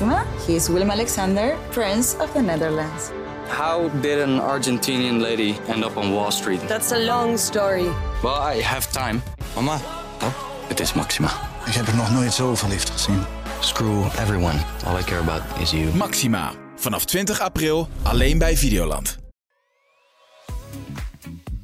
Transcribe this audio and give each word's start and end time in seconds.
Maxima. 0.00 0.24
He 0.46 0.54
is 0.54 0.68
Willem 0.68 0.90
Alexander, 0.90 1.56
Prince 1.70 2.16
of 2.20 2.32
the 2.32 2.40
Netherlands. 2.40 3.10
How 3.48 3.90
did 4.00 4.20
an 4.20 4.38
Argentinian 4.40 5.20
lady 5.20 5.56
end 5.68 5.84
up 5.84 5.96
on 5.96 6.12
Wall 6.12 6.30
Street? 6.30 6.60
That's 6.68 6.92
a 6.92 6.98
long 6.98 7.38
story. 7.38 7.88
Well, 8.22 8.56
I 8.56 8.62
have 8.62 8.90
time. 8.92 9.22
Mama, 9.54 9.80
Oh, 10.22 10.32
het 10.68 10.80
is 10.80 10.92
Maxima. 10.92 11.30
ik 11.66 11.72
heb 11.74 11.86
er 11.86 11.94
nog 11.96 12.10
nooit 12.12 12.32
zo 12.32 12.54
verliefd 12.54 12.90
gezien. 12.90 13.24
Screw 13.60 14.04
everyone. 14.18 14.58
All 14.86 14.98
I 14.98 15.02
care 15.04 15.20
about 15.20 15.42
is 15.60 15.70
you. 15.70 15.94
Maxima. 15.94 16.52
Vanaf 16.76 17.04
20 17.04 17.40
april 17.40 17.88
alleen 18.02 18.38
bij 18.38 18.56
Videoland. 18.56 19.18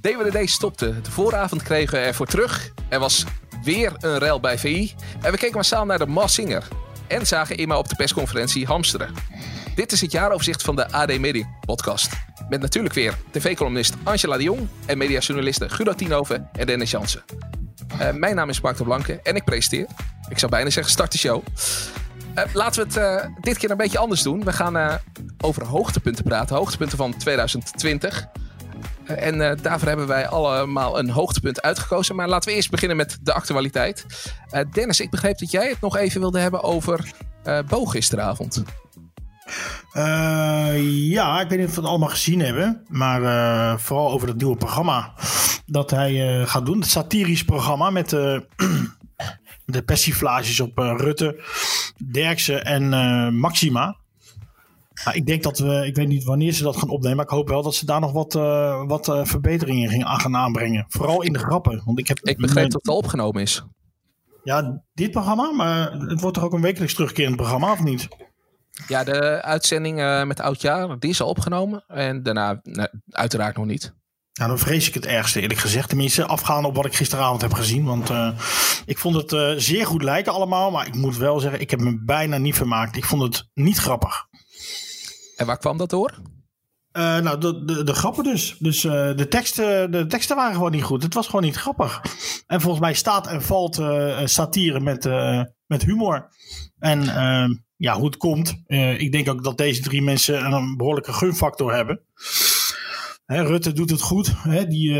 DWDD 0.01 0.51
stopte. 0.51 1.01
De 1.01 1.11
vooravond 1.11 1.63
kregen 1.63 1.99
we 1.99 2.05
ervoor 2.05 2.27
terug. 2.27 2.73
Er 2.89 2.99
was 2.99 3.25
weer 3.65 3.93
een 3.99 4.19
rel 4.19 4.41
bij 4.41 4.59
VI. 4.59 4.95
En 5.23 5.33
we 5.33 5.39
keken 5.39 5.57
massaal 5.57 5.85
naar 5.85 5.99
de 5.99 6.07
Mass 6.07 6.35
Singer. 6.35 6.69
En 7.07 7.27
zagen 7.27 7.57
Emma 7.57 7.79
op 7.79 7.89
de 7.89 7.97
persconferentie 7.97 8.67
hamsteren. 8.67 9.15
Dit 9.75 9.93
is 9.93 10.01
het 10.01 10.13
jaaroverzicht 10.13 10.63
van 10.63 10.77
de 10.77 10.91
AD 10.91 11.19
Media 11.19 11.47
podcast. 11.67 12.13
Met 12.49 12.61
natuurlijk 12.61 12.95
weer 12.95 13.15
tv-columnist 13.31 13.95
Angela 14.03 14.37
de 14.37 14.43
Jong 14.43 14.69
en 14.87 14.99
mediajournalisten 14.99 15.71
Guido 15.71 15.95
Tienhoven 15.95 16.49
en 16.53 16.67
Dennis 16.67 16.91
Jansen. 16.91 17.25
Eh, 17.99 18.13
mijn 18.13 18.35
naam 18.35 18.49
is 18.49 18.61
Mark 18.61 18.77
de 18.77 18.85
Blanke 18.85 19.21
en 19.23 19.37
ik 19.37 19.45
presenteer. 19.45 19.87
Ik 20.29 20.39
zou 20.39 20.51
bijna 20.51 20.71
zeggen 20.71 20.93
start 20.93 21.13
de 21.13 21.19
show. 21.19 21.43
Eh, 22.35 22.45
laten 22.53 22.83
we 22.83 22.89
het 22.89 23.23
eh, 23.23 23.31
dit 23.41 23.59
keer 23.59 23.71
een 23.71 23.77
beetje 23.77 23.99
anders 23.99 24.23
doen. 24.23 24.45
We 24.45 24.53
gaan 24.53 25.01
over 25.41 25.65
hoogtepunten 25.65 26.25
praten. 26.25 26.57
Hoogtepunten 26.57 26.99
van 26.99 27.17
2020. 27.17 28.29
Eh, 29.07 29.27
en 29.27 29.51
eh, 29.51 29.57
daarvoor 29.63 29.89
hebben 29.89 30.07
wij 30.07 30.29
allemaal 30.29 30.99
een 30.99 31.11
hoogtepunt 31.11 31.63
uitgekozen. 31.63 32.17
Maar 32.17 32.29
laten 32.29 32.51
we 32.51 32.57
eerst 32.57 32.71
beginnen 32.71 32.97
met 32.97 33.19
de 33.23 33.33
actualiteit. 33.33 34.07
Eh, 34.51 34.65
Dennis, 34.73 35.01
ik 35.01 35.11
begreep 35.11 35.39
dat 35.39 35.51
jij 35.51 35.69
het 35.69 35.81
nog 35.81 35.97
even 35.97 36.21
wilde 36.21 36.39
hebben 36.39 36.63
over 36.63 37.13
eh 37.43 37.59
Bo 37.69 37.85
gisteravond. 37.85 38.63
Ja, 39.93 41.41
ik 41.41 41.49
weet 41.49 41.59
niet 41.59 41.69
of 41.69 41.75
we 41.75 41.81
het 41.81 41.91
allemaal 41.91 42.09
gezien 42.09 42.41
hebben. 42.41 42.85
Maar 42.89 43.81
vooral 43.81 44.11
over 44.11 44.29
het 44.29 44.37
nieuwe 44.37 44.57
programma 44.57 45.13
dat 45.67 45.91
hij 45.91 46.43
gaat 46.47 46.67
doen. 46.67 46.81
Het 46.81 46.89
satirisch 46.89 47.45
programma 47.45 47.91
met 47.91 48.11
de 49.67 49.83
persiflages 49.85 50.61
op 50.61 50.79
Rutte, 50.79 51.43
Derksen 52.11 52.65
en 52.65 52.89
Maxima. 53.35 53.97
Nou, 55.03 55.17
ik 55.17 55.27
denk 55.27 55.43
dat 55.43 55.59
we, 55.59 55.87
ik 55.87 55.97
weet 55.97 56.09
niet 56.09 56.25
wanneer 56.25 56.53
ze 56.53 56.63
dat 56.63 56.77
gaan 56.77 56.89
opnemen. 56.89 57.17
Maar 57.17 57.25
ik 57.25 57.31
hoop 57.31 57.49
wel 57.49 57.63
dat 57.63 57.75
ze 57.75 57.87
daar 57.87 58.01
nog 58.01 58.13
wat, 58.13 58.35
eh, 58.35 58.87
wat 58.87 59.09
eh, 59.09 59.25
verbeteringen 59.25 59.91
in 59.91 60.07
gaan 60.07 60.37
aanbrengen. 60.37 60.85
Vooral 60.89 61.23
in 61.23 61.33
de 61.33 61.39
grappen. 61.39 61.83
Want 61.85 61.99
ik, 61.99 62.09
heb, 62.09 62.19
Ik 62.19 62.37
begreep 62.37 62.71
dat 62.71 62.81
het 62.81 62.89
al 62.89 62.97
opgenomen 62.97 63.43
is. 63.43 63.65
Ja, 64.43 64.83
dit 64.93 65.11
programma. 65.11 65.53
Maar 65.53 65.93
het 65.93 66.21
wordt 66.21 66.37
toch 66.37 66.45
ook 66.45 66.53
een 66.53 66.61
wekelijks 66.61 66.95
terugkerend 66.95 67.37
programma, 67.37 67.73
of 67.73 67.83
niet? 67.83 68.09
Ja, 68.89 69.05
de 69.05 69.43
uitzending 69.43 70.01
eh, 70.01 70.25
met 70.25 70.41
Oudjaar, 70.41 70.99
die 70.99 71.11
is 71.11 71.21
al 71.21 71.29
opgenomen. 71.29 71.85
En 71.87 72.23
daarna 72.23 72.61
nou, 72.63 72.89
uiteraard 73.11 73.57
nog 73.57 73.67
niet. 73.67 73.95
Nou, 74.33 74.49
dan 74.49 74.59
vrees 74.59 74.89
ik 74.89 74.95
het 74.95 75.07
ergste, 75.07 75.41
eerlijk 75.41 75.61
gezegd. 75.61 75.89
Tenminste, 75.89 76.27
afgaan 76.27 76.65
op 76.65 76.77
wat 76.77 76.87
ik 76.87 76.95
gisteravond 76.95 77.41
heb 77.41 77.53
gezien. 77.53 77.85
Want 77.85 78.11
ik 78.87 78.99
vond 78.99 79.31
het 79.31 79.63
zeer 79.63 79.87
goed 79.87 80.03
lijken 80.03 80.33
allemaal. 80.33 80.71
Maar 80.71 80.87
ik 80.87 80.95
moet 80.95 81.17
wel 81.17 81.41
zeggen, 81.41 81.61
ik 81.61 81.71
heb 81.71 81.81
me 81.81 82.05
bijna 82.05 82.39
niet 82.39 82.55
vermaakt. 82.55 82.97
Ik 82.97 83.05
vond 83.05 83.23
het 83.23 83.51
niet 83.55 83.79
grappig. 83.79 84.27
Waar 85.45 85.59
kwam 85.59 85.77
dat 85.77 85.91
door? 85.91 86.15
Eh, 86.95 87.19
nou, 87.19 87.41
de, 87.41 87.65
de, 87.65 87.85
de 87.85 87.95
grappen 87.95 88.25
dus. 88.25 88.57
Dus 88.59 88.85
eh, 88.85 89.17
de, 89.17 89.29
teksten, 89.29 89.91
de 89.91 90.07
teksten 90.07 90.37
waren 90.37 90.55
gewoon 90.55 90.71
niet 90.71 90.83
goed. 90.83 91.03
Het 91.03 91.15
was 91.15 91.27
gewoon 91.27 91.43
niet 91.43 91.57
grappig. 91.57 92.03
En 92.47 92.61
volgens 92.61 92.83
mij 92.83 92.95
staat 92.95 93.27
en 93.27 93.43
valt 93.43 93.79
eh, 93.79 94.21
satire 94.25 94.81
met, 94.81 95.05
met 95.67 95.85
humor. 95.85 96.29
En 96.79 97.09
eh, 97.09 97.49
ja, 97.77 97.95
hoe 97.97 98.05
het 98.05 98.17
komt. 98.17 98.63
ik 98.99 99.13
denk 99.13 99.29
ook 99.29 99.45
dat 99.45 99.59
deze 99.59 99.83
drie 99.83 100.03
mensen 100.03 100.53
een 100.53 100.77
behoorlijke 100.77 101.13
gunfactor 101.13 101.75
hebben. 101.75 102.01
Hè, 103.27 103.43
Rutte 103.43 103.73
doet 103.73 103.91
het 103.91 104.03
goed. 104.03 104.33
Hè, 104.39 104.67
die 104.67 104.95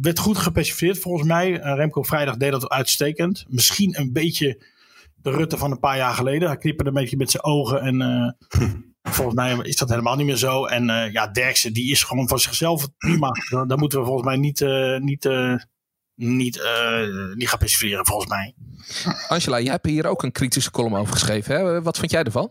werd 0.00 0.18
goed 0.18 0.38
gepercifieerd 0.38 0.98
volgens 0.98 1.28
mij. 1.28 1.52
Remco 1.52 2.02
Vrijdag 2.02 2.36
deed 2.36 2.50
dat 2.50 2.68
uitstekend. 2.68 3.44
Misschien 3.48 4.00
een 4.00 4.12
beetje 4.12 4.62
de 5.26 5.36
Rutte 5.36 5.56
van 5.56 5.70
een 5.70 5.80
paar 5.80 5.96
jaar 5.96 6.14
geleden. 6.14 6.48
Hij 6.48 6.56
knipperde 6.56 6.90
een 6.90 6.96
beetje 6.96 7.16
met 7.16 7.30
zijn 7.30 7.44
ogen. 7.44 7.80
En 7.80 8.00
eh, 8.00 8.62
volgens 9.12 9.36
mij 9.36 9.56
is 9.62 9.76
dat 9.76 9.88
helemaal 9.88 10.16
niet 10.16 10.26
meer 10.26 10.36
zo. 10.36 10.64
En 10.64 10.90
eh, 10.90 11.12
ja, 11.12 11.26
Derksen 11.26 11.72
die 11.72 11.90
is 11.90 12.02
gewoon 12.02 12.28
van 12.28 12.38
zichzelf 12.38 12.88
prima. 12.98 13.30
Daar, 13.66 13.78
moeten 13.78 13.98
we 13.98 14.04
volgens 14.04 14.26
mij 14.26 14.36
niet, 14.36 14.60
eh, 14.60 14.98
niet, 14.98 15.24
eh, 15.24 15.54
niet, 16.14 16.60
eh, 16.60 17.34
niet 17.34 17.48
gaan 17.48 17.58
perciferen 17.58 18.06
volgens 18.06 18.30
mij. 18.30 18.54
Angela, 19.28 19.60
jij 19.60 19.72
hebt 19.72 19.86
hier 19.86 20.06
ook 20.06 20.22
een 20.22 20.32
kritische 20.32 20.70
column 20.70 20.94
over 20.94 21.12
geschreven. 21.12 21.54
Hè? 21.54 21.82
Wat 21.82 21.98
vond 21.98 22.10
jij 22.10 22.22
ervan? 22.22 22.50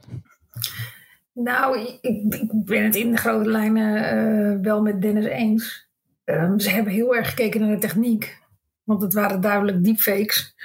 Nou, 1.33 1.79
ik, 1.79 1.97
ik 2.01 2.65
ben 2.65 2.83
het 2.83 2.95
in 2.95 3.11
de 3.11 3.17
grote 3.17 3.49
lijnen 3.49 4.09
eh, 4.09 4.61
wel 4.61 4.81
met 4.81 5.01
Dennis 5.01 5.25
eens. 5.25 5.87
Ehm, 6.23 6.59
ze 6.59 6.69
hebben 6.69 6.93
heel 6.93 7.15
erg 7.15 7.29
gekeken 7.29 7.61
naar 7.61 7.69
de 7.69 7.77
techniek. 7.77 8.43
Want 8.83 9.01
het 9.01 9.13
waren 9.13 9.41
duidelijk 9.41 9.83
deepfakes. 9.83 10.55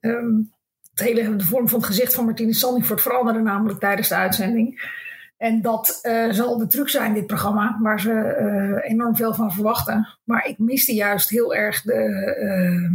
Ehm, 0.00 0.40
het 0.96 1.08
hele, 1.08 1.36
de 1.36 1.44
vorm 1.44 1.68
van 1.68 1.78
het 1.78 1.88
gezicht 1.88 2.14
van 2.14 2.24
Martine 2.24 2.54
Sandifort 2.54 3.00
veranderde 3.00 3.40
namelijk 3.40 3.78
tijdens 3.80 4.08
de 4.08 4.14
uitzending. 4.14 4.94
En 5.36 5.62
dat 5.62 5.98
eh, 6.02 6.30
zal 6.30 6.58
de 6.58 6.66
truc 6.66 6.88
zijn, 6.88 7.14
dit 7.14 7.26
programma, 7.26 7.78
waar 7.82 8.00
ze 8.00 8.12
eh, 8.12 8.90
enorm 8.90 9.16
veel 9.16 9.34
van 9.34 9.52
verwachten. 9.52 10.08
Maar 10.24 10.46
ik 10.46 10.58
miste 10.58 10.94
juist 10.94 11.28
heel 11.30 11.54
erg 11.54 11.82
de, 11.82 11.92
ehm, 11.92 12.94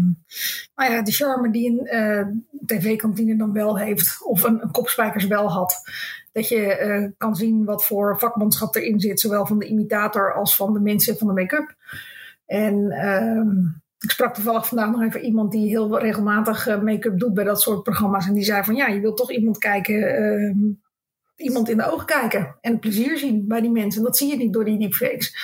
nou 0.76 0.92
ja, 0.92 1.02
de 1.02 1.12
charme 1.12 1.52
die 1.52 1.70
een 1.70 1.88
eh, 1.88 2.28
tv-kantine 2.66 3.38
dan 3.38 3.54
wel 3.54 3.78
heeft. 3.78 4.24
Of 4.24 4.44
een, 4.44 4.62
een 4.62 4.72
kopspijkers 4.72 5.28
wel 5.28 5.52
had. 5.52 5.82
Dat 6.32 6.48
je 6.48 6.76
eh, 6.76 7.10
kan 7.18 7.36
zien 7.36 7.66
wat 7.66 7.86
voor 7.86 8.20
vakmanschap 8.20 8.76
erin 8.76 9.00
zit. 9.00 9.20
Zowel 9.20 9.46
van 9.46 9.60
de 9.60 9.68
imitator 9.68 10.34
als 10.34 10.56
van 10.56 10.74
de 10.74 10.80
mensen 10.80 11.18
van 11.18 11.28
de 11.28 11.34
make-up. 11.34 11.76
En 12.46 12.92
ehm, 12.92 13.50
ik 14.02 14.12
sprak 14.12 14.34
toevallig 14.34 14.68
vandaag 14.68 14.92
nog 14.92 15.02
even 15.02 15.22
iemand 15.22 15.52
die 15.52 15.68
heel 15.68 16.00
regelmatig 16.00 16.68
eh, 16.68 16.82
make-up 16.82 17.20
doet 17.20 17.34
bij 17.34 17.44
dat 17.44 17.62
soort 17.62 17.84
programma's. 17.84 18.28
En 18.28 18.34
die 18.34 18.44
zei 18.44 18.64
van 18.64 18.76
ja, 18.76 18.88
je 18.88 19.00
wilt 19.00 19.18
toch 19.18 19.32
iemand 19.32 19.58
kijken, 19.58 20.16
ehm, 20.16 20.58
iemand 21.36 21.70
in 21.70 21.78
de 21.78 21.92
ogen 21.92 22.06
kijken. 22.06 22.58
En 22.62 22.80
plezier 22.80 23.18
zien 23.18 23.48
bij 23.48 23.62
die 23.62 23.72
mensen. 23.72 24.04
Dat 24.04 24.18
zie 24.18 24.30
je 24.30 24.38
niet 24.38 24.54
door 24.54 24.66
die 24.66 24.80
deepfakes. 24.80 25.36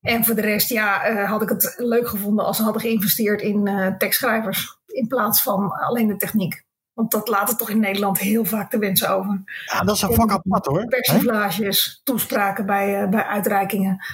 En 0.00 0.24
voor 0.24 0.34
de 0.34 0.40
rest, 0.40 0.68
ja, 0.68 1.04
eh, 1.04 1.30
had 1.30 1.42
ik 1.42 1.48
het 1.48 1.74
leuk 1.76 2.08
gevonden 2.08 2.44
als 2.44 2.56
ze 2.56 2.62
hadden 2.62 2.82
geïnvesteerd 2.82 3.42
in 3.42 3.66
eh, 3.66 3.96
tekstschrijvers. 3.96 4.78
In 4.86 5.06
plaats 5.06 5.42
van 5.42 5.70
alleen 5.70 6.08
de 6.08 6.16
techniek. 6.16 6.66
Want 6.92 7.10
dat 7.10 7.28
laat 7.28 7.48
het 7.48 7.58
toch 7.58 7.70
in 7.70 7.80
Nederland 7.80 8.18
heel 8.18 8.44
vaak 8.44 8.70
te 8.70 8.78
wensen 8.78 9.10
over. 9.10 9.42
Ja, 9.72 9.80
dat 9.80 9.94
is 9.94 10.02
een 10.02 10.14
vak 10.14 10.30
apart 10.30 10.66
hoor. 10.66 10.84
Persiflages, 10.84 12.00
toespraken 12.04 12.66
bij, 12.66 13.08
bij 13.08 13.24
uitreikingen. 13.24 14.04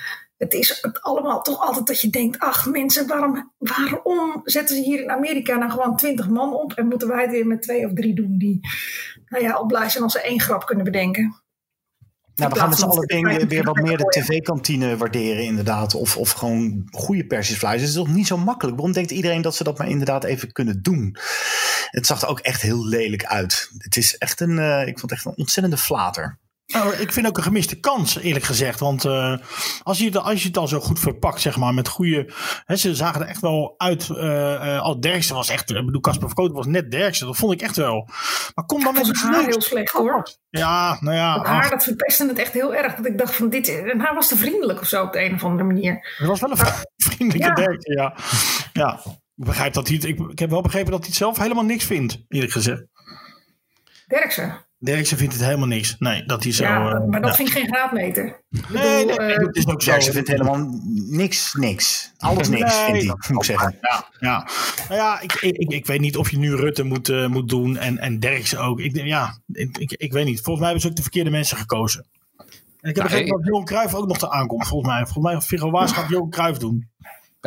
Het 0.45 0.53
is 0.53 0.79
het 0.83 1.03
allemaal 1.03 1.43
toch 1.43 1.61
altijd 1.61 1.87
dat 1.87 2.01
je 2.01 2.11
denkt: 2.11 2.39
ach 2.39 2.67
mensen, 2.67 3.07
waarom, 3.07 3.53
waarom 3.59 4.41
zetten 4.45 4.77
ze 4.77 4.83
hier 4.83 5.03
in 5.03 5.11
Amerika 5.11 5.57
nou 5.57 5.71
gewoon 5.71 5.97
twintig 5.97 6.29
man 6.29 6.55
op 6.55 6.73
en 6.73 6.87
moeten 6.87 7.09
wij 7.09 7.23
het 7.23 7.31
weer 7.31 7.47
met 7.47 7.63
twee 7.63 7.87
of 7.87 7.93
drie 7.93 8.15
doen 8.15 8.39
die 8.39 8.61
nou 9.27 9.45
ja, 9.45 9.53
al 9.53 9.67
blij 9.67 9.89
zijn 9.89 10.03
als 10.03 10.13
ze 10.13 10.23
één 10.23 10.41
grap 10.41 10.67
kunnen 10.67 10.85
bedenken? 10.85 11.43
Nou, 12.35 12.51
we 12.51 12.59
gaan 12.59 12.69
met 12.69 12.79
z'n 12.79 12.85
allen 12.85 13.41
ik, 13.41 13.49
weer 13.49 13.65
wat 13.65 13.77
meer 13.77 13.97
de 13.97 14.05
tv-kantine 14.05 14.97
waarderen 14.97 15.45
inderdaad. 15.45 15.95
Of, 15.95 16.17
of 16.17 16.31
gewoon 16.31 16.89
goede 16.91 17.27
persiflages. 17.27 17.81
Het 17.81 17.89
is 17.89 17.97
toch 17.97 18.09
niet 18.09 18.27
zo 18.27 18.37
makkelijk? 18.37 18.77
Waarom 18.77 18.95
denkt 18.95 19.11
iedereen 19.11 19.43
dat 19.43 19.57
ze 19.57 19.65
dat 19.65 19.79
maar 19.79 19.89
inderdaad 19.89 20.25
even 20.25 20.53
kunnen 20.53 20.83
doen? 20.83 21.17
Het 21.91 22.07
zag 22.07 22.23
er 22.23 22.29
ook 22.29 22.41
echt 22.41 22.63
heel 22.63 22.87
lelijk 22.87 23.25
uit. 23.25 23.71
Het 23.79 23.97
is 23.97 24.19
echt 24.19 24.41
een, 24.41 24.59
eh, 24.59 24.81
ik 24.81 24.99
vond 24.99 25.01
het 25.01 25.13
echt 25.13 25.25
een 25.25 25.37
ontzettende 25.37 25.79
flater. 25.79 26.39
Nou, 26.67 26.95
ik 26.95 27.13
vind 27.13 27.27
ook 27.27 27.37
een 27.37 27.43
gemiste 27.43 27.81
kans, 27.81 28.19
eerlijk 28.19 28.45
gezegd. 28.45 28.81
Want 28.81 29.05
eh, 29.05 29.37
als, 29.83 29.99
je 29.99 30.05
het, 30.05 30.17
als 30.17 30.43
je 30.43 30.49
het 30.49 30.57
al 30.57 30.69
zo 30.69 30.81
goed 30.81 31.01
verpakt, 31.01 31.41
zeg 31.41 31.57
maar, 31.57 31.75
met 31.75 31.89
goede... 31.89 32.33
Hè, 32.65 32.77
ze 32.77 32.95
zagen 32.95 33.21
er 33.21 33.27
echt 33.27 33.41
wel 33.41 33.75
uit. 33.77 34.11
eh, 34.11 34.81
als 34.81 34.97
Derksen 34.99 35.35
was 35.35 35.49
echt... 35.49 35.71
Ik 35.71 35.85
bedoel, 35.87 36.01
Casper 36.01 36.27
Verkoot 36.27 36.53
was 36.53 36.67
net 36.67 36.91
Derksen. 36.91 37.27
Dat 37.27 37.37
vond 37.37 37.53
ik 37.53 37.63
echt 37.63 37.77
wel. 37.77 38.09
Maar 38.55 38.65
kom 38.67 38.85
dan 38.85 38.93
met 38.93 39.07
Het 39.07 39.11
iets 39.11 39.23
haar 39.23 39.45
heel 39.45 39.61
slecht 39.61 39.93
hoor. 39.93 40.29
Ja, 40.51 40.97
nou 41.01 41.17
ja. 41.17 41.43
Haar 41.43 41.63
ach, 41.63 41.71
dat 41.71 41.85
verpestte 41.85 42.27
het 42.27 42.39
echt 42.39 42.53
heel 42.53 42.75
erg. 42.75 42.95
Dat 42.95 43.07
ik 43.07 43.19
dacht 43.19 43.35
van 43.35 43.49
dit, 43.49 43.69
en 43.69 44.01
haar 44.01 44.15
was 44.15 44.29
te 44.29 44.37
vriendelijk 44.37 44.81
of 44.81 44.89
zo 44.89 45.03
op 45.03 45.13
de 45.13 45.25
een 45.25 45.35
of 45.35 45.45
andere 45.45 45.65
manier. 45.65 46.15
het 46.19 46.29
was 46.29 46.41
wel 46.41 46.51
een 46.51 46.59
vriendelijke 46.97 47.49
Ja. 47.49 47.55
Derksen, 47.55 47.95
ja. 47.95 48.15
Ja, 48.73 49.01
ik 49.37 49.45
begrijp 49.45 49.73
dat 49.73 49.87
hij 49.89 49.97
het... 49.97 50.05
Ik, 50.05 50.19
ik 50.19 50.39
heb 50.39 50.51
wel 50.51 50.63
begrepen 50.63 50.91
dat 50.91 51.01
hij 51.01 51.09
het 51.09 51.19
zelf 51.19 51.39
helemaal 51.39 51.65
niks 51.65 51.85
vindt, 51.85 52.25
eerlijk 52.29 52.53
gezegd. 52.53 52.83
Derksen. 54.07 54.65
Derksen 54.85 55.17
vindt 55.17 55.33
het 55.33 55.43
helemaal 55.43 55.67
niks. 55.67 55.97
Nee, 55.99 56.25
dat 56.25 56.43
hij 56.43 56.53
zo... 56.53 56.65
Ja, 56.65 56.93
eh, 56.93 57.05
maar 57.07 57.21
dat 57.21 57.31
ja. 57.31 57.37
vind 57.37 57.49
ik 57.49 57.55
geen 57.55 57.67
graadmeter. 57.67 58.41
Nee, 58.51 58.61
nee, 58.71 59.07
bedoel, 59.07 59.27
nee, 59.27 59.35
eh, 59.35 59.45
dat 59.45 59.57
is 59.57 59.67
ook 59.67 59.83
zo. 59.83 59.91
Derksen 59.91 60.13
vindt 60.13 60.29
helemaal 60.29 60.81
niks, 61.09 61.55
niks. 61.55 62.13
Alles 62.19 62.49
niks, 62.49 62.63
Nee, 62.63 62.85
vindt 62.85 62.99
hij, 62.99 63.07
dat 63.07 63.29
moet 63.29 63.39
ik 63.39 63.45
zeggen. 63.45 63.79
Ja, 63.81 64.09
ja. 64.21 64.49
Nou 64.89 65.01
ja, 65.01 65.21
ik, 65.21 65.33
ik, 65.33 65.57
ik, 65.57 65.71
ik 65.71 65.87
weet 65.87 66.01
niet 66.01 66.17
of 66.17 66.31
je 66.31 66.39
nu 66.39 66.55
Rutte 66.55 66.83
moet, 66.83 67.09
eh, 67.09 67.27
moet 67.27 67.49
doen 67.49 67.77
en, 67.77 67.99
en 67.99 68.21
Derksen 68.21 68.61
ook. 68.61 68.81
Ik, 68.81 68.95
denk, 68.95 69.07
ja, 69.07 69.39
ik, 69.53 69.79
ik, 69.79 69.93
ik 69.93 70.13
weet 70.13 70.25
niet. 70.25 70.41
Volgens 70.41 70.57
mij 70.59 70.65
hebben 70.65 70.81
ze 70.83 70.89
ook 70.89 70.97
de 70.97 71.03
verkeerde 71.03 71.31
mensen 71.31 71.57
gekozen. 71.57 72.07
En 72.81 72.91
ik 72.91 72.97
heb 72.97 73.05
Nou, 73.05 73.09
begrepen 73.09 73.37
dat 73.37 73.47
Johan 73.47 73.65
Cruijff 73.65 73.95
ook 73.95 74.07
nog 74.07 74.19
te 74.19 74.31
aankomt, 74.31 74.67
volgens 74.67 74.91
mij. 74.93 75.07
Volgens 75.07 75.25
mij 75.25 75.41
Figo 75.41 75.71
Waas 75.71 75.93
gaat 75.93 76.09
Johan 76.09 76.31
Cruijff 76.31 76.59
doen. 76.59 76.89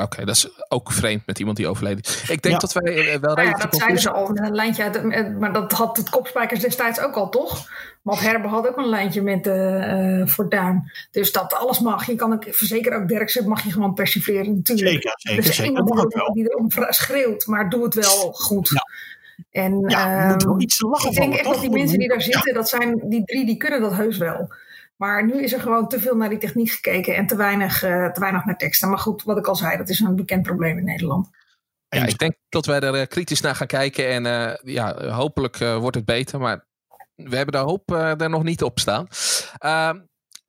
Oké, 0.01 0.25
dat 0.25 0.35
is 0.35 0.49
ook 0.67 0.91
vreemd 0.91 1.25
met 1.25 1.39
iemand 1.39 1.57
die 1.57 1.67
overleden 1.67 2.03
is. 2.03 2.21
Ik 2.29 2.41
denk 2.41 2.53
Ja. 2.53 2.57
dat 2.59 2.73
wij 2.73 2.83
eh, 2.97 3.05
wel 3.05 3.19
Nou 3.19 3.21
ja, 3.21 3.35
redelijk 3.35 3.61
dat 3.71 3.75
zeiden 3.79 4.01
ze 4.01 4.11
al 4.11 4.27
met 4.27 4.43
een 4.43 4.55
lijntje 4.55 4.83
eh, 4.83 5.35
Maar 5.39 5.53
dat 5.53 5.71
had 5.71 5.97
het 5.97 6.09
Kopspijkers 6.09 6.59
destijds 6.59 6.99
ook 6.99 7.15
al, 7.15 7.29
toch? 7.29 7.67
Want 8.01 8.19
Herbe 8.19 8.47
had 8.47 8.67
ook 8.67 8.77
een 8.77 8.89
lijntje 8.89 9.21
met 9.21 9.47
eh 9.47 10.21
eh 10.21 10.27
Fortuin. 10.27 10.91
Dus 11.11 11.31
dat 11.31 11.53
alles 11.53 11.79
mag. 11.79 12.05
Je 12.05 12.15
kan 12.15 12.33
ook, 12.33 12.43
verzeker 12.49 13.01
ook 13.01 13.07
Derksen, 13.07 13.47
mag 13.47 13.63
je 13.63 13.71
gewoon 13.71 13.93
persifleren 13.93 14.55
natuurlijk. 14.55 14.89
Zeker, 14.89 15.13
zeker, 15.17 15.43
dus 15.43 15.55
zeker. 15.55 15.65
iemand 15.71 15.87
Dat 15.87 15.95
mag 15.97 16.05
ook 16.05 16.11
die, 16.11 16.21
wel. 16.21 16.33
die 16.33 16.43
erom 16.51 16.69
schreeuwt, 16.93 17.45
maar 17.47 17.69
doe 17.69 17.83
het 17.83 17.93
wel 17.93 18.31
goed. 18.33 18.69
Ja. 18.69 18.81
En 19.61 19.83
Ja, 19.87 20.21
er 20.21 20.27
moet 20.31 20.43
wel 20.43 20.51
ehm, 20.53 20.61
iets 20.61 20.77
te 20.77 20.87
lachen 20.87 21.11
ik 21.11 21.17
denk 21.17 21.33
echt 21.33 21.43
dat 21.49 21.59
die 21.61 21.69
mensen 21.69 21.99
die 21.99 22.07
daar 22.07 22.17
Ja. 22.17 22.23
zitten, 22.23 22.53
dat 22.53 22.69
zijn 22.69 23.01
die 23.09 23.23
drie, 23.25 23.45
die 23.45 23.57
kunnen 23.57 23.81
dat 23.81 23.93
heus 23.95 24.17
wel. 24.17 24.53
Maar 24.97 25.25
nu 25.25 25.43
is 25.43 25.53
er 25.53 25.59
gewoon 25.59 25.87
te 25.87 25.99
veel 25.99 26.15
naar 26.15 26.29
die 26.29 26.37
techniek 26.37 26.69
gekeken 26.69 27.15
en 27.15 27.27
te 27.27 27.35
weinig, 27.35 27.83
eh, 27.83 28.11
te 28.11 28.19
weinig 28.19 28.45
naar 28.45 28.57
teksten. 28.57 28.89
Maar 28.89 28.99
goed, 28.99 29.23
wat 29.23 29.37
ik 29.37 29.47
al 29.47 29.55
zei, 29.55 29.77
dat 29.77 29.89
is 29.89 29.99
een 29.99 30.15
bekend 30.15 30.41
probleem 30.41 30.77
in 30.77 30.83
Nederland. 30.85 31.29
Ja, 31.89 32.05
ik 32.05 32.17
denk 32.17 32.35
dat 32.49 32.65
wij 32.65 32.79
er 32.79 32.95
eh, 32.95 33.07
kritisch 33.07 33.41
naar 33.41 33.55
gaan 33.55 33.67
kijken. 33.67 34.07
En 34.07 34.25
eh, 34.25 34.73
ja, 34.73 35.11
hopelijk 35.11 35.59
eh, 35.59 35.77
wordt 35.77 35.95
het 35.95 36.05
beter. 36.05 36.39
Maar 36.39 36.65
we 37.15 37.35
hebben 37.35 37.53
de 37.53 37.67
hoop 37.67 37.91
eh, 37.91 38.21
er 38.21 38.29
nog 38.29 38.43
niet 38.43 38.63
op 38.63 38.79
staan. 38.79 39.07
Ehm, 39.57 39.99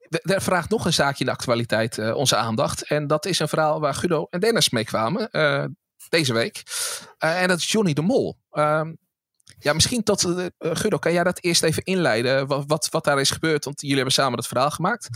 er 0.09 0.41
vraagt 0.41 0.69
nog 0.69 0.85
een 0.85 0.93
zaakje 0.93 1.19
in 1.19 1.25
de 1.25 1.31
actualiteit 1.31 1.97
eh, 1.97 2.15
onze 2.15 2.35
aandacht. 2.35 2.87
En 2.87 3.07
dat 3.07 3.25
is 3.25 3.39
een 3.39 3.47
verhaal 3.47 3.79
waar 3.79 3.93
Guido 3.93 4.27
en 4.29 4.39
Dennis 4.39 4.69
mee 4.69 4.85
kwamen 4.85 5.31
eh, 5.31 5.65
deze 6.09 6.33
week. 6.33 6.63
Eh, 7.17 7.41
en 7.41 7.47
dat 7.47 7.57
is 7.57 7.71
Johnny 7.71 7.93
de 7.93 8.01
Mol. 8.01 8.37
Ja, 9.59 9.73
misschien 9.73 10.03
tot 10.03 10.23
eh, 10.25 10.45
Guido, 10.59 10.97
kan 10.97 11.13
jij 11.13 11.23
dat 11.23 11.39
eerst 11.41 11.63
even 11.63 11.83
inleiden? 11.83 12.47
Wat, 12.47 12.63
wat, 12.67 12.87
wat 12.91 13.03
daar 13.03 13.19
is 13.19 13.31
gebeurd? 13.31 13.65
Want 13.65 13.81
jullie 13.81 13.95
hebben 13.95 14.13
samen 14.13 14.37
het 14.37 14.47
verhaal 14.47 14.71
gemaakt. 14.71 15.09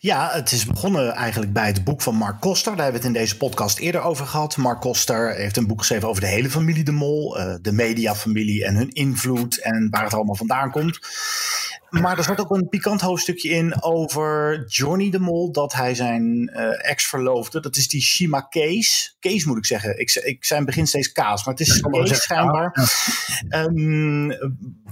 Ja, 0.00 0.30
het 0.32 0.52
is 0.52 0.66
begonnen 0.66 1.12
eigenlijk 1.12 1.52
bij 1.52 1.66
het 1.66 1.84
boek 1.84 2.02
van 2.02 2.14
Mark 2.14 2.40
Koster. 2.40 2.76
Daar 2.76 2.82
hebben 2.82 3.00
we 3.00 3.06
het 3.06 3.16
in 3.16 3.22
deze 3.22 3.36
podcast 3.36 3.78
eerder 3.78 4.00
over 4.00 4.26
gehad. 4.26 4.56
Mark 4.56 4.80
Koster 4.80 5.34
heeft 5.34 5.56
een 5.56 5.66
boek 5.66 5.78
geschreven 5.78 6.08
over 6.08 6.20
de 6.20 6.28
hele 6.28 6.50
familie 6.50 6.84
De 6.84 6.92
Mol. 6.92 7.38
eh, 7.38 7.54
de 7.60 7.72
mediafamilie 7.72 8.64
en 8.64 8.74
hun 8.76 8.92
invloed 8.92 9.60
en 9.60 9.88
waar 9.90 10.04
het 10.04 10.14
allemaal 10.14 10.34
vandaan 10.34 10.70
komt. 10.70 10.98
Maar 12.00 12.18
er 12.18 12.24
zat 12.24 12.40
ook 12.40 12.50
een 12.50 12.68
pikant 12.68 13.00
hoofdstukje 13.00 13.48
in 13.48 13.82
over 13.82 14.64
Johnny 14.66 15.10
de 15.10 15.18
Mol. 15.18 15.52
Dat 15.52 15.72
hij 15.72 15.94
zijn 15.94 16.48
eh, 16.48 16.90
ex-verloofde, 16.90 17.60
dat 17.60 17.76
is 17.76 17.88
die 17.88 18.02
Shima 18.02 18.40
Kees. 18.40 19.16
Kees 19.20 19.44
moet 19.44 19.56
ik 19.56 19.66
zeggen. 19.66 19.98
Ik, 19.98 20.14
ik 20.14 20.44
zei 20.44 20.60
in 20.60 20.66
het 20.66 20.74
begin 20.74 20.86
steeds 20.86 21.12
Kaas, 21.12 21.44
maar 21.44 21.54
het 21.54 21.66
is 21.66 21.80
Kees 21.80 22.22
schijnbaar. 22.22 22.72
Ehm, 23.48 24.28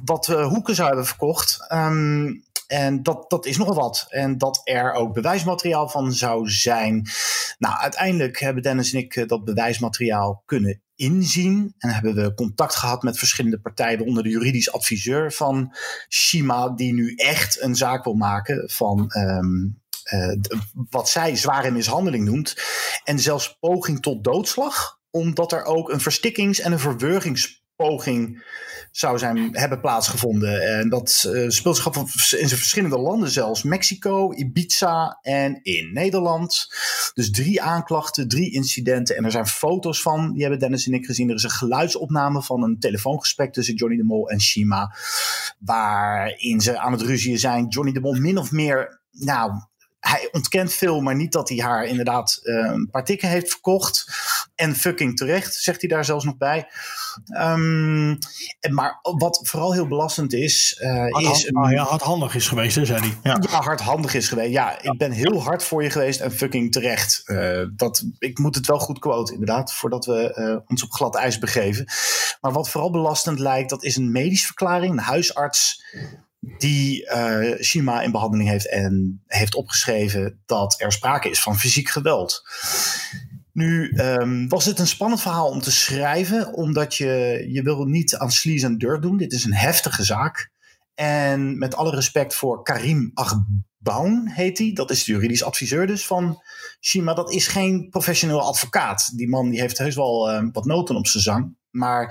wat 0.04 0.28
eh, 0.28 0.46
hoeken 0.46 0.74
zou 0.74 0.88
hebben 0.88 1.06
verkocht. 1.06 1.64
Ehm, 1.68 2.32
en 2.72 3.02
dat, 3.02 3.30
dat 3.30 3.46
is 3.46 3.56
nogal 3.56 3.74
wat. 3.74 4.06
En 4.08 4.38
dat 4.38 4.60
er 4.64 4.92
ook 4.92 5.12
bewijsmateriaal 5.12 5.88
van 5.88 6.12
zou 6.12 6.48
zijn. 6.48 7.08
Nou, 7.58 7.78
uiteindelijk 7.78 8.40
hebben 8.40 8.62
Dennis 8.62 8.92
en 8.92 8.98
ik 8.98 9.16
eh, 9.16 9.28
dat 9.28 9.44
bewijsmateriaal 9.44 10.42
kunnen 10.46 10.82
inzien. 10.94 11.74
En 11.78 11.90
hebben 11.90 12.14
we 12.14 12.34
contact 12.34 12.74
gehad 12.74 13.02
met 13.02 13.18
verschillende 13.18 13.60
partijen, 13.60 13.96
waaronder 13.96 14.22
de 14.22 14.28
juridisch 14.28 14.72
adviseur 14.72 15.32
van 15.32 15.76
Shima, 16.08 16.68
die 16.68 16.92
nu 16.92 17.14
echt 17.14 17.60
een 17.62 17.74
zaak 17.74 18.04
wil 18.04 18.14
maken 18.14 18.70
van. 18.70 19.10
ehm, 19.10 19.68
eh, 20.02 20.36
wat 20.90 21.08
zij 21.08 21.36
zware 21.36 21.70
mishandeling 21.70 22.24
noemt. 22.24 22.54
En 23.04 23.18
zelfs 23.18 23.56
poging 23.60 24.00
tot 24.00 24.24
doodslag, 24.24 25.00
omdat 25.10 25.52
er 25.52 25.64
ook 25.64 25.90
een 25.90 26.00
verstikkings- 26.00 26.60
en 26.60 26.72
een 26.72 26.78
verwurgingspoging 27.82 28.50
zou 28.90 29.18
zijn, 29.18 29.48
hebben 29.52 29.80
plaatsgevonden. 29.80 30.78
En 30.78 30.88
dat 30.88 31.24
eh, 31.26 31.48
speelt 31.48 31.84
in 32.38 32.48
verschillende 32.48 32.98
landen 32.98 33.30
zelfs. 33.30 33.62
Mexico, 33.62 34.32
Ibiza 34.32 35.18
en 35.22 35.60
in 35.62 35.92
Nederland. 35.92 36.68
Dus 37.14 37.30
drie 37.30 37.62
aanklachten, 37.62 38.28
drie 38.28 38.52
incidenten. 38.52 39.16
En 39.16 39.24
er 39.24 39.30
zijn 39.30 39.46
foto's 39.46 40.02
van, 40.02 40.32
die 40.32 40.40
hebben 40.42 40.58
Dennis 40.58 40.86
en 40.86 40.92
ik 40.92 41.06
gezien. 41.06 41.28
Er 41.28 41.34
is 41.34 41.42
een 41.42 41.50
geluidsopname 41.50 42.42
van 42.42 42.62
een 42.62 42.78
telefoongesprek 42.78 43.52
tussen 43.52 43.74
Johnny 43.74 43.96
de 43.96 44.04
Mol 44.04 44.30
en 44.30 44.40
Shima. 44.40 44.94
Waarin 45.58 46.60
ze 46.60 46.78
aan 46.78 46.92
het 46.92 47.02
ruzien 47.02 47.38
zijn. 47.38 47.68
Johnny 47.68 47.92
de 47.92 48.00
Mol 48.00 48.14
min 48.14 48.38
of 48.38 48.50
meer, 48.50 49.00
nou... 49.10 49.70
Hij 50.02 50.28
ontkent 50.32 50.72
veel, 50.72 51.00
maar 51.00 51.16
niet 51.16 51.32
dat 51.32 51.48
hij 51.48 51.58
haar 51.58 51.84
inderdaad 51.84 52.38
een 52.42 52.88
paar 52.90 53.04
tikken 53.04 53.28
heeft 53.28 53.50
verkocht. 53.50 54.06
En 54.54 54.74
fucking 54.76 55.16
terecht, 55.16 55.54
zegt 55.54 55.80
hij 55.80 55.90
daar 55.90 56.04
zelfs 56.04 56.24
nog 56.24 56.36
bij. 56.36 56.66
Ehm, 57.24 58.16
en 58.60 58.74
maar 58.74 58.98
wat 59.02 59.40
vooral 59.42 59.72
heel 59.72 59.86
belastend 59.86 60.32
is, 60.32 60.76
eh, 60.80 61.06
is 61.06 61.26
Hard, 61.26 61.52
ah, 61.52 61.70
ja, 61.70 61.84
hardhandig 61.84 62.34
is 62.34 62.48
geweest, 62.48 62.76
hè, 62.76 62.84
zei 62.84 63.00
hij. 63.00 63.18
Ja. 63.22 63.38
ja, 63.50 63.60
hardhandig 63.60 64.14
is 64.14 64.28
geweest. 64.28 64.52
Ja, 64.52 64.82
ik 64.82 64.98
ben 64.98 65.10
heel 65.10 65.42
hard 65.42 65.64
voor 65.64 65.82
je 65.82 65.90
geweest 65.90 66.20
en 66.20 66.32
fucking 66.32 66.72
terecht. 66.72 67.22
Eh, 67.24 67.62
dat, 67.76 68.04
ik 68.18 68.38
moet 68.38 68.54
het 68.54 68.66
wel 68.66 68.78
goed 68.78 68.98
quoten, 68.98 69.34
inderdaad, 69.34 69.72
voordat 69.72 70.04
we 70.04 70.34
eh, 70.34 70.56
ons 70.66 70.82
op 70.82 70.92
glad 70.92 71.14
ijs 71.14 71.38
begeven. 71.38 71.86
Maar 72.40 72.52
wat 72.52 72.70
vooral 72.70 72.90
belastend 72.90 73.38
lijkt, 73.38 73.70
dat 73.70 73.84
is 73.84 73.96
een 73.96 74.12
medische 74.12 74.46
verklaring, 74.46 74.92
een 74.92 74.98
huisarts 74.98 75.84
die 76.58 77.06
eh, 77.06 77.62
Shima 77.62 78.02
in 78.02 78.10
behandeling 78.10 78.48
heeft 78.48 78.68
en 78.68 79.22
heeft 79.26 79.54
opgeschreven 79.54 80.42
dat 80.46 80.80
er 80.80 80.92
sprake 80.92 81.30
is 81.30 81.42
van 81.42 81.58
fysiek 81.58 81.88
geweld. 81.88 82.42
Nu 83.52 83.90
ehm, 83.90 84.48
was 84.48 84.64
het 84.64 84.78
een 84.78 84.86
spannend 84.86 85.20
verhaal 85.20 85.48
om 85.48 85.60
te 85.60 85.72
schrijven, 85.72 86.52
omdat 86.52 86.94
je, 86.94 87.44
je 87.48 87.62
wil 87.62 87.84
niet 87.84 88.16
aan 88.16 88.32
sleaze 88.32 88.66
en 88.66 88.78
dirt 88.78 89.02
doen. 89.02 89.16
Dit 89.16 89.32
is 89.32 89.44
een 89.44 89.54
heftige 89.54 90.04
zaak. 90.04 90.50
En 90.94 91.58
met 91.58 91.74
alle 91.74 91.90
respect 91.90 92.34
voor 92.34 92.62
Karim 92.62 93.10
Agbaun 93.14 94.28
heet 94.28 94.58
hij. 94.58 94.72
Dat 94.72 94.90
is 94.90 95.04
de 95.04 95.12
juridisch 95.12 95.44
adviseur 95.44 95.86
dus 95.86 96.06
van 96.06 96.42
Shima. 96.80 97.14
Dat 97.14 97.32
is 97.32 97.46
geen 97.46 97.88
professioneel 97.90 98.40
advocaat. 98.40 99.16
Die 99.16 99.28
man 99.28 99.50
die 99.50 99.60
heeft 99.60 99.78
heus 99.78 99.94
wel 99.94 100.30
eh, 100.30 100.46
wat 100.52 100.64
noten 100.64 100.96
op 100.96 101.06
zijn 101.06 101.22
zang. 101.22 101.56
Maar 101.70 102.06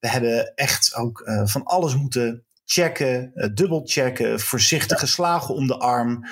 we 0.00 0.08
hebben 0.08 0.54
echt 0.54 0.94
ook 0.94 1.20
eh, 1.20 1.46
van 1.46 1.64
alles 1.64 1.96
moeten 1.96 2.44
checken, 2.64 3.30
uh, 3.34 3.48
dubbelchecken, 3.54 4.40
voorzichtige 4.40 5.06
slagen 5.06 5.54
om 5.54 5.66
de 5.66 5.78
arm. 5.78 6.24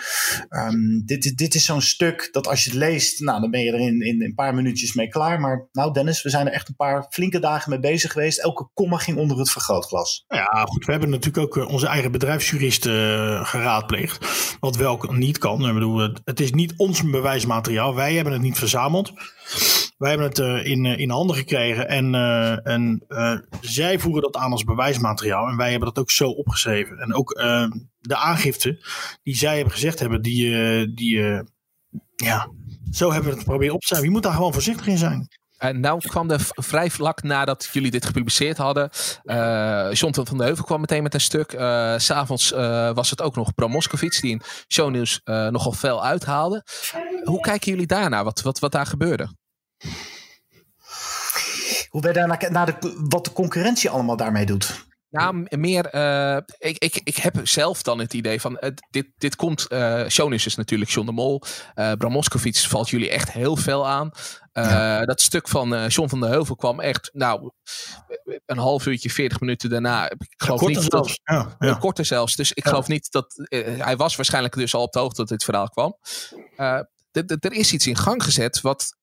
Um, 0.49 1.02
dit, 1.06 1.23
dit, 1.23 1.37
dit, 1.37 1.55
is 1.55 1.64
zo'n 1.64 1.81
stuk 1.81 2.29
dat 2.32 2.49
als 2.49 2.64
je 2.64 2.70
het 2.70 2.79
leest, 2.79 3.20
nou, 3.20 3.40
dan 3.40 3.50
ben 3.50 3.61
je 3.61 3.73
er 3.73 3.81
in, 3.81 4.00
in 4.00 4.23
een 4.23 4.34
paar 4.34 4.55
minuutjes 4.55 4.94
mee 4.94 5.08
klaar. 5.08 5.40
Maar 5.40 5.69
nou 5.73 5.93
Dennis, 5.93 6.23
we 6.23 6.31
zijn 6.31 6.46
er 6.46 6.52
echt 6.52 6.69
een 6.69 6.76
paar 6.76 7.06
flinke 7.11 7.38
dagen 7.38 7.70
mee 7.70 7.81
bezig 7.81 8.12
geweest. 8.12 8.38
Elke 8.38 8.70
komma 8.75 8.96
ging 8.96 9.19
onder 9.19 9.38
het 9.38 9.50
vergrootglas. 9.50 10.25
Ja, 10.29 10.64
goed. 10.69 10.84
We 10.84 10.93
hebben 10.93 11.11
natuurlijk 11.11 11.56
ook 11.56 11.69
onze 11.69 11.87
eigen 11.87 12.12
bedrijfsjurist 12.12 12.87
uh, 12.87 13.44
geraadpleegd. 13.44 14.26
Wat 14.61 14.76
wel 14.76 15.06
niet 15.11 15.38
kan. 15.38 15.67
Ik 15.69 15.75
bedoel, 15.75 15.99
het 16.25 16.40
is 16.40 16.52
niet 16.52 16.75
ons 16.76 17.11
bewijsmateriaal. 17.11 17.94
Wij 17.94 18.14
hebben 18.14 18.32
het 18.32 18.43
niet 18.43 18.58
verzameld. 18.58 19.12
Wij 20.02 20.10
hebben 20.10 20.28
het 20.28 20.38
uh, 20.38 20.64
in, 20.64 20.84
uh, 20.84 20.99
in 20.99 21.10
handen 21.10 21.37
gekregen 21.37 21.88
en, 21.88 22.14
uh, 22.14 22.66
en 22.66 23.02
zij 23.60 23.99
voeren 23.99 24.22
dat 24.22 24.37
aan 24.37 24.52
als 24.52 24.64
bewijsmateriaal. 24.64 25.46
En 25.46 25.56
wij 25.56 25.70
hebben 25.70 25.88
dat 25.88 25.99
ook 25.99 26.10
zo 26.10 26.28
opgeschreven. 26.28 26.99
En 26.99 27.14
ook 27.14 27.34
de 28.00 28.16
aangifte 28.16 28.87
die 29.23 29.37
zij 29.37 29.54
hebben 29.54 29.73
gezegd 29.73 29.99
hebben, 29.99 30.23
die, 30.23 30.94
die 30.94 31.16
ja, 32.14 32.50
zo 32.90 33.12
hebben 33.12 33.30
we 33.30 33.37
het 33.37 33.47
proberen 33.47 33.75
op 33.75 33.80
te 33.80 33.87
schrijven. 33.87 34.09
Je 34.09 34.14
moet 34.14 34.23
daar 34.23 34.32
gewoon 34.32 34.52
voorzichtig 34.52 34.87
in 34.87 34.99
zijn. 34.99 35.28
En 35.59 35.80
nou 35.80 36.00
kwam 36.00 36.30
er 36.30 36.50
vrij 36.54 36.90
vlak 36.90 37.23
nadat 37.23 37.68
jullie 37.73 37.90
dit 37.90 38.06
gepubliceerd 38.06 38.56
hadden. 38.56 38.90
Uh, 39.25 39.92
Jonathan 39.92 40.26
van 40.26 40.38
de 40.38 40.44
Heuvel 40.44 40.64
kwam 40.64 40.80
meteen 40.80 41.02
met 41.02 41.14
een 41.14 41.21
stuk. 41.21 41.52
Uh, 41.52 41.94
S'avonds 41.99 42.50
was 42.94 43.11
het 43.11 43.23
ook 43.23 43.37
nog 43.37 43.54
Bram 43.54 43.71
Moskowitz 43.71 44.21
die 44.21 44.30
in 44.30 44.42
shownieuws 44.73 45.21
nogal 45.25 45.73
fel 45.73 46.04
uithaalde. 46.04 46.64
Hoe 47.25 47.40
kijken 47.40 47.71
jullie 47.71 47.87
daarnaar? 47.87 48.25
Wat, 48.25 48.42
wat, 48.42 48.59
wat 48.59 48.73
daar 48.73 48.87
gebeurde? 48.87 49.40
Hoe 51.88 52.00
wij 52.00 52.26
naar 52.48 52.80
de, 52.80 53.06
wat 53.08 53.24
de 53.24 53.32
concurrentie 53.32 53.90
allemaal 53.90 54.16
daarmee 54.16 54.46
doet. 54.46 54.90
Nou, 55.12 55.46
meer. 55.48 55.94
Uh, 55.94 56.36
ik, 56.58 56.78
ik, 56.78 57.00
ik 57.04 57.16
heb 57.16 57.40
zelf 57.42 57.82
dan 57.82 57.98
het 57.98 58.14
idee 58.14 58.40
van. 58.40 58.58
Uh, 58.60 58.70
dit, 58.90 59.06
dit 59.18 59.36
komt. 59.36 59.66
Uh, 59.68 60.08
Shownieuws 60.08 60.46
is 60.46 60.54
natuurlijk 60.54 60.90
John 60.90 61.06
de 61.06 61.12
Mol. 61.12 61.42
Bram 61.74 62.12
Moskowitz 62.12 62.66
valt 62.66 62.90
jullie 62.90 63.10
echt 63.10 63.32
heel 63.32 63.56
veel 63.56 63.88
aan. 63.88 64.10
Ja. 64.52 65.04
Dat 65.04 65.20
stuk 65.20 65.48
van 65.48 65.86
John 65.86 66.08
van 66.08 66.20
der 66.20 66.28
Heuvel 66.28 66.56
kwam 66.56 66.80
echt. 66.80 67.10
Nou, 67.12 67.50
een 68.46 68.58
half 68.58 68.86
uurtje, 68.86 69.10
40 69.10 69.40
minuten 69.40 69.70
daarna. 69.70 70.10
Ik 70.10 70.18
geloof 70.36 70.60
ja, 70.60 70.66
niet 70.66 70.86
zelfs. 70.90 71.20
dat. 71.24 71.56
Ja, 71.58 71.74
korter 71.74 72.04
zelfs. 72.04 72.36
Dus 72.36 72.52
ik 72.52 72.66
geloof 72.66 72.88
niet 72.88 73.10
dat. 73.10 73.46
hij 73.78 73.96
was 73.96 74.16
waarschijnlijk 74.16 74.54
dus 74.54 74.74
al 74.74 74.82
op 74.82 74.92
de 74.92 74.98
hoogte 74.98 75.20
dat 75.20 75.28
dit 75.28 75.44
verhaal 75.44 75.68
kwam. 75.68 75.96
er 77.40 77.52
is 77.52 77.72
iets 77.72 77.86
in 77.86 77.96
gang 77.96 78.22
gezet. 78.22 78.60
wat 78.60 78.96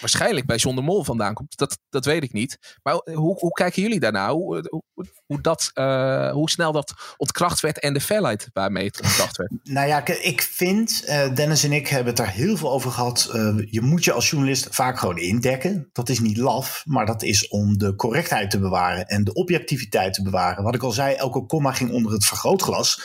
waarschijnlijk 0.00 0.46
bij 0.46 0.56
John 0.56 0.76
de 0.76 0.82
Mol 0.82 1.04
vandaan 1.04 1.34
komt. 1.34 1.56
Dat, 1.56 1.78
dat 1.88 2.04
weet 2.04 2.22
ik 2.22 2.32
niet. 2.32 2.78
Maar 2.82 2.94
hoe, 2.94 3.38
hoe 3.38 3.52
kijken 3.52 3.82
jullie 3.82 4.00
daarna? 4.00 4.32
Hoe, 4.32 4.82
hoe, 5.26 5.40
dat, 5.40 5.70
uh, 5.74 6.32
hoe 6.32 6.50
snel 6.50 6.72
dat 6.72 6.94
ontkracht 7.16 7.60
werd 7.60 7.78
en 7.78 7.92
de 7.92 8.00
felheid 8.00 8.48
waarmee 8.52 8.86
het 8.86 9.02
ontkracht 9.02 9.36
werd? 9.36 9.50
Nou 9.62 9.88
ja, 9.88 10.06
ik 10.06 10.42
vind, 10.42 11.02
uh, 11.08 11.34
Dennis 11.34 11.64
en 11.64 11.72
ik 11.72 11.88
hebben 11.88 12.06
het 12.06 12.16
daar 12.16 12.32
heel 12.32 12.56
veel 12.56 12.70
over 12.70 12.90
gehad. 12.90 13.30
Uh, 13.34 13.54
je 13.70 13.80
moet 13.80 14.04
je 14.04 14.12
als 14.12 14.30
journalist 14.30 14.68
vaak 14.70 14.98
gewoon 14.98 15.18
indekken. 15.18 15.88
Dat 15.92 16.08
is 16.08 16.20
niet 16.20 16.36
laf, 16.36 16.82
maar 16.84 17.06
dat 17.06 17.22
is 17.22 17.48
om 17.48 17.78
de 17.78 17.94
correctheid 17.94 18.50
te 18.50 18.58
bewaren 18.58 19.06
en 19.06 19.24
de 19.24 19.32
objectiviteit 19.32 20.14
te 20.14 20.22
bewaren. 20.22 20.64
Wat 20.64 20.74
ik 20.74 20.82
al 20.82 20.90
zei, 20.90 21.14
elke 21.14 21.46
komma 21.46 21.72
ging 21.72 21.90
onder 21.90 22.12
het 22.12 22.24
vergrootglas. 22.24 23.00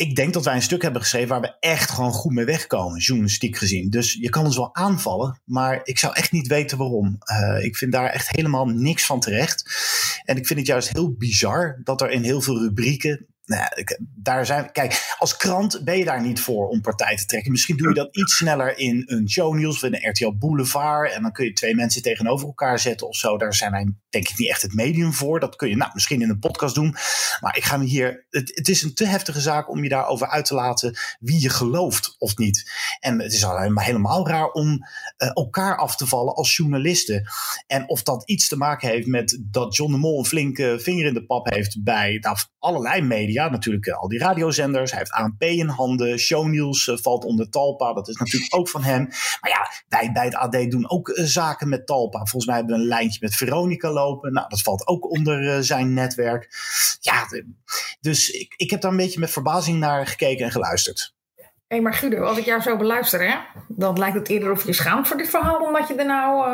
Ik 0.00 0.16
denk 0.16 0.32
dat 0.32 0.44
wij 0.44 0.54
een 0.54 0.62
stuk 0.62 0.82
hebben 0.82 1.02
geschreven 1.02 1.28
waar 1.28 1.40
we 1.40 1.56
echt 1.60 1.90
gewoon 1.90 2.12
goed 2.12 2.32
mee 2.32 2.44
wegkomen, 2.44 2.98
journalistiek 2.98 3.56
gezien. 3.56 3.90
Dus 3.90 4.12
je 4.12 4.28
kan 4.28 4.44
ons 4.44 4.56
wel 4.56 4.74
aanvallen, 4.74 5.40
maar 5.44 5.80
ik 5.82 5.98
zou 5.98 6.14
echt 6.14 6.32
niet 6.32 6.46
weten 6.46 6.78
waarom. 6.78 7.18
Uh, 7.32 7.64
ik 7.64 7.76
vind 7.76 7.92
daar 7.92 8.10
echt 8.10 8.28
helemaal 8.30 8.66
niks 8.66 9.06
van 9.06 9.20
terecht. 9.20 9.64
En 10.24 10.36
ik 10.36 10.46
vind 10.46 10.58
het 10.58 10.68
juist 10.68 10.88
heel 10.88 11.12
bizar 11.12 11.80
dat 11.84 12.00
er 12.00 12.10
in 12.10 12.22
heel 12.22 12.40
veel 12.40 12.58
rubrieken 12.58 13.26
nou, 13.44 13.68
daar 14.14 14.46
zijn, 14.46 14.72
kijk, 14.72 15.14
als 15.18 15.36
krant 15.36 15.84
ben 15.84 15.98
je 15.98 16.04
daar 16.04 16.22
niet 16.22 16.40
voor 16.40 16.68
om 16.68 16.80
partij 16.80 17.16
te 17.16 17.24
trekken. 17.24 17.50
Misschien 17.50 17.76
doe 17.76 17.88
je 17.88 17.94
dat 17.94 18.16
iets 18.16 18.36
sneller 18.36 18.78
in 18.78 19.02
een 19.06 19.30
shownieuws 19.30 19.74
of 19.76 19.82
in 19.82 19.94
een 19.94 20.10
RTL 20.10 20.36
Boulevard. 20.38 21.12
En 21.12 21.22
dan 21.22 21.32
kun 21.32 21.44
je 21.44 21.52
twee 21.52 21.74
mensen 21.74 22.02
tegenover 22.02 22.46
elkaar 22.46 22.78
zetten 22.78 23.08
of 23.08 23.16
zo. 23.16 23.38
Daar 23.38 23.54
zijn 23.54 23.70
wij 23.70 23.94
denk 24.10 24.28
ik 24.28 24.38
niet 24.38 24.48
echt 24.48 24.62
het 24.62 24.74
medium 24.74 25.12
voor. 25.12 25.40
Dat 25.40 25.56
kun 25.56 25.68
je 25.68 25.76
nou, 25.76 25.90
misschien 25.94 26.22
in 26.22 26.30
een 26.30 26.38
podcast 26.38 26.74
doen. 26.74 26.96
Maar 27.40 27.56
ik 27.56 27.64
ga 27.64 27.76
me 27.76 27.84
hier. 27.84 28.26
Het, 28.30 28.52
het 28.54 28.68
is 28.68 28.82
een 28.82 28.94
te 28.94 29.06
heftige 29.06 29.40
zaak 29.40 29.70
om 29.70 29.82
je 29.82 29.88
daarover 29.88 30.28
uit 30.28 30.44
te 30.44 30.54
laten 30.54 30.98
wie 31.20 31.40
je 31.40 31.48
gelooft 31.48 32.14
of 32.18 32.36
niet. 32.36 32.70
En 33.00 33.20
het 33.20 33.32
is 33.32 33.44
alleen 33.44 33.72
maar 33.72 33.84
helemaal 33.84 34.28
raar 34.28 34.50
om 34.50 34.68
uh, 34.72 35.30
elkaar 35.34 35.76
af 35.76 35.96
te 35.96 36.06
vallen 36.06 36.34
als 36.34 36.56
journalisten. 36.56 37.28
En 37.66 37.88
of 37.88 38.02
dat 38.02 38.22
iets 38.28 38.48
te 38.48 38.56
maken 38.56 38.88
heeft 38.88 39.06
met 39.06 39.38
dat 39.42 39.76
John 39.76 39.92
de 39.92 39.98
Mol 39.98 40.18
een 40.18 40.24
flinke 40.24 40.78
vinger 40.80 41.06
in 41.06 41.14
de 41.14 41.24
pap 41.24 41.50
heeft 41.50 41.82
bij 41.82 42.18
nou, 42.20 42.36
allerlei 42.58 43.02
media 43.02 43.48
natuurlijk 43.48 43.86
eh, 43.86 43.98
al 43.98 44.08
die 44.08 44.18
radiozenders. 44.18 44.90
Hij 44.90 44.98
heeft 44.98 45.12
ANP 45.12 45.42
in 45.42 45.68
handen. 45.68 46.18
Shownieuws 46.18 46.86
uh, 46.86 46.96
valt 46.96 47.24
onder 47.24 47.50
Talpa. 47.50 47.92
Dat 47.92 48.08
is 48.08 48.16
natuurlijk 48.16 48.54
ook 48.54 48.68
van 48.68 48.82
hem. 48.82 49.04
Maar 49.40 49.50
ja, 49.50 49.70
wij 49.88 50.12
bij 50.12 50.24
het 50.24 50.34
AD 50.34 50.70
doen 50.70 50.90
ook 50.90 51.12
zaken 51.14 51.68
met 51.68 51.86
Talpa. 51.86 52.18
Volgens 52.18 52.46
mij 52.46 52.56
hebben 52.56 52.76
we 52.76 52.82
een 52.82 52.88
lijntje 52.88 53.18
met 53.22 53.34
Veronica 53.34 53.90
Nou, 54.08 54.48
dat 54.48 54.62
valt 54.62 54.86
ook 54.86 55.10
onder 55.10 55.64
zijn 55.64 55.92
netwerk. 55.92 56.48
Ja, 57.00 57.26
dus 58.00 58.30
ik, 58.30 58.54
ik 58.56 58.70
heb 58.70 58.80
daar 58.80 58.90
een 58.90 58.96
beetje 58.96 59.20
met 59.20 59.30
verbazing 59.30 59.78
naar 59.78 60.06
gekeken 60.06 60.44
en 60.44 60.50
geluisterd. 60.50 61.14
Hé, 61.36 61.76
hey, 61.76 61.80
maar 61.80 61.94
Guido, 61.94 62.22
als 62.22 62.38
ik 62.38 62.44
jou 62.44 62.60
zo 62.60 62.76
beluister, 62.76 63.28
hè, 63.28 63.36
dan 63.68 63.98
lijkt 63.98 64.16
het 64.16 64.28
eerder 64.28 64.50
of 64.50 64.64
je 64.64 64.72
schaamt 64.72 65.08
voor 65.08 65.16
dit 65.16 65.28
verhaal, 65.28 65.60
omdat 65.60 65.88
je 65.88 65.94
er 65.94 66.06
nou 66.06 66.50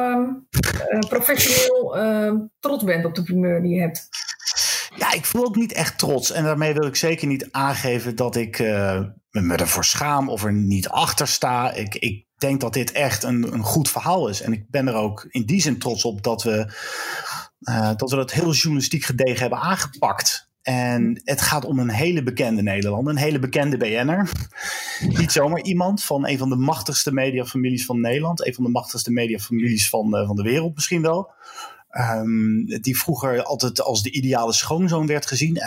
uh, 0.92 0.98
professioneel 1.08 1.98
uh, 1.98 2.32
trots 2.60 2.84
bent 2.84 3.04
op 3.04 3.14
de 3.14 3.22
primeur 3.22 3.62
die 3.62 3.74
je 3.74 3.80
hebt. 3.80 4.08
Ja, 4.96 5.12
ik 5.12 5.24
voel 5.24 5.44
ook 5.44 5.56
niet 5.56 5.72
echt 5.72 5.98
trots. 5.98 6.30
En 6.30 6.44
daarmee 6.44 6.74
wil 6.74 6.86
ik 6.86 6.96
zeker 6.96 7.26
niet 7.26 7.48
aangeven 7.50 8.16
dat 8.16 8.36
ik 8.36 8.58
uh, 8.58 9.00
me 9.30 9.56
ervoor 9.56 9.84
schaam 9.84 10.28
of 10.28 10.44
er 10.44 10.52
niet 10.52 10.88
achter 10.88 11.28
sta. 11.28 11.72
Ik, 11.72 11.94
ik 11.94 12.24
denk 12.36 12.60
dat 12.60 12.72
dit 12.72 12.92
echt 12.92 13.22
een, 13.22 13.52
een 13.52 13.62
goed 13.62 13.90
verhaal 13.90 14.28
is. 14.28 14.40
En 14.40 14.52
ik 14.52 14.70
ben 14.70 14.88
er 14.88 14.94
ook 14.94 15.26
in 15.28 15.44
die 15.44 15.60
zin 15.60 15.78
trots 15.78 16.04
op 16.04 16.22
dat 16.22 16.42
we, 16.42 16.72
dat, 17.96 18.10
we 18.10 18.16
dat 18.16 18.32
heel 18.32 18.52
journalistiek 18.52 19.04
gedegen 19.04 19.40
hebben 19.40 19.58
aangepakt. 19.58 20.48
En 20.66 21.20
het 21.24 21.40
gaat 21.40 21.64
om 21.64 21.78
een 21.78 21.90
hele 21.90 22.22
bekende 22.22 22.62
Nederlander, 22.62 23.12
een 23.12 23.18
hele 23.20 23.38
bekende 23.38 23.76
BN'er. 23.76 24.30
Niet 25.18 25.32
zomaar 25.32 25.60
iemand 25.60 26.04
van 26.04 26.28
een 26.28 26.38
van 26.38 26.48
de 26.48 26.56
machtigste 26.56 27.12
mediafamilies 27.12 27.84
van 27.84 28.00
Nederland. 28.00 28.46
Een 28.46 28.54
van 28.54 28.64
de 28.64 28.70
machtigste 28.70 29.10
mediafamilies 29.10 29.88
van, 29.88 30.20
uh, 30.20 30.26
van 30.26 30.36
de 30.36 30.42
wereld 30.42 30.74
misschien 30.74 31.02
wel. 31.02 31.32
Um, 31.90 32.66
die 32.80 32.98
vroeger 32.98 33.42
altijd 33.42 33.80
als 33.80 34.02
de 34.02 34.10
ideale 34.10 34.52
schoonzoon 34.52 35.06
werd 35.06 35.26
gezien. 35.26 35.58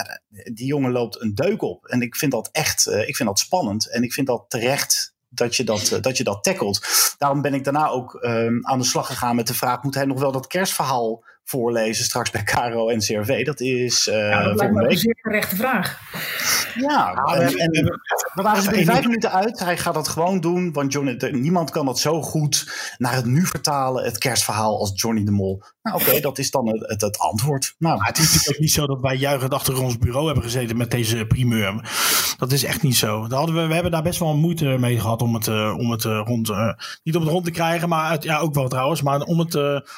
Die 0.52 0.66
jongen 0.66 0.92
loopt 0.92 1.20
een 1.20 1.34
deuk 1.34 1.62
op. 1.62 1.86
En 1.86 2.02
ik 2.02 2.16
vind 2.16 2.32
dat 2.32 2.48
echt 2.52 2.86
ik 2.86 3.16
vind 3.16 3.28
dat 3.28 3.38
spannend. 3.38 3.90
En 3.90 4.02
ik 4.02 4.12
vind 4.12 4.26
dat 4.26 4.44
terecht 4.48 5.14
dat 5.28 5.56
je 5.56 5.64
dat, 5.64 5.98
dat, 6.00 6.16
je 6.16 6.24
dat 6.24 6.44
tackelt. 6.44 6.86
Daarom 7.18 7.42
ben 7.42 7.54
ik 7.54 7.64
daarna 7.64 7.88
ook 7.88 8.14
um, 8.22 8.66
aan 8.66 8.78
de 8.78 8.84
slag 8.84 9.06
gegaan 9.06 9.36
met 9.36 9.46
de 9.46 9.54
vraag: 9.54 9.82
moet 9.82 9.94
hij 9.94 10.04
nog 10.04 10.20
wel 10.20 10.32
dat 10.32 10.46
kerstverhaal 10.46 11.24
voorlezen 11.50 12.04
straks 12.04 12.30
bij 12.30 12.42
Caro 12.42 12.88
en 12.88 12.98
CRV? 12.98 13.44
Dat 13.44 13.60
is 13.60 14.08
uh, 14.08 14.28
ja, 14.28 14.44
dat 14.44 14.56
lijkt 14.56 14.74
me 14.74 14.90
een 14.90 14.98
zeer 14.98 15.18
terechte 15.22 15.56
vraag. 15.56 16.00
Ja, 16.74 17.14
en, 17.14 17.56
en, 17.56 18.00
we 18.34 18.42
waren 18.42 18.74
er 18.74 18.84
vijf 18.84 19.04
minuten 19.04 19.32
uit. 19.32 19.58
Hij 19.58 19.76
gaat 19.76 19.94
dat 19.94 20.08
gewoon 20.08 20.40
doen, 20.40 20.72
want 20.72 20.92
Johnny, 20.92 21.16
niemand 21.30 21.70
kan 21.70 21.86
dat 21.86 21.98
zo 21.98 22.22
goed 22.22 22.72
naar 22.98 23.14
het 23.14 23.24
nu 23.24 23.46
vertalen, 23.46 24.04
het 24.04 24.18
kerstverhaal, 24.18 24.78
als 24.78 24.92
Johnny 24.94 25.24
de 25.24 25.30
Mol. 25.30 25.62
Nou, 25.82 25.96
oké, 25.96 26.08
okay, 26.08 26.20
dat 26.20 26.38
is 26.38 26.50
dan 26.50 26.68
het, 26.68 26.88
het, 26.88 27.00
het 27.00 27.18
antwoord. 27.18 27.74
Nou. 27.78 27.98
Maar 27.98 28.06
het 28.06 28.18
is 28.18 28.24
natuurlijk 28.24 28.54
ook 28.54 28.62
niet 28.62 28.72
zo 28.72 28.86
dat 28.86 29.00
wij 29.00 29.16
juichend 29.16 29.54
achter 29.54 29.82
ons 29.82 29.98
bureau 29.98 30.26
hebben 30.26 30.44
gezeten 30.44 30.76
met 30.76 30.90
deze 30.90 31.26
primeur. 31.26 31.90
Dat 32.36 32.52
is 32.52 32.64
echt 32.64 32.82
niet 32.82 32.96
zo. 32.96 33.28
Daar 33.28 33.38
hadden 33.38 33.56
we, 33.56 33.66
we 33.66 33.74
hebben 33.74 33.92
daar 33.92 34.02
best 34.02 34.18
wel 34.18 34.36
moeite 34.36 34.64
mee 34.64 35.00
gehad 35.00 35.22
om 35.22 35.34
het, 35.34 35.46
uh, 35.46 35.74
om 35.78 35.90
het 35.90 36.04
uh, 36.04 36.22
rond, 36.24 36.48
uh, 36.48 36.72
niet 37.02 37.16
om 37.16 37.22
het 37.22 37.30
rond 37.30 37.44
te 37.44 37.50
krijgen, 37.50 37.88
maar 37.88 38.16
ja, 38.20 38.38
ook 38.38 38.54
wel 38.54 38.68
trouwens, 38.68 39.02
maar 39.02 39.20
om 39.20 39.38
het, 39.38 39.54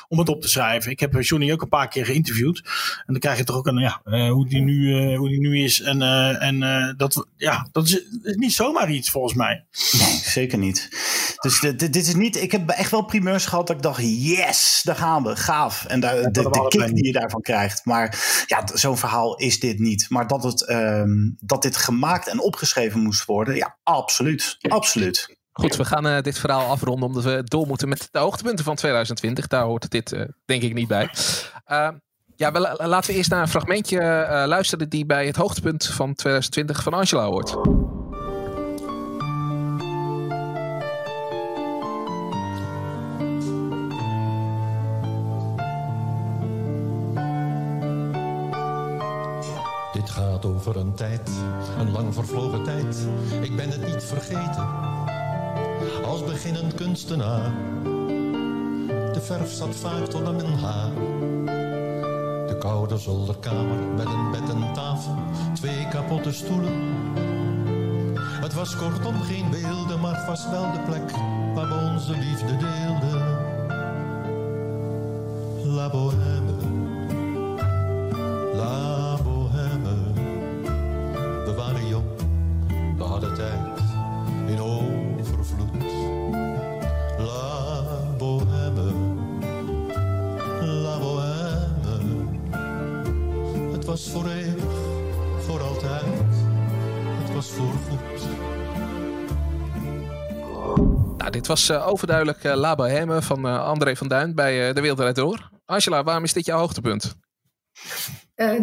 om 0.08 0.18
het 0.18 0.28
op 0.28 0.40
te 0.40 0.48
schrijven. 0.48 0.90
Ik 0.90 1.00
heb 1.00 1.22
Johnny 1.22 1.41
ook 1.50 1.62
een 1.62 1.68
paar 1.68 1.88
keer 1.88 2.04
geïnterviewd. 2.04 2.58
En 2.96 3.12
dan 3.12 3.18
krijg 3.18 3.38
je 3.38 3.44
toch 3.44 3.56
ook 3.56 3.66
een, 3.66 3.78
ja, 3.78 4.00
hoe, 4.30 4.48
die 4.48 4.60
nu, 4.60 5.16
hoe 5.16 5.28
die 5.28 5.40
nu 5.40 5.62
is. 5.62 5.80
En, 5.80 6.02
en 6.40 6.94
dat, 6.96 7.26
ja, 7.36 7.68
dat 7.72 7.86
is, 7.86 8.02
is 8.22 8.36
niet 8.36 8.52
zomaar 8.52 8.90
iets 8.90 9.10
volgens 9.10 9.34
mij. 9.34 9.64
Nee, 9.92 10.20
zeker 10.22 10.58
niet. 10.58 10.88
Dus 11.40 11.60
dit, 11.60 11.78
dit 11.78 11.96
is 11.96 12.14
niet, 12.14 12.36
ik 12.36 12.52
heb 12.52 12.68
echt 12.68 12.90
wel 12.90 13.04
primeurs 13.04 13.46
gehad 13.46 13.66
dat 13.66 13.76
ik 13.76 13.82
dacht, 13.82 14.00
yes, 14.02 14.80
daar 14.84 14.96
gaan 14.96 15.22
we, 15.22 15.36
gaaf. 15.36 15.84
En 15.84 16.00
de, 16.00 16.06
ja, 16.06 16.30
de, 16.30 16.50
de 16.50 16.66
kick 16.68 16.94
die 16.94 17.06
je 17.06 17.12
daarvan 17.12 17.40
krijgt. 17.40 17.84
Maar 17.84 18.44
ja, 18.46 18.64
zo'n 18.74 18.98
verhaal 18.98 19.36
is 19.36 19.60
dit 19.60 19.78
niet. 19.78 20.06
Maar 20.08 20.26
dat, 20.26 20.42
het, 20.42 20.70
um, 20.70 21.36
dat 21.40 21.62
dit 21.62 21.76
gemaakt 21.76 22.28
en 22.28 22.40
opgeschreven 22.40 23.00
moest 23.00 23.24
worden, 23.24 23.56
ja, 23.56 23.76
absoluut. 23.82 24.56
Absoluut. 24.60 25.40
Goed, 25.52 25.76
we 25.76 25.84
gaan 25.84 26.06
uh, 26.06 26.20
dit 26.20 26.38
verhaal 26.38 26.70
afronden 26.70 27.08
omdat 27.08 27.24
we 27.24 27.42
door 27.44 27.66
moeten 27.66 27.88
met 27.88 28.08
de 28.10 28.18
hoogtepunten 28.18 28.64
van 28.64 28.74
2020. 28.74 29.46
Daar 29.46 29.64
hoort 29.64 29.90
dit 29.90 30.12
uh, 30.12 30.24
denk 30.44 30.62
ik 30.62 30.74
niet 30.74 30.88
bij. 30.88 31.10
Uh, 31.70 31.88
ja, 32.36 32.52
we, 32.52 32.76
laten 32.78 33.10
we 33.10 33.16
eerst 33.16 33.30
naar 33.30 33.40
een 33.40 33.48
fragmentje 33.48 34.00
uh, 34.00 34.44
luisteren 34.46 34.88
die 34.88 35.06
bij 35.06 35.26
het 35.26 35.36
hoogtepunt 35.36 35.86
van 35.86 36.14
2020 36.14 36.82
van 36.82 36.94
Angela 36.94 37.24
hoort. 37.24 37.56
Dit 49.92 50.10
gaat 50.10 50.44
over 50.44 50.76
een 50.76 50.94
tijd, 50.94 51.30
een 51.78 51.90
lang 51.90 52.14
vervlogen 52.14 52.64
tijd. 52.64 53.06
Ik 53.40 53.56
ben 53.56 53.70
het 53.70 53.86
niet 53.86 54.04
vergeten. 54.04 54.82
Als 56.04 56.24
beginnend 56.24 56.74
kunstenaar. 56.74 57.52
De 59.12 59.20
verf 59.22 59.52
zat 59.52 59.76
vaak 59.76 60.04
tot 60.04 60.22
mijn 60.36 60.58
haar. 60.58 60.90
De 62.46 62.56
koude 62.58 62.98
zolderkamer 62.98 63.78
met 63.96 64.06
een 64.06 64.30
bed 64.30 64.48
en 64.50 64.72
tafel, 64.72 65.16
twee 65.54 65.88
kapotte 65.88 66.32
stoelen. 66.32 66.72
Het 68.18 68.54
was 68.54 68.76
kortom 68.76 69.22
geen 69.22 69.50
beelden, 69.50 70.00
maar 70.00 70.24
vast 70.26 70.50
wel 70.50 70.72
de 70.72 70.80
plek 70.80 71.10
waar 71.54 71.68
we 71.68 71.90
onze 71.92 72.12
liefde 72.12 72.56
deelden. 72.56 73.31
Nou, 101.42 101.54
dit 101.54 101.68
was 101.68 101.80
uh, 101.80 101.88
overduidelijk 101.88 102.44
uh, 102.44 102.54
La 102.54 102.74
Bohème 102.74 103.22
van 103.22 103.46
uh, 103.46 103.64
André 103.64 103.96
van 103.96 104.08
Duin 104.08 104.34
bij 104.34 104.72
De 104.72 104.80
Wereld 104.80 105.14
Door. 105.14 105.50
Angela, 105.64 106.04
waarom 106.04 106.24
is 106.24 106.32
dit 106.32 106.46
jouw 106.46 106.58
hoogtepunt? 106.58 107.16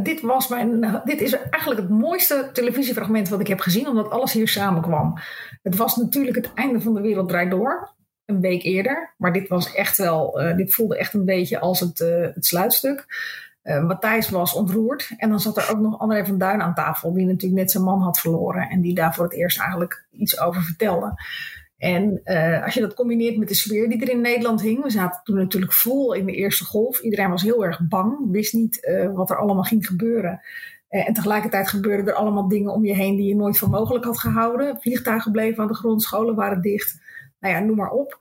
Dit, 0.04 0.22
was 0.22 0.48
mijn, 0.48 1.02
dit 1.06 1.22
is 1.22 1.32
eigenlijk 1.32 1.82
het 1.82 1.90
mooiste 1.90 2.50
televisiefragment 2.54 3.30
wat 3.30 3.40
ik 3.40 3.48
heb 3.48 3.60
gezien, 3.60 3.88
omdat 3.88 4.10
alles 4.10 4.34
hier 4.34 4.48
samenkwam. 4.48 5.18
Het 5.62 5.76
was 5.76 5.96
natuurlijk 5.96 6.36
het 6.36 6.54
einde 6.54 6.82
van 6.82 6.94
de 6.94 7.02
wereld 7.02 7.30
draait 7.30 7.52
door, 7.52 7.96
een 8.26 8.42
week 8.42 8.64
eerder. 8.64 9.16
Maar 9.18 9.34
dit 9.34 9.48
was 9.48 9.74
echt 9.74 9.98
wel, 9.98 10.42
dit 10.56 10.74
voelde 10.74 10.98
echt 10.98 11.14
een 11.14 11.26
beetje 11.26 11.60
als 11.60 11.80
het, 11.80 12.00
het 12.36 12.46
sluitstuk. 12.46 13.06
Matthijs 13.64 14.30
was 14.30 14.54
ontroerd. 14.54 15.12
En 15.18 15.30
dan 15.30 15.40
zat 15.40 15.58
er 15.58 15.72
ook 15.72 15.80
nog 15.80 16.00
André 16.00 16.26
van 16.26 16.38
Duin 16.38 16.62
aan 16.62 16.76
tafel, 16.76 17.14
die 17.14 17.26
natuurlijk 17.26 17.62
net 17.62 17.72
zijn 17.72 17.84
man 17.84 18.02
had 18.02 18.20
verloren. 18.20 18.70
En 18.70 18.82
die 18.82 18.96
daar 18.96 19.14
voor 19.14 19.24
het 19.24 19.34
eerst 19.34 19.60
eigenlijk 19.60 20.06
iets 20.12 20.40
over 20.40 20.62
vertelde. 20.62 21.14
En 21.80 22.22
uh, 22.24 22.64
als 22.64 22.74
je 22.74 22.80
dat 22.80 22.94
combineert 22.94 23.38
met 23.38 23.48
de 23.48 23.54
sfeer 23.54 23.90
die 23.90 24.02
er 24.02 24.10
in 24.10 24.22
Nederland 24.22 24.62
hing. 24.62 24.84
We 24.84 24.90
zaten 24.90 25.22
toen 25.24 25.36
natuurlijk 25.36 25.74
vol 25.74 26.14
in 26.14 26.26
de 26.26 26.36
eerste 26.36 26.66
golf. 26.66 27.00
Iedereen 27.00 27.30
was 27.30 27.42
heel 27.42 27.66
erg 27.66 27.88
bang. 27.88 28.32
Wist 28.32 28.54
niet 28.54 28.88
uh, 28.90 29.12
wat 29.14 29.30
er 29.30 29.38
allemaal 29.38 29.64
ging 29.64 29.88
gebeuren. 29.88 30.42
Uh, 30.90 31.08
en 31.08 31.14
tegelijkertijd 31.14 31.70
gebeurden 31.70 32.08
er 32.08 32.14
allemaal 32.14 32.48
dingen 32.48 32.74
om 32.74 32.86
je 32.86 32.96
heen 32.96 33.16
die 33.16 33.28
je 33.28 33.36
nooit 33.36 33.58
voor 33.58 33.70
mogelijk 33.70 34.06
had 34.06 34.20
gehouden. 34.20 34.82
Vliegtuigen 34.82 35.32
bleven 35.32 35.62
aan 35.62 35.68
de 35.68 35.76
grond, 35.76 36.02
scholen 36.02 36.36
waren 36.36 36.62
dicht. 36.62 37.00
Nou 37.40 37.54
ja, 37.54 37.60
noem 37.60 37.76
maar 37.76 37.92
op. 37.92 38.20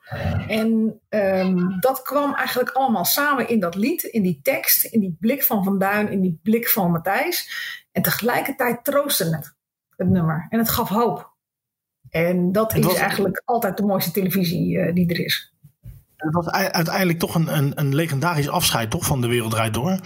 En 0.49 1.01
um, 1.09 1.81
dat 1.81 2.03
kwam 2.03 2.35
eigenlijk 2.35 2.71
allemaal 2.71 3.05
samen 3.05 3.49
in 3.49 3.61
dat 3.61 3.75
lied, 3.75 4.03
in 4.03 4.23
die 4.23 4.41
tekst, 4.43 4.85
in 4.85 5.01
die 5.01 5.17
blik 5.21 5.43
van 5.43 5.65
Van 5.65 5.79
Duin, 5.79 6.09
in 6.11 6.21
die 6.21 6.41
blik 6.43 6.69
van 6.69 6.91
Matthijs. 6.91 7.51
En 7.93 8.03
tegelijkertijd 8.03 8.85
troostte 8.85 9.25
het. 9.25 9.57
het 9.97 10.09
nummer. 10.09 10.47
En 10.49 10.59
het 10.59 10.69
gaf 10.69 10.89
hoop. 10.89 11.37
En 12.11 12.53
dat 12.53 12.73
Het 12.73 12.81
is 12.85 12.87
was- 12.87 12.97
eigenlijk 13.01 13.43
altijd 13.45 13.77
de 13.77 13.83
mooiste 13.83 14.11
televisie 14.11 14.79
eh, 14.79 14.95
die 14.95 15.09
er 15.09 15.25
is. 15.25 15.53
Het 16.17 16.35
was 16.35 16.49
uiteindelijk 16.51 17.19
toch 17.19 17.35
een, 17.35 17.57
een, 17.57 17.73
een 17.75 17.95
legendarisch 17.95 18.49
afscheid 18.49 18.91
toch, 18.91 19.07
van 19.07 19.21
de 19.21 19.27
wereld 19.27 19.51
draait 19.51 19.75
door. 19.75 19.99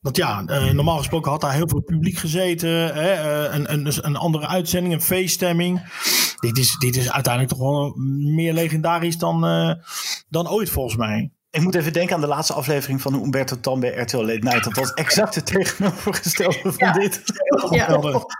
Want 0.00 0.16
ja, 0.16 0.44
eh, 0.46 0.70
normaal 0.70 0.98
gesproken 0.98 1.30
had 1.30 1.40
daar 1.40 1.52
heel 1.52 1.68
veel 1.68 1.80
publiek 1.82 2.16
gezeten. 2.16 2.70
Hè, 2.70 3.10
eh, 3.12 3.54
een, 3.54 3.72
een, 3.72 3.84
dus 3.84 4.04
een 4.04 4.16
andere 4.16 4.46
uitzending, 4.46 4.94
een 4.94 5.02
feeststemming. 5.02 5.80
Dit 6.40 6.58
is, 6.58 6.76
dit 6.78 6.96
is 6.96 7.12
uiteindelijk 7.12 7.54
toch 7.54 7.62
wel 7.62 7.94
meer 8.34 8.52
legendarisch 8.52 9.18
dan, 9.18 9.40
dan 10.28 10.48
ooit 10.48 10.70
volgens 10.70 10.96
mij. 10.96 11.30
Ik 11.52 11.60
moet 11.60 11.74
even 11.74 11.92
denken 11.92 12.14
aan 12.14 12.20
de 12.20 12.26
laatste 12.26 12.52
aflevering 12.52 13.00
van 13.00 13.14
Umberto 13.14 13.60
Tan 13.60 13.80
bij 13.80 13.94
RTL 13.94 14.16
Late 14.16 14.38
Night. 14.38 14.64
Dat 14.64 14.76
was 14.76 14.92
exact 14.94 15.34
het 15.34 15.46
tegenovergestelde 15.46 16.58
van 16.72 16.74
Ja. 16.76 16.92
dit. 16.92 17.22
Ja, 17.70 17.86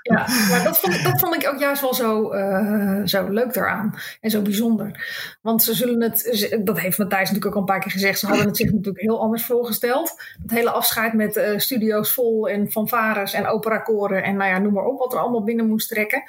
ja, 0.03 0.27
maar 0.51 0.63
dat 0.65 0.79
vond, 0.79 1.05
dat 1.05 1.21
vond 1.21 1.35
ik 1.35 1.49
ook 1.49 1.59
juist 1.61 1.81
wel 1.81 1.95
zo, 1.95 2.31
eh, 2.31 3.01
zo 3.05 3.29
leuk 3.29 3.55
daaraan. 3.55 3.95
En 4.21 4.31
zo 4.31 4.43
bijzonder. 4.43 5.05
Want 5.43 5.63
ze 5.63 5.75
zullen 5.75 6.03
het, 6.03 6.57
dat 6.65 6.79
heeft 6.79 6.99
Matthijs 6.99 7.21
natuurlijk 7.21 7.47
ook 7.47 7.55
al 7.55 7.61
een 7.61 7.67
paar 7.67 7.81
keer 7.81 7.91
gezegd. 7.91 8.19
Ze 8.19 8.27
hadden 8.27 8.47
het 8.47 8.57
zich 8.57 8.73
natuurlijk 8.73 9.05
heel 9.05 9.21
anders 9.21 9.45
voorgesteld. 9.45 10.15
Het 10.43 10.51
hele 10.51 10.71
afscheid 10.71 11.13
met 11.13 11.37
eh, 11.37 11.59
studio's 11.59 12.13
vol 12.13 12.49
en 12.49 12.71
fanfares 12.71 13.33
en 13.33 13.47
operakoren. 13.47 14.23
En 14.23 14.37
nou 14.37 14.51
ja, 14.51 14.59
noem 14.59 14.73
maar 14.73 14.85
op 14.85 14.99
wat 14.99 15.13
er 15.13 15.19
allemaal 15.19 15.45
binnen 15.45 15.67
moest 15.69 15.89
trekken. 15.89 16.23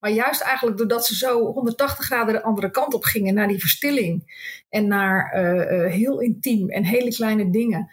Maar 0.00 0.10
juist 0.10 0.40
eigenlijk 0.40 0.78
doordat 0.78 1.06
ze 1.06 1.16
zo 1.16 1.52
180 1.52 2.04
graden 2.04 2.34
de 2.34 2.42
andere 2.42 2.70
kant 2.70 2.94
op 2.94 3.04
gingen. 3.04 3.34
Naar 3.34 3.48
die 3.48 3.60
verstilling. 3.60 4.36
En 4.68 4.86
naar 4.86 5.32
eh, 5.32 5.84
eh, 5.84 5.92
heel 5.92 6.20
intiem 6.20 6.70
en 6.70 6.84
hele 6.84 7.14
kleine 7.14 7.50
dingen. 7.50 7.90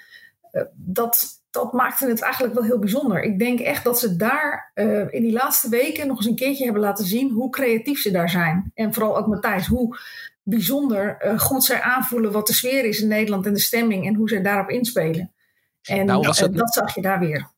Eh, 0.51 0.61
dat, 0.73 1.43
dat 1.51 1.73
maakte 1.73 2.07
het 2.07 2.21
eigenlijk 2.21 2.53
wel 2.53 2.63
heel 2.63 2.79
bijzonder. 2.79 3.23
Ik 3.23 3.39
denk 3.39 3.59
echt 3.59 3.83
dat 3.83 3.99
ze 3.99 4.15
daar 4.15 4.71
in 5.09 5.21
die 5.21 5.31
laatste 5.31 5.69
weken 5.69 6.07
nog 6.07 6.17
eens 6.17 6.25
een 6.25 6.35
keertje 6.35 6.63
hebben 6.63 6.81
laten 6.81 7.05
zien 7.05 7.31
hoe 7.31 7.49
creatief 7.49 7.99
ze 7.99 8.11
daar 8.11 8.29
zijn. 8.29 8.71
En 8.73 8.93
vooral 8.93 9.17
ook 9.17 9.27
Matthijs, 9.27 9.67
hoe 9.67 9.97
bijzonder 10.43 11.33
goed 11.37 11.63
zij 11.63 11.81
aanvoelen 11.81 12.31
wat 12.31 12.47
de 12.47 12.53
sfeer 12.53 12.85
is 12.85 13.01
in 13.01 13.07
Nederland 13.07 13.45
en 13.45 13.53
de 13.53 13.59
stemming 13.59 14.07
en 14.07 14.15
hoe 14.15 14.29
zij 14.29 14.41
daarop 14.41 14.69
inspelen. 14.69 15.33
En 15.81 16.05
Nou, 16.05 16.21
dat 16.51 16.73
zag 16.73 16.95
je 16.95 17.01
daar 17.01 17.19
weer. 17.19 17.53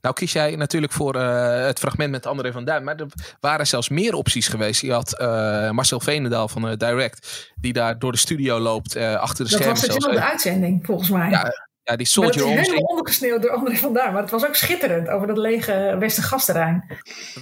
Nou 0.00 0.14
kies 0.14 0.32
jij 0.32 0.56
natuurlijk 0.56 0.92
voor 0.92 1.14
eh, 1.14 1.64
het 1.66 1.78
fragment 1.78 2.10
met 2.10 2.26
André 2.26 2.52
van 2.52 2.64
Duin. 2.64 2.84
Maar 2.84 2.96
er 2.96 3.06
waren 3.40 3.66
zelfs 3.66 3.88
meer 3.88 4.14
opties 4.14 4.48
geweest. 4.48 4.80
Je 4.80 4.92
had 4.92 5.18
eh, 5.18 5.70
Marcel 5.70 6.00
Veenendaal 6.00 6.48
van 6.48 6.68
eh, 6.68 6.76
Direct. 6.76 7.50
Die 7.60 7.72
daar 7.72 7.98
door 7.98 8.12
de 8.12 8.18
studio 8.18 8.58
loopt. 8.58 8.96
achter 8.96 9.44
de 9.44 9.50
Dat 9.50 9.60
schermen 9.60 9.68
was 9.68 9.80
zelfs. 9.80 9.94
dezelfde 9.94 10.30
uitzending, 10.30 10.86
volgens 10.86 11.08
mij. 11.10 11.30
Ja, 11.30 11.52
ja, 11.82 11.96
die 11.96 11.96
dat 11.96 12.06
Soldier 12.06 12.34
is 12.36 12.42
On. 12.42 12.56
helemaal 12.56 12.82
ondergesneeuwd 12.82 13.42
door 13.42 13.50
André 13.50 13.76
van 13.76 13.92
Duin. 13.92 14.12
Maar 14.12 14.22
het 14.22 14.30
was 14.30 14.46
ook 14.46 14.54
schitterend 14.54 15.08
over 15.08 15.26
dat 15.26 15.36
lege 15.36 15.96
Westergasterrein. 15.98 16.84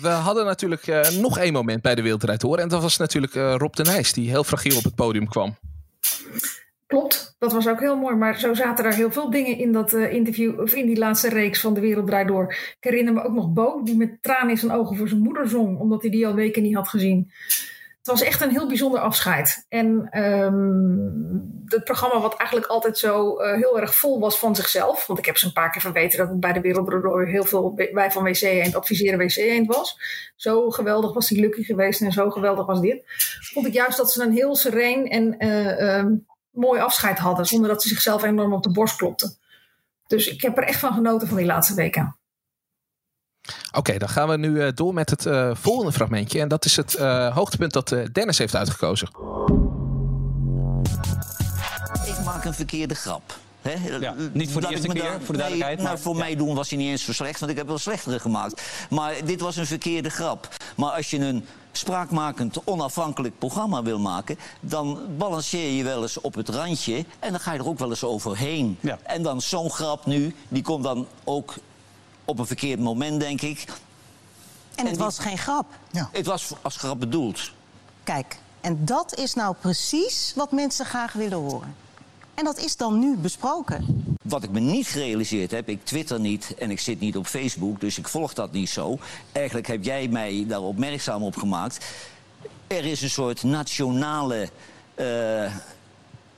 We 0.01 0.09
hadden 0.09 0.45
natuurlijk 0.45 1.11
nog 1.21 1.39
één 1.39 1.53
moment 1.53 1.83
bij 1.83 1.95
de 1.95 2.03
Wereldrijd 2.03 2.43
Hoor. 2.43 2.59
En 2.59 2.69
dat 2.69 2.83
was 2.83 2.97
natuurlijk 2.97 3.35
Rob 3.35 3.75
de 3.75 3.83
Nijs. 3.83 4.13
Die 4.13 4.29
heel 4.29 4.45
fragiel 4.45 4.77
op 4.77 4.85
het 4.85 4.95
podium 4.95 5.29
kwam. 5.29 5.57
Klopt, 6.91 7.37
dat 7.39 7.53
was 7.53 7.69
ook 7.69 7.81
heel 7.81 7.97
mooi. 7.97 8.17
Maar 8.17 8.39
zo 8.39 8.55
zaten 8.55 8.85
er 8.85 8.95
heel 8.95 9.11
veel 9.11 9.31
dingen 9.31 9.59
in 9.59 9.73
dat 9.73 9.93
eh, 9.93 10.13
interview, 10.13 10.61
of 10.61 10.73
in 10.73 10.87
die 10.87 10.99
laatste 10.99 11.29
reeks 11.29 11.61
van 11.61 11.75
De 11.75 11.81
Wereld 11.81 12.07
Draait 12.07 12.29
Door. 12.29 12.53
Ik 12.53 12.77
herinner 12.81 13.13
me 13.13 13.25
ook 13.25 13.33
nog 13.33 13.53
Bo, 13.53 13.83
die 13.83 13.97
met 13.97 14.23
tranen 14.23 14.51
in 14.51 14.57
zijn 14.57 14.73
ogen 14.73 14.97
voor 14.97 15.09
zijn 15.09 15.21
moeder 15.21 15.49
zong, 15.49 15.79
omdat 15.79 16.03
hij 16.03 16.11
die 16.11 16.27
al 16.27 16.35
weken 16.35 16.63
niet 16.63 16.75
had 16.75 16.89
gezien. 16.89 17.33
Het 17.97 18.07
was 18.07 18.23
echt 18.23 18.41
een 18.41 18.51
heel 18.51 18.67
bijzonder 18.67 19.01
afscheid. 19.01 19.67
En 19.69 20.09
ehm, 20.11 20.99
het 21.65 21.85
programma, 21.85 22.21
wat 22.21 22.37
eigenlijk 22.37 22.71
altijd 22.71 22.99
zo 22.99 23.37
eh, 23.37 23.57
heel 23.57 23.81
erg 23.81 23.95
vol 23.95 24.21
was 24.21 24.39
van 24.39 24.57
zichzelf. 24.57 25.07
Want 25.07 25.19
ik 25.19 25.27
heb 25.27 25.37
ze 25.37 25.47
een 25.47 25.53
paar 25.53 25.71
keer 25.71 25.81
verweten 25.81 26.19
dat 26.19 26.29
het 26.29 26.41
bij 26.41 26.53
de 26.53 26.61
Wereld 26.61 26.87
Draait 26.87 27.03
Door 27.03 27.27
heel 27.27 27.45
veel 27.45 27.75
wij 27.93 28.11
van 28.11 28.23
WC 28.23 28.41
Eend 28.41 28.75
adviseren 28.75 29.19
WC 29.19 29.37
Eend 29.37 29.67
was. 29.67 29.99
Zo 30.37 30.71
geweldig 30.71 31.13
was 31.13 31.29
die 31.29 31.41
Lucky 31.41 31.63
geweest 31.63 32.01
en 32.01 32.13
zo 32.13 32.31
geweldig 32.31 32.67
was 32.67 32.81
dit. 32.81 33.03
Vond 33.53 33.67
ik 33.67 33.73
juist 33.73 33.97
dat 33.97 34.13
ze 34.13 34.23
een 34.23 34.33
heel 34.33 34.57
sereen 34.57 35.09
en 35.09 35.39
eh, 35.39 35.99
ehm, 35.99 36.15
mooi 36.51 36.81
afscheid 36.81 37.19
hadden. 37.19 37.47
Zonder 37.47 37.69
dat 37.69 37.83
ze 37.83 37.89
zichzelf 37.89 38.23
enorm 38.23 38.53
op 38.53 38.63
de 38.63 38.71
borst 38.71 38.97
klopten. 38.97 39.37
Dus 40.07 40.27
ik 40.27 40.41
heb 40.41 40.57
er 40.57 40.65
echt 40.65 40.79
van 40.79 40.93
genoten 40.93 41.29
van 41.29 41.37
die 41.37 41.47
laatste 41.47 41.75
weken. 41.75 42.17
Oké, 43.73 43.99
dan 43.99 44.09
gaan 44.09 44.29
we 44.29 44.37
nu 44.37 44.63
eh, 44.63 44.73
door 44.75 44.95
met 44.95 45.11
het 45.11 45.27
eh, 45.27 45.51
volgende 45.55 45.93
fragmentje. 45.93 46.41
En 46.41 46.49
dat 46.49 46.65
is 46.65 46.77
het 46.77 46.95
eh, 46.95 47.35
hoogtepunt 47.35 47.73
dat 47.73 47.93
eh, 47.93 48.05
Dennis 48.13 48.39
heeft 48.39 48.57
uitgekozen. 48.57 49.09
Ik 52.07 52.25
maak 52.25 52.45
een 52.45 52.55
verkeerde 52.55 52.95
grap. 52.95 53.23
Hè? 53.63 53.99
niet 54.33 54.51
voor 54.53 54.61
de 54.61 54.69
eerste 54.69 54.89
keer, 54.89 55.19
voor 55.23 55.35
de 55.35 55.39
duidelijkheid, 55.39 55.77
Nee, 55.77 55.87
nou, 55.87 55.89
maar- 55.89 55.99
voor 55.99 56.15
ja. 56.15 56.21
mij 56.21 56.37
doen 56.37 56.55
was 56.55 56.69
hij 56.71 56.79
niet 56.79 56.89
eens 56.89 57.05
zo 57.05 57.13
slecht, 57.13 57.41
want 57.41 57.53
ik 57.53 57.59
heb 57.59 57.67
wel 57.67 57.79
slechtere 57.79 58.19
gemaakt. 58.21 58.63
Maar 58.91 59.25
dit 59.25 59.41
was 59.41 59.57
een 59.57 59.67
verkeerde 59.67 60.11
grap. 60.11 60.49
Maar 60.77 60.91
als 60.91 61.11
je 61.11 61.19
een 61.19 61.47
spraakmakend, 61.73 62.65
onafhankelijk 62.65 63.39
programma 63.39 63.83
wil 63.83 63.99
maken... 63.99 64.39
dan 64.61 64.99
balanceer 65.17 65.71
je 65.73 65.85
wel 65.85 66.03
eens 66.03 66.21
op 66.21 66.35
het 66.35 66.49
randje 66.49 67.05
en 67.19 67.31
dan 67.31 67.41
ga 67.41 67.53
je 67.53 67.59
er 67.59 67.67
ook 67.69 67.79
wel 67.79 67.91
eens 67.91 68.05
overheen. 68.05 68.79
En 69.03 69.23
dan 69.23 69.41
zo'n 69.41 69.71
grap 69.71 70.07
nu, 70.07 70.35
die 70.49 70.63
komt 70.63 70.85
dan 70.85 71.07
ook 71.25 71.55
op 72.25 72.39
een 72.39 72.47
verkeerd 72.47 72.81
moment, 72.81 73.21
denk 73.21 73.41
ik. 73.41 73.65
En 74.75 74.87
het 74.87 74.97
was 74.97 75.19
geen 75.19 75.39
grap. 75.39 75.67
Het 76.13 76.27
was 76.27 76.53
als 76.63 76.77
grap 76.77 77.01
bedoeld. 77.01 77.51
Kijk, 78.05 78.39
en 78.61 78.85
dat 78.85 79.19
is 79.19 79.35
nou 79.35 79.55
precies 79.61 80.33
wat 80.37 80.53
mensen 80.53 80.87
graag 80.87 81.13
willen 81.13 81.39
horen. 81.39 81.75
En 82.41 82.47
dat 82.47 82.59
is 82.59 82.77
dan 82.77 82.99
nu 82.99 83.17
besproken. 83.17 84.05
Wat 84.23 84.43
ik 84.43 84.51
me 84.51 84.61
niet 84.61 84.87
gerealiseerd 84.87 85.51
heb, 85.51 85.69
ik 85.69 85.85
twitter 85.85 86.21
niet 86.21 86.55
en 86.59 86.71
ik 86.71 86.81
zit 86.81 87.01
niet 87.01 87.17
op 87.17 87.27
Facebook, 87.27 87.81
dus 87.81 87.99
ik 87.99 88.09
volg 88.09 88.33
dat 88.35 88.53
niet 88.53 88.71
zo. 88.71 88.99
Eigenlijk 89.33 89.67
heb 89.67 89.85
jij 89.85 90.09
mij 90.09 90.45
daar 90.49 90.61
opmerkzaam 90.61 91.23
op 91.23 91.37
gemaakt. 91.37 91.87
Er 92.67 92.85
is 92.85 93.03
een 93.03 93.11
soort 93.11 93.43
nationale. 93.43 94.49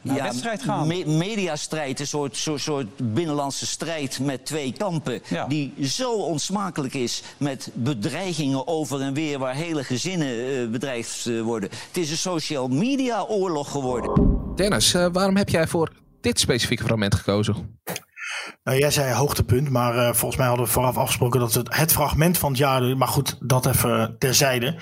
Nou, 0.03 0.23
wedstrijd 0.23 0.63
gaande. 0.63 0.87
me- 0.95 1.17
mediastrijd, 1.17 2.01
een 2.01 2.07
soort, 2.07 2.37
soort, 2.37 2.61
soort 2.61 3.15
binnenlandse 3.15 3.67
strijd 3.67 4.21
met 4.21 4.47
twee 4.47 4.73
kampen. 4.73 5.23
Die 5.49 5.75
zo 5.87 6.13
onsmakelijk 6.13 6.95
is 6.95 7.23
met 7.37 7.71
bedreigingen 7.75 8.67
over 8.67 9.01
en 9.01 9.15
weer 9.15 9.39
waar 9.39 9.55
hele 9.55 9.85
gezinnen 9.85 10.29
eh, 10.29 10.69
bedreigd 10.69 11.27
eh, 11.27 11.41
worden. 11.41 11.71
Het 11.87 11.97
is 11.97 12.11
een 12.11 12.17
social 12.17 12.69
media 12.69 13.23
oorlog 13.23 13.71
geworden. 13.71 14.41
Dennis, 14.55 14.95
eh, 14.95 15.07
waarom 15.13 15.37
heb 15.37 15.49
jij 15.49 15.67
voor 15.67 15.93
dit 16.21 16.41
specifieke 16.41 16.85
fragment 16.85 17.15
gekozen? 17.15 17.81
Nou, 18.65 18.79
jij 18.79 18.91
zei 18.91 19.13
hoogtepunt, 19.15 19.71
maar 19.71 19.97
eh, 19.97 20.15
volgens 20.15 20.37
mij 20.37 20.47
hadden 20.47 20.67
we 20.67 20.73
vooraf 20.73 20.97
afgesproken 20.97 21.41
dat 21.41 21.55
het 21.55 21.77
het 21.77 21.93
fragment 21.93 22.39
van 22.39 22.51
het 22.51 22.59
jaar. 22.59 22.97
Maar 22.97 23.09
goed, 23.09 23.37
dat 23.41 23.67
even 23.67 24.17
terzijde. 24.19 24.77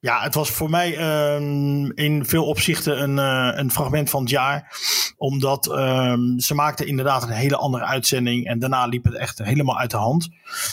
Ja, 0.00 0.22
het 0.22 0.34
was 0.34 0.50
voor 0.50 0.70
mij 0.70 0.96
ehm, 0.96 1.90
in 1.90 2.24
veel 2.24 2.44
opzichten 2.46 3.02
een, 3.02 3.16
een 3.58 3.70
fragment 3.70 4.10
van 4.10 4.20
het 4.20 4.30
jaar. 4.30 4.76
Omdat 5.16 5.72
ehm, 5.72 6.38
ze 6.38 6.54
maakten 6.54 6.86
inderdaad 6.86 7.22
een 7.22 7.28
hele 7.28 7.56
andere 7.56 7.84
uitzending. 7.84 8.46
En 8.46 8.58
daarna 8.58 8.86
liep 8.86 9.04
het 9.04 9.14
echt 9.14 9.38
helemaal 9.38 9.78
uit 9.78 9.90
de 9.90 9.96
hand. 9.96 10.28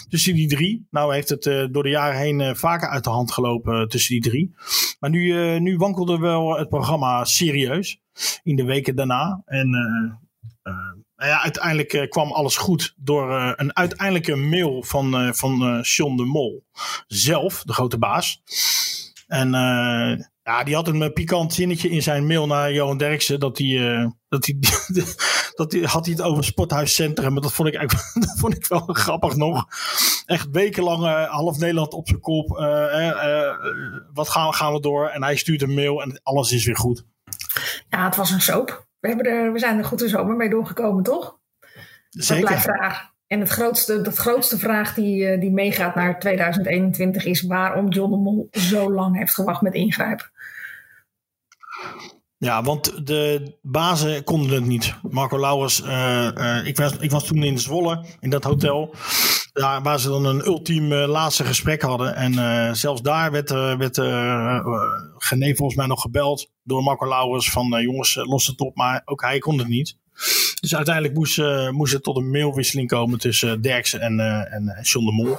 Tussen 0.09 0.33
die 0.33 0.47
drie. 0.47 0.87
Nou 0.91 1.13
heeft 1.13 1.29
het 1.29 1.43
door 1.71 1.83
de 1.83 1.89
jaren 1.89 2.19
heen 2.19 2.55
vaker 2.55 2.89
uit 2.89 3.03
de 3.03 3.09
hand 3.09 3.31
gelopen 3.31 3.89
tussen 3.89 4.13
die 4.13 4.29
drie. 4.29 4.55
Maar 4.99 5.09
nu, 5.09 5.59
nu 5.59 5.77
wankelde 5.77 6.17
wel 6.17 6.57
het 6.57 6.69
programma 6.69 7.25
serieus. 7.25 8.02
In 8.43 8.55
de 8.55 8.63
weken 8.63 8.95
daarna. 8.95 9.41
En 9.45 9.73
eh, 9.73 10.73
eh, 10.73 10.93
nou 11.15 11.29
ja, 11.29 11.41
uiteindelijk 11.41 11.93
eh, 11.93 12.09
kwam 12.09 12.31
alles 12.31 12.57
goed 12.57 12.93
door 12.97 13.53
een 13.55 13.75
uiteindelijke 13.75 14.35
mail 14.35 14.83
van, 14.83 15.35
van 15.35 15.81
John 15.81 16.15
de 16.15 16.25
Mol 16.25 16.65
zelf, 17.07 17.63
de 17.63 17.73
grote 17.73 17.97
baas. 17.97 18.41
En 19.27 19.53
ja, 20.43 20.63
die 20.63 20.75
had 20.75 20.87
een 20.87 21.13
pikant 21.13 21.53
zinnetje 21.53 21.89
in 21.89 22.01
zijn 22.01 22.27
mail 22.27 22.47
naar 22.47 22.73
Johan 22.73 22.97
Derksen. 22.97 23.39
Dat 23.39 23.57
hij, 23.57 23.97
eh, 23.97 24.07
dat 24.27 24.45
hij, 24.45 24.57
dat 25.59 25.71
hij 25.71 25.81
had 25.81 26.05
hij 26.05 26.13
het 26.13 26.23
over 26.23 26.43
Sporthuiscentrum. 26.43 27.33
Maar 27.33 27.41
dat 27.41 27.53
vond 27.53 27.67
ik, 27.67 27.79
dat 28.13 28.35
vond 28.37 28.55
ik 28.55 28.65
wel 28.65 28.79
grappig 28.79 29.35
nog. 29.35 29.65
Echt 30.25 30.47
wekenlang 30.51 31.27
half 31.27 31.57
Nederland 31.57 31.93
op 31.93 32.07
zijn 32.07 32.19
kop. 32.19 32.49
wat 34.13 34.29
gaan, 34.29 34.53
gaan 34.53 34.73
we 34.73 34.79
door? 34.79 35.07
En 35.07 35.23
hij 35.23 35.35
stuurt 35.35 35.61
een 35.61 35.73
mail 35.73 36.01
en 36.01 36.19
alles 36.23 36.51
is 36.51 36.65
weer 36.65 36.77
goed. 36.77 37.05
Ja, 37.89 38.05
het 38.05 38.15
was 38.15 38.31
een 38.31 38.41
soap. 38.41 38.87
We, 38.99 39.07
hebben 39.07 39.25
er, 39.25 39.53
we 39.53 39.59
zijn 39.59 39.77
er 39.77 39.85
goed 39.85 39.99
de 39.99 40.07
zomer 40.07 40.35
mee 40.35 40.49
doorgekomen, 40.49 41.03
toch? 41.03 41.37
Dat 42.09 42.25
Zeker. 42.25 42.45
blijft 42.45 42.65
raar. 42.65 43.13
En 43.27 43.39
het 43.39 43.49
grootste, 43.49 44.01
de 44.01 44.11
grootste 44.11 44.57
vraag 44.57 44.93
die, 44.93 45.25
eh, 45.25 45.39
die 45.39 45.51
meegaat 45.51 45.95
naar 45.95 46.19
2021 46.19 47.25
is 47.25 47.41
waarom 47.41 47.87
John 47.87 48.11
de 48.11 48.17
Mol 48.17 48.47
zo 48.51 48.91
lang 48.91 49.17
heeft 49.17 49.33
gewacht 49.33 49.61
met 49.61 49.73
ingrijpen. 49.73 50.31
Ja, 52.37 52.63
want 52.63 53.07
de 53.07 53.53
bazen 53.61 54.23
konden 54.23 54.51
het 54.51 54.65
niet. 54.65 54.95
Marco 55.09 55.39
Lauwers, 55.39 55.81
eh, 55.81 56.57
eh, 56.57 56.65
ik, 56.65 56.77
was, 56.77 56.97
ik 56.97 57.11
was 57.11 57.25
toen 57.25 57.43
in 57.43 57.59
Zwolle, 57.59 58.05
in 58.19 58.29
dat 58.29 58.43
hotel. 58.43 58.95
Daar 59.53 59.81
waar 59.81 59.99
ze 59.99 60.09
dan 60.09 60.25
een 60.25 60.45
ultiem 60.45 60.91
eh, 60.91 61.07
laatste 61.07 61.43
gesprek 61.45 61.81
hadden. 61.81 62.15
En 62.15 62.37
eh, 62.37 62.73
zelfs 62.73 63.01
daar 63.01 63.31
werd, 63.31 63.51
eh 63.51 63.77
werd 63.77 63.95
volgens 65.57 65.75
mij 65.75 65.87
nog 65.87 66.01
gebeld 66.01 66.51
door 66.63 66.83
Marco. 66.83 67.39
Van 67.39 67.81
jongens, 67.81 68.15
los 68.15 68.47
het 68.47 68.59
op. 68.59 68.75
Maar 68.75 69.01
ook 69.05 69.21
hij 69.21 69.39
kon 69.39 69.57
het 69.57 69.67
niet. 69.67 69.97
Dus 70.59 70.75
uiteindelijk 70.75 71.15
moest, 71.15 71.41
moest 71.71 71.93
het 71.93 72.03
tot 72.03 72.17
een 72.17 72.29
mailwisseling 72.29 72.87
komen 72.87 73.19
tussen 73.19 73.61
Derksen 73.61 73.99
en, 73.99 74.19
en 74.51 74.79
John 74.81 75.05
de 75.05 75.11
Mol. 75.11 75.37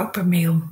Ook 0.00 0.12
per 0.12 0.26
mail. 0.26 0.62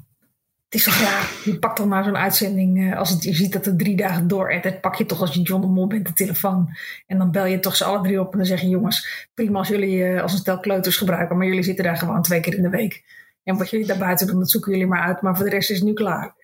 Het 0.68 0.78
is 0.78 0.84
toch 0.84 1.00
ja, 1.00 1.20
je 1.44 1.58
pakt 1.58 1.76
dan 1.76 1.88
naar 1.88 2.04
zo'n 2.04 2.16
uitzending, 2.16 2.90
eh, 2.92 2.98
als 2.98 3.10
het, 3.10 3.22
je 3.22 3.34
ziet 3.34 3.52
dat 3.52 3.64
het 3.64 3.78
drie 3.78 3.96
dagen 3.96 4.28
door 4.28 4.50
het 4.50 4.80
pak 4.80 4.94
je 4.94 5.06
toch 5.06 5.20
als 5.20 5.34
je 5.34 5.42
John 5.42 5.60
de 5.60 5.66
Mol 5.66 5.86
bent 5.86 6.06
de 6.06 6.12
telefoon. 6.12 6.76
En 7.06 7.18
dan 7.18 7.30
bel 7.30 7.44
je 7.46 7.60
toch 7.60 7.76
ze 7.76 7.84
alle 7.84 8.02
drie 8.02 8.20
op 8.20 8.32
en 8.32 8.38
dan 8.38 8.46
zeg 8.46 8.60
je 8.60 8.68
jongens, 8.68 9.26
prima 9.34 9.58
als 9.58 9.68
jullie 9.68 10.04
eh, 10.04 10.22
als 10.22 10.32
een 10.32 10.38
stel 10.38 10.58
kleuters 10.60 10.96
gebruiken, 10.96 11.36
maar 11.36 11.46
jullie 11.46 11.62
zitten 11.62 11.84
daar 11.84 11.96
gewoon 11.96 12.22
twee 12.22 12.40
keer 12.40 12.54
in 12.54 12.62
de 12.62 12.68
week. 12.68 13.04
En 13.44 13.56
wat 13.58 13.70
jullie 13.70 13.86
daarbuiten 13.86 14.26
doen, 14.26 14.38
dat 14.38 14.50
zoeken 14.50 14.72
jullie 14.72 14.86
maar 14.86 15.02
uit, 15.02 15.22
maar 15.22 15.36
voor 15.36 15.44
de 15.44 15.50
rest 15.50 15.70
is 15.70 15.76
het 15.76 15.86
nu 15.86 15.92
klaar. 15.92 16.34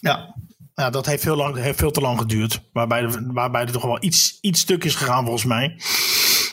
Ja, 0.00 0.34
ja 0.74 0.90
dat 0.90 1.06
heeft 1.06 1.22
veel, 1.22 1.36
lang, 1.36 1.56
heeft 1.56 1.78
veel 1.78 1.90
te 1.90 2.00
lang 2.00 2.18
geduurd. 2.18 2.62
Waarbij, 2.72 3.02
er- 3.02 3.32
waarbij 3.32 3.60
er 3.62 3.72
toch 3.72 3.82
wel 3.84 4.02
iets, 4.04 4.38
iets 4.40 4.60
stuk 4.60 4.84
is 4.84 4.94
gegaan 4.94 5.22
volgens 5.22 5.44
mij. 5.44 5.74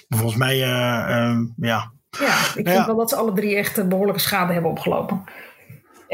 Volgens 0.10 0.36
mij, 0.36 0.63
eh, 0.63 1.38
ja. 1.58 1.91
Ja, 2.20 2.38
ik 2.38 2.52
vind 2.54 2.68
Ja. 2.68 2.86
wel 2.86 2.96
dat 2.96 3.10
ze 3.10 3.15
alle 3.15 3.34
drie 3.34 3.56
echt 3.56 3.78
eh, 3.78 3.88
behoorlijke 3.88 4.22
schade 4.22 4.54
hebben 4.54 4.72
opgelopen. 4.72 5.24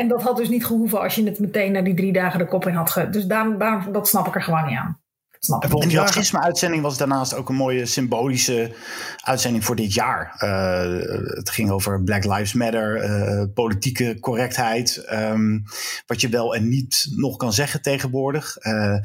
En 0.02 0.08
dat 0.08 0.24
had 0.24 0.38
dus 0.38 0.50
niet 0.50 0.66
gehoeven 0.66 1.02
als 1.02 1.16
je 1.16 1.24
het 1.24 1.40
meteen 1.40 1.72
na 1.72 1.82
die 1.82 1.94
drie 1.94 2.14
dagen 2.14 2.40
de 2.40 2.46
kop 2.46 2.68
in 2.68 2.74
had 2.74 2.90
ge... 2.90 3.10
Dus 3.10 3.26
daarom, 3.26 3.58
daarom, 3.58 3.92
dat 3.92 4.08
snap 4.08 4.28
ik 4.28 4.36
er 4.36 4.42
gewoon 4.42 4.66
niet 4.66 4.78
aan. 4.78 5.01
Dat 5.42 5.60
snap 5.62 5.82
En 5.82 5.88
die 5.88 5.98
autisme-uitzending 5.98 6.82
was 6.82 6.98
daarnaast 6.98 7.34
ook 7.34 7.50
een 7.50 7.56
mooie 7.56 7.86
symbolische 7.86 8.76
uitzending 9.24 9.66
voor 9.66 9.76
dit 9.76 9.94
jaar. 9.94 10.36
Eh, 10.38 11.36
het 11.36 11.50
ging 11.50 11.72
over 11.72 12.04
Black 12.04 12.24
Lives 12.24 12.54
Matter, 12.54 12.96
eh, 12.96 13.44
politieke 13.54 14.20
correctheid. 14.20 14.98
ehm, 14.98 15.60
wat 16.06 16.22
je 16.22 16.30
wel 16.30 16.56
en 16.56 16.70
niet 16.70 17.08
nog 17.16 17.38
kan 17.38 17.54
zeggen 17.54 17.82
tegenwoordig. 17.82 18.58
Eh, 18.58 18.96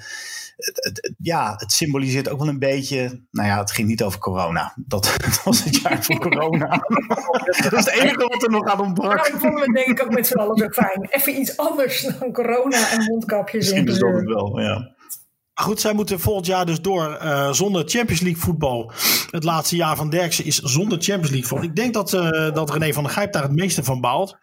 het, 0.56 1.12
ja, 1.18 1.54
het 1.56 1.72
symboliseert 1.72 2.28
ook 2.28 2.38
wel 2.38 2.48
een 2.48 2.58
beetje. 2.58 3.20
Nou 3.30 3.48
ja, 3.48 3.58
het 3.58 3.70
ging 3.70 3.88
niet 3.88 4.02
over 4.02 4.18
corona. 4.18 4.72
Dat, 4.76 5.14
dat 5.24 5.42
was 5.44 5.64
het 5.64 5.76
jaar 5.76 6.04
voor 6.04 6.18
corona. 6.18 6.68
dat 7.62 7.72
is 7.72 7.84
het 7.84 7.88
enige 7.88 8.26
wat 8.28 8.42
er 8.42 8.50
nog 8.50 8.64
aan 8.64 8.80
ontbrak. 8.80 9.26
Vonden 9.26 9.54
we 9.54 9.60
het 9.60 9.74
denk 9.74 9.86
ik 9.86 10.02
ook 10.02 10.14
met 10.14 10.26
z'n 10.26 10.38
allen 10.38 10.56
zo 10.56 10.68
fijn. 10.68 11.08
Even 11.10 11.40
iets 11.40 11.56
anders 11.56 12.00
dan 12.18 12.32
corona 12.32 12.90
en 12.90 13.04
mondkapjes. 13.04 13.60
Misschien 13.60 13.86
en 13.86 13.92
is 13.92 13.98
dat 13.98 14.08
gezeur. 14.08 14.24
het 14.24 14.34
wel, 14.34 14.60
ja. 14.60 14.94
Maar 15.56 15.64
goed, 15.64 15.80
zij 15.80 15.92
moeten 15.92 16.20
volgend 16.20 16.46
jaar 16.46 16.66
dus 16.66 16.80
door 16.80 17.12
eh, 17.12 17.52
zonder 17.52 17.88
Champions 17.88 18.20
League 18.20 18.42
voetbal. 18.42 18.92
Het 19.30 19.44
laatste 19.44 19.76
jaar 19.76 19.96
van 19.96 20.10
Derksen 20.10 20.44
is 20.44 20.56
zonder 20.56 20.98
Champions 21.02 21.30
League 21.30 21.48
voetbal. 21.48 21.68
Ik 21.68 21.76
denk 21.76 21.94
dat, 21.94 22.12
eh, 22.12 22.54
dat 22.54 22.70
René 22.70 22.92
van 22.92 23.02
der 23.02 23.12
Gijp 23.12 23.32
daar 23.32 23.42
het 23.42 23.52
meeste 23.52 23.84
van 23.84 24.00
baalt. 24.00 24.36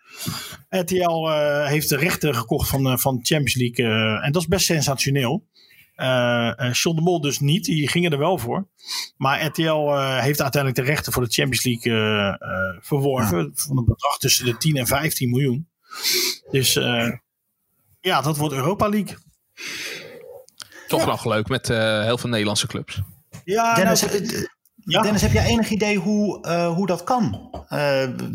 RTL 0.69 1.29
eh, 1.29 1.65
heeft 1.65 1.89
de 1.89 1.97
rechten 1.97 2.35
gekocht 2.35 2.69
van, 2.69 2.99
van 2.99 3.19
Champions 3.21 3.55
League. 3.55 4.19
en 4.21 4.31
dat 4.31 4.41
is 4.41 4.47
best 4.47 4.65
sensationeel. 4.65 5.47
John 6.71 6.95
de 6.95 7.01
Mol 7.01 7.21
dus 7.21 7.39
niet. 7.39 7.65
Die 7.65 7.87
gingen 7.87 8.11
er 8.11 8.17
wel 8.17 8.37
voor. 8.37 8.67
Maar 9.17 9.45
RTL 9.45 9.95
heeft 9.97 10.41
uiteindelijk 10.41 10.75
de 10.75 10.91
rechten 10.93 11.13
voor 11.13 11.23
de 11.23 11.33
Champions 11.33 11.63
League 11.63 12.37
verworven. 12.81 13.51
Van 13.55 13.77
een 13.77 13.85
bedrag 13.85 14.17
tussen 14.17 14.45
de 14.45 14.57
10 14.57 14.75
en 14.75 14.87
15 14.87 15.29
miljoen. 15.29 15.69
Dus 16.51 16.73
ja, 17.99 18.21
dat 18.21 18.37
wordt 18.37 18.53
Europa 18.53 18.89
League. 18.89 19.17
Toch 20.97 21.05
nog 21.05 21.25
leuk 21.25 21.47
met 21.47 21.69
eh, 21.69 22.03
heel 22.03 22.17
veel 22.17 22.29
Nederlandse 22.29 22.67
clubs. 22.67 23.01
Ja, 23.43 23.75
Dennis, 23.75 24.01
nou, 24.01 24.13
eh, 24.97 25.01
Dennis, 25.01 25.21
heb 25.21 25.31
jij 25.31 25.45
enig 25.45 25.69
idee 25.69 25.97
hoe, 25.97 26.41
eh, 26.41 26.73
hoe 26.75 26.87
dat 26.87 27.03
kan? 27.03 27.49
Eh, 27.69 27.79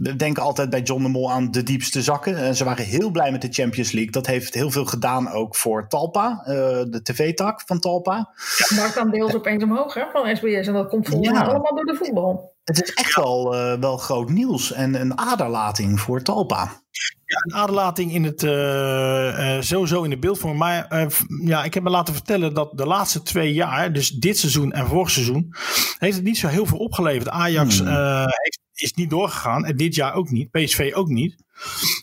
we 0.03 0.17
denken 0.17 0.43
altijd 0.43 0.71
bij 0.71 0.81
John 0.83 1.03
de 1.03 1.09
Mol 1.09 1.33
aan 1.33 1.51
de 1.51 1.63
diepste 1.63 2.03
zakken. 2.03 2.37
En 2.37 2.57
ze 2.57 2.65
waren 2.65 2.85
heel 2.85 3.11
blij 3.11 3.31
met 3.33 3.43
de 3.43 3.49
Champions 3.51 3.93
League. 3.93 4.13
Dat 4.13 4.27
heeft 4.27 4.55
heel 4.55 4.71
veel 4.71 4.85
gedaan 4.85 5.31
ook 5.31 5.57
voor 5.57 5.89
Talpa, 5.89 6.43
eh, 6.45 6.55
de 6.89 7.01
tv-tak 7.03 7.63
van 7.67 7.81
Talpa. 7.81 8.29
Marktaandeel 8.77 9.29
is 9.29 9.35
opeens 9.35 9.63
omhoog 9.63 9.95
hè, 9.95 10.05
van 10.13 10.37
SBS. 10.37 10.67
En 10.67 10.73
dat 10.73 10.89
komt 10.89 11.09
volgens 11.09 11.29
Ja. 11.29 11.35
mij 11.39 11.49
allemaal 11.49 11.75
door 11.75 11.85
de 11.85 11.95
voetbal. 11.95 12.57
Het 12.69 12.83
is 12.83 12.93
echt 12.95 13.15
wel, 13.15 13.55
eh, 13.55 13.81
wel 13.81 13.97
groot 13.97 14.31
nieuws 14.31 14.73
en 14.73 15.01
een 15.01 15.19
aderlating 15.19 16.01
voor 16.01 16.23
Talpa. 16.23 16.83
Ja, 17.29 17.43
een 17.45 17.55
aderlating 17.55 18.15
in 18.15 18.25
het, 18.25 18.43
eh, 18.43 19.57
eh, 19.57 19.63
sowieso 19.63 20.03
in 20.03 20.11
de 20.11 20.19
beeldvorm. 20.19 20.57
Maar 20.57 21.09
ja, 21.45 21.65
ik 21.65 21.75
heb 21.75 21.83
me 21.83 21.91
laten 21.91 22.15
vertellen 22.15 22.55
dat 22.55 22.71
de 22.75 22.87
laatste 22.87 23.23
twee 23.23 23.53
jaar, 23.53 23.93
dus 23.93 24.11
dit 24.11 24.39
seizoen 24.39 24.73
en 24.73 24.87
vorig 24.87 25.11
seizoen, 25.11 25.55
heeft 25.99 26.17
het 26.17 26.25
niet 26.25 26.39
zo 26.39 26.49
heel 26.49 26.67
veel 26.67 26.79
opgeleverd. 26.79 27.29
Ajax 27.29 27.81
eh, 27.81 28.25
heeft, 28.27 28.61
is 28.75 28.95
niet 28.95 29.11
doorgegaan 29.11 29.65
en 29.65 29.77
dit 29.77 29.95
jaar 29.95 30.15
ook 30.15 30.31
niet. 30.31 30.51
PSV 30.51 30.93
ook 30.95 31.09
niet. 31.09 31.37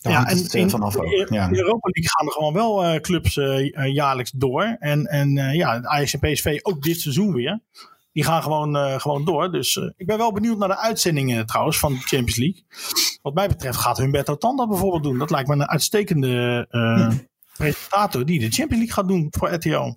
Daar 0.02 0.28
het, 0.28 0.54
eh, 0.54 0.62
in 0.62 0.70
vanaf 0.70 0.96
ook, 0.96 1.04
de, 1.04 1.28
ja. 1.30 1.48
de 1.48 1.58
Europa 1.58 1.90
League 1.92 2.12
gaan 2.12 2.28
er 2.28 2.34
gewoon 2.34 2.54
wel 2.54 3.00
clubs 3.02 3.34
jaarlijks 3.94 4.32
door. 4.32 4.76
En, 4.80 5.06
en 5.06 5.36
ja, 5.54 5.82
Ajax 5.82 6.14
en 6.14 6.32
PSV 6.32 6.60
ook 6.62 6.82
dit 6.82 7.00
seizoen 7.00 7.34
weer. 7.34 7.62
Die 8.16 8.24
gaan 8.24 8.44
gewoon, 8.44 8.76
eh, 8.76 9.00
gewoon 9.00 9.26
door. 9.26 9.52
Dus 9.52 9.78
eh, 9.78 9.90
ik 9.96 10.06
ben 10.06 10.18
wel 10.18 10.32
benieuwd 10.32 10.58
naar 10.58 10.68
de 10.68 10.78
uitzendingen 10.78 11.46
trouwens 11.46 11.80
van 11.80 11.92
de 11.94 12.00
Champions 12.00 12.36
League. 12.36 12.66
Wat 13.22 13.34
mij 13.34 13.48
betreft 13.48 13.78
gaat 13.78 13.98
Humberto 13.98 14.38
Tan 14.38 14.58
dat 14.58 14.70
bijvoorbeeld 14.70 15.04
doen. 15.04 15.18
Dat 15.18 15.30
lijkt 15.30 15.48
me 15.48 15.54
een 15.54 15.68
uitstekende 15.70 16.66
eh, 16.70 17.12
presentator 17.58 18.26
die 18.26 18.40
de 18.40 18.46
Champions 18.52 18.72
League 18.86 18.92
gaat 18.94 19.08
doen 19.08 19.28
voor 19.38 19.54
RTL. 19.54 19.94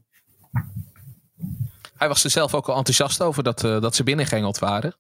Hij 1.97 2.09
was 2.09 2.25
er 2.25 2.31
zelf 2.31 2.55
ook 2.55 2.69
al 2.69 2.77
enthousiast 2.77 3.23
over 3.23 3.43
dat, 3.43 3.65
eh, 3.65 3.81
dat 3.81 3.95
ze 3.95 4.03
binnengengeld 4.03 4.59
waren. 4.59 4.95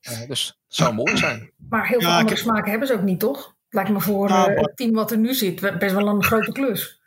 Eh, 0.00 0.26
dus 0.28 0.46
het 0.46 0.56
zou 0.76 0.94
mooi 0.94 1.16
zijn. 1.16 1.50
Maar 1.68 1.86
heel 1.88 2.00
veel 2.00 2.08
Ja, 2.10 2.18
andere 2.18 2.36
smaken 2.36 2.70
hebben 2.70 2.88
ze 2.88 2.94
ook 2.94 3.02
niet, 3.02 3.20
toch? 3.20 3.54
Lijkt 3.68 3.90
me 3.90 4.00
voor 4.00 4.28
Nou, 4.28 4.46
maar- 4.48 4.56
het 4.56 4.76
team 4.76 4.92
wat 4.92 5.10
er 5.10 5.18
nu 5.18 5.34
zit 5.34 5.78
best 5.78 5.94
wel 5.94 6.06
een 6.08 6.22
grote 6.24 6.52
klus. 6.52 7.00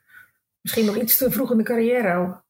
Misschien 0.61 0.85
nog 0.85 0.95
iets 0.97 1.17
te 1.17 1.31
vroeg 1.31 1.51
in 1.51 1.57
de 1.57 1.63
carrière 1.63 2.15
ook. 2.17 2.43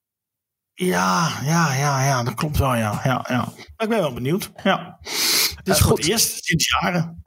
Ja, 0.76 1.30
ja, 1.44 1.74
ja, 1.74 2.06
ja, 2.06 2.24
dat 2.24 2.34
klopt 2.34 2.58
wel, 2.58 2.76
ja. 2.76 3.02
ja, 3.04 3.26
ja. 3.30 3.38
Maar 3.38 3.88
ik 3.88 3.90
ben 3.90 4.00
wel 4.00 4.14
benieuwd. 4.14 4.52
Ja. 4.64 4.98
Het 5.02 5.68
is 5.68 5.78
Eh, 5.80 5.86
goed. 5.86 5.98
het 5.98 6.08
eerst 6.08 6.44
sinds 6.46 6.70
jaren. 6.82 7.24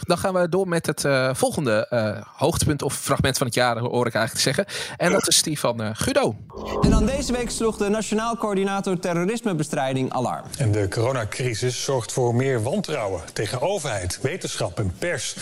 Dan 0.00 0.18
gaan 0.18 0.34
we 0.34 0.48
door 0.48 0.68
met 0.68 0.86
het 0.86 1.04
eh, 1.04 1.34
volgende 1.34 1.86
eh, 1.88 2.22
hoogtepunt 2.36 2.82
of 2.82 2.94
fragment 2.94 3.38
van 3.38 3.46
het 3.46 3.54
jaar, 3.56 3.78
hoor 3.78 4.06
ik 4.06 4.14
eigenlijk 4.14 4.34
te 4.44 4.52
zeggen. 4.54 4.94
En 4.96 5.12
dat 5.12 5.28
is 5.28 5.42
die 5.42 5.58
van 5.58 5.82
eh, 5.82 5.90
Guido. 5.92 6.36
En 6.82 6.90
dan 6.90 7.06
deze 7.06 7.32
week 7.32 7.50
sloeg 7.50 7.76
de 7.76 7.88
Nationaal 7.88 8.36
Coördinator 8.36 8.98
Terrorismebestrijding 8.98 10.12
alarm. 10.12 10.44
En 10.58 10.72
de 10.72 10.88
coronacrisis 10.88 11.84
zorgt 11.84 12.12
voor 12.12 12.34
meer 12.34 12.62
wantrouwen 12.62 13.20
tegen 13.32 13.60
overheid, 13.60 14.18
wetenschap 14.22 14.78
en 14.78 14.94
pers. 14.98 15.36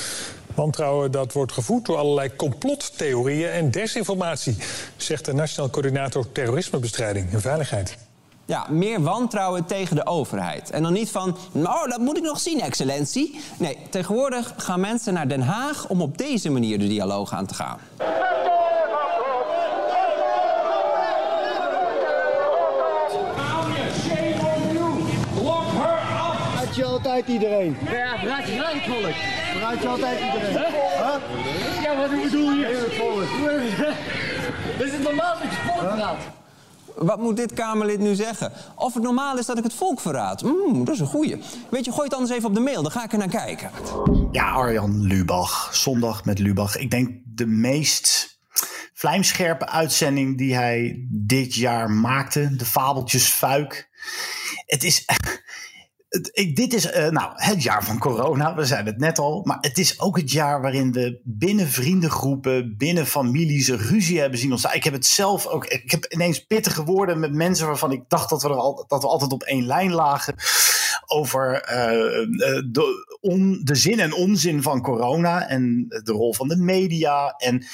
Wantrouwen 0.58 1.10
dat 1.10 1.32
wordt 1.32 1.52
gevoed 1.52 1.86
door 1.86 1.96
allerlei 1.96 2.36
complottheorieën 2.36 3.50
en 3.50 3.70
desinformatie, 3.70 4.56
zegt 4.96 5.24
de 5.24 5.32
Nationaal 5.32 5.70
Coördinator 5.70 6.32
Terrorismebestrijding 6.32 7.32
en 7.32 7.40
Veiligheid. 7.40 7.96
Ja, 8.44 8.66
meer 8.70 9.02
wantrouwen 9.02 9.66
tegen 9.66 9.96
de 9.96 10.06
overheid. 10.06 10.70
En 10.70 10.82
dan 10.82 10.92
niet 10.92 11.10
van, 11.10 11.36
nou, 11.52 11.88
dat 11.88 11.98
moet 11.98 12.16
ik 12.16 12.22
nog 12.22 12.40
zien, 12.40 12.60
excellentie. 12.60 13.40
Nee, 13.58 13.78
tegenwoordig 13.90 14.54
gaan 14.56 14.80
mensen 14.80 15.14
naar 15.14 15.28
Den 15.28 15.40
Haag 15.42 15.88
om 15.88 16.02
op 16.02 16.18
deze 16.18 16.50
manier 16.50 16.78
de 16.78 16.88
dialoog 16.88 17.32
aan 17.32 17.46
te 17.46 17.54
gaan. 17.54 17.78
Je 26.74 26.84
altijd 26.84 27.26
iedereen? 27.26 27.76
Ja, 27.90 28.14
je 28.22 28.80
volk. 28.86 29.37
Verraad 29.52 29.82
je 29.82 29.88
altijd 29.88 30.18
iedereen? 30.20 30.52
Huh? 30.52 31.82
Ja, 31.82 31.96
wat 31.96 32.10
bedoel 32.22 32.52
je? 32.52 32.66
Is 34.84 34.92
het 34.92 35.02
normaal 35.02 35.34
dat 35.42 35.50
je 35.50 35.58
volk 35.66 35.78
verraadt? 35.78 36.22
Wat 36.96 37.18
moet 37.18 37.36
dit 37.36 37.52
Kamerlid 37.52 37.98
nu 37.98 38.14
zeggen? 38.14 38.52
Of 38.74 38.94
het 38.94 39.02
normaal 39.02 39.38
is 39.38 39.46
dat 39.46 39.58
ik 39.58 39.64
het 39.64 39.74
volk 39.74 40.00
verraad? 40.00 40.42
Mm, 40.42 40.84
dat 40.84 40.94
is 40.94 41.00
een 41.00 41.06
goeie. 41.06 41.42
Weet 41.70 41.84
je, 41.84 41.92
gooi 41.92 42.04
het 42.04 42.14
anders 42.14 42.32
even 42.32 42.48
op 42.48 42.54
de 42.54 42.60
mail, 42.60 42.82
dan 42.82 42.90
ga 42.90 43.04
ik 43.04 43.12
er 43.12 43.18
naar 43.18 43.28
kijken. 43.28 43.70
Ja, 44.32 44.50
Arjan 44.50 45.02
Lubach. 45.02 45.70
Zondag 45.72 46.24
met 46.24 46.38
Lubach. 46.38 46.76
Ik 46.76 46.90
denk 46.90 47.10
de 47.24 47.46
meest 47.46 48.38
vlijmscherpe 48.94 49.66
uitzending 49.66 50.38
die 50.38 50.54
hij 50.54 51.06
dit 51.10 51.54
jaar 51.54 51.90
maakte. 51.90 52.56
De 52.56 52.64
fabeltjesfuik. 52.64 53.88
Het 54.66 54.84
is... 54.84 55.04
Dit 56.54 56.74
is 56.74 56.90
eh, 56.90 57.08
nou, 57.08 57.32
het 57.34 57.62
jaar 57.62 57.84
van 57.84 57.98
corona, 57.98 58.54
we 58.54 58.64
zeiden 58.64 58.92
het 58.92 59.02
net 59.02 59.18
al. 59.18 59.42
Maar 59.44 59.58
het 59.60 59.78
is 59.78 60.00
ook 60.00 60.16
het 60.16 60.30
jaar 60.30 60.60
waarin 60.60 60.92
we 60.92 61.20
binnen 61.24 61.68
vriendengroepen, 61.68 62.76
binnen 62.76 63.06
families 63.06 63.68
ruzie 63.68 64.20
hebben 64.20 64.38
zien 64.38 64.50
ontstaan. 64.50 64.74
Ik 64.74 64.84
heb 64.84 64.92
het 64.92 65.06
zelf 65.06 65.46
ook. 65.46 65.66
Ik 65.66 65.90
heb 65.90 66.04
ineens 66.04 66.44
pittige 66.44 66.84
woorden 66.84 67.18
met 67.18 67.32
mensen 67.32 67.66
waarvan 67.66 67.92
ik 67.92 68.02
dacht 68.08 68.30
dat 68.30 68.42
we, 68.42 68.48
er 68.48 68.54
al, 68.54 68.84
dat 68.88 69.02
we 69.02 69.08
altijd 69.08 69.32
op 69.32 69.42
één 69.42 69.66
lijn 69.66 69.92
lagen. 69.92 70.34
Over 71.06 71.62
eh, 71.62 72.22
eh, 72.22 72.62
de, 72.70 73.60
de 73.64 73.74
zin 73.74 74.00
en 74.00 74.14
onzin 74.14 74.62
van 74.62 74.82
corona 74.82 75.48
en 75.48 75.86
de 75.88 76.12
rol 76.12 76.34
van 76.34 76.48
de 76.48 76.56
media. 76.56 77.34
En, 77.36 77.66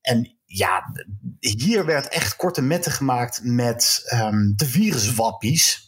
en 0.00 0.36
ja, 0.44 0.92
hier 1.40 1.84
werd 1.84 2.08
echt 2.08 2.36
korte 2.36 2.62
metten 2.62 2.92
gemaakt 2.92 3.40
met 3.42 4.02
ehm, 4.06 4.52
de 4.56 4.66
viruswappies. 4.66 5.85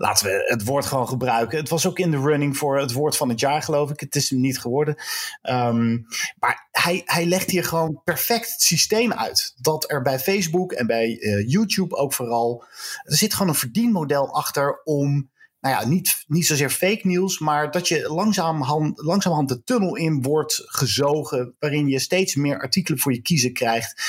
Laten 0.00 0.26
we 0.26 0.44
het 0.46 0.64
woord 0.64 0.86
gewoon 0.86 1.08
gebruiken. 1.08 1.58
Het 1.58 1.68
was 1.68 1.86
ook 1.86 1.98
in 1.98 2.10
de 2.10 2.20
running 2.20 2.56
voor 2.56 2.78
het 2.78 2.92
woord 2.92 3.16
van 3.16 3.28
het 3.28 3.40
jaar, 3.40 3.62
geloof 3.62 3.90
ik. 3.90 4.00
Het 4.00 4.14
is 4.16 4.30
hem 4.30 4.40
niet 4.40 4.58
geworden. 4.58 4.96
Um, 5.42 6.06
maar 6.38 6.68
hij, 6.70 7.02
hij 7.04 7.26
legt 7.26 7.50
hier 7.50 7.64
gewoon 7.64 8.00
perfect 8.04 8.50
het 8.52 8.62
systeem 8.62 9.12
uit. 9.12 9.54
Dat 9.56 9.90
er 9.90 10.02
bij 10.02 10.18
Facebook 10.18 10.72
en 10.72 10.86
bij 10.86 11.16
uh, 11.20 11.48
YouTube 11.48 11.96
ook 11.96 12.12
vooral. 12.12 12.64
Er 13.02 13.16
zit 13.16 13.32
gewoon 13.32 13.48
een 13.48 13.54
verdienmodel 13.54 14.34
achter 14.34 14.80
om. 14.84 15.30
nou 15.60 15.74
ja, 15.74 15.88
niet, 15.88 16.24
niet 16.26 16.46
zozeer 16.46 16.70
fake 16.70 17.06
nieuws, 17.06 17.38
maar 17.38 17.70
dat 17.70 17.88
je 17.88 18.12
langzamerhand, 18.12 19.02
langzamerhand 19.02 19.48
de 19.48 19.62
tunnel 19.62 19.96
in 19.96 20.22
wordt 20.22 20.62
gezogen, 20.64 21.54
waarin 21.58 21.88
je 21.88 21.98
steeds 21.98 22.34
meer 22.34 22.60
artikelen 22.60 22.98
voor 22.98 23.12
je 23.12 23.22
kiezen 23.22 23.52
krijgt 23.52 24.02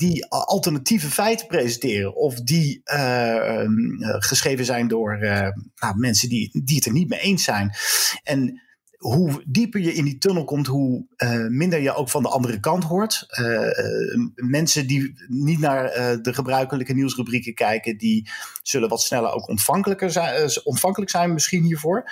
die 0.00 0.26
alternatieve 0.26 1.10
feiten 1.10 1.46
presenteren. 1.46 2.16
Of 2.16 2.34
die 2.34 2.80
uh, 2.84 3.64
geschreven 4.18 4.64
zijn 4.64 4.88
door 4.88 5.18
uh, 5.22 5.48
nou, 5.74 5.96
mensen 5.96 6.28
die, 6.28 6.62
die 6.64 6.76
het 6.76 6.86
er 6.86 6.92
niet 6.92 7.08
mee 7.08 7.20
eens 7.20 7.44
zijn. 7.44 7.74
En 8.22 8.62
hoe 8.96 9.42
dieper 9.46 9.80
je 9.80 9.94
in 9.94 10.04
die 10.04 10.18
tunnel 10.18 10.44
komt, 10.44 10.66
hoe 10.66 11.06
minder 11.48 11.80
je 11.80 11.94
ook 11.94 12.08
van 12.08 12.22
de 12.22 12.28
andere 12.28 12.60
kant 12.60 12.84
hoort. 12.84 13.26
Uh, 13.40 13.68
mensen 14.34 14.86
die 14.86 15.24
niet 15.28 15.58
naar 15.58 15.92
de 16.22 16.34
gebruikelijke 16.34 16.94
nieuwsrubrieken 16.94 17.54
kijken, 17.54 17.98
die 17.98 18.28
zullen 18.62 18.88
wat 18.88 19.02
sneller 19.02 19.32
ook 19.32 19.48
ontvankelijker 19.48 20.10
zijn, 20.10 20.50
ontvankelijk 20.64 21.10
zijn 21.10 21.32
misschien 21.32 21.64
hiervoor. 21.64 22.10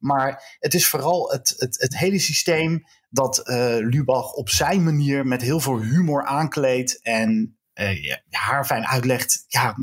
Maar 0.00 0.56
het 0.58 0.74
is 0.74 0.86
vooral 0.86 1.30
het, 1.30 1.54
het, 1.56 1.80
het 1.80 1.98
hele 1.98 2.18
systeem 2.18 2.84
dat 3.14 3.42
Lubach 3.80 4.32
op 4.32 4.48
zijn 4.48 4.84
manier 4.84 5.26
met 5.26 5.42
heel 5.42 5.60
veel 5.60 5.80
humor 5.80 6.24
aankleedt 6.24 7.02
en 7.02 7.58
ja, 8.00 8.20
haar 8.30 8.64
fijn 8.64 8.86
uitlegt. 8.86 9.44
Ja, 9.48 9.76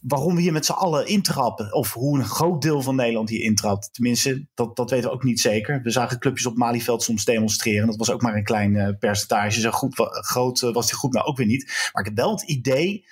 waarom 0.00 0.34
we 0.34 0.40
hier 0.40 0.52
met 0.52 0.66
z'n 0.66 0.72
allen 0.72 1.06
intrappen. 1.06 1.74
Of 1.74 1.92
hoe 1.92 2.18
een 2.18 2.24
groot 2.24 2.62
deel 2.62 2.82
van 2.82 2.96
Nederland 2.96 3.28
hier 3.28 3.42
intrapt. 3.42 3.94
Tenminste, 3.94 4.46
dat, 4.54 4.76
dat 4.76 4.90
weten 4.90 5.08
we 5.08 5.14
ook 5.14 5.24
niet 5.24 5.40
zeker. 5.40 5.82
We 5.82 5.90
zagen 5.90 6.18
clubjes 6.18 6.46
op 6.46 6.56
Malieveld 6.56 7.02
soms 7.02 7.24
demonstreren. 7.24 7.86
Dat 7.86 7.96
was 7.96 8.10
ook 8.10 8.22
maar 8.22 8.34
een 8.34 8.44
klein 8.44 8.74
uh, 8.74 8.88
percentage. 8.98 9.60
Zo 9.60 9.70
groot 10.00 10.60
was 10.60 10.86
die 10.86 10.96
groep 10.96 11.12
nou 11.12 11.26
ook 11.26 11.36
weer 11.36 11.46
niet. 11.46 11.90
Maar 11.92 12.02
ik 12.02 12.08
heb 12.08 12.16
wel 12.16 12.30
het 12.30 12.42
idee 12.42 13.04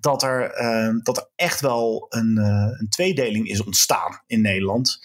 dat 0.00 0.22
er, 0.22 0.60
uh, 0.60 0.94
dat 1.02 1.16
er 1.16 1.30
echt 1.34 1.60
wel 1.60 2.06
een, 2.08 2.36
een 2.80 2.88
tweedeling 2.88 3.48
is 3.48 3.62
ontstaan 3.64 4.22
in 4.26 4.40
Nederland. 4.40 4.98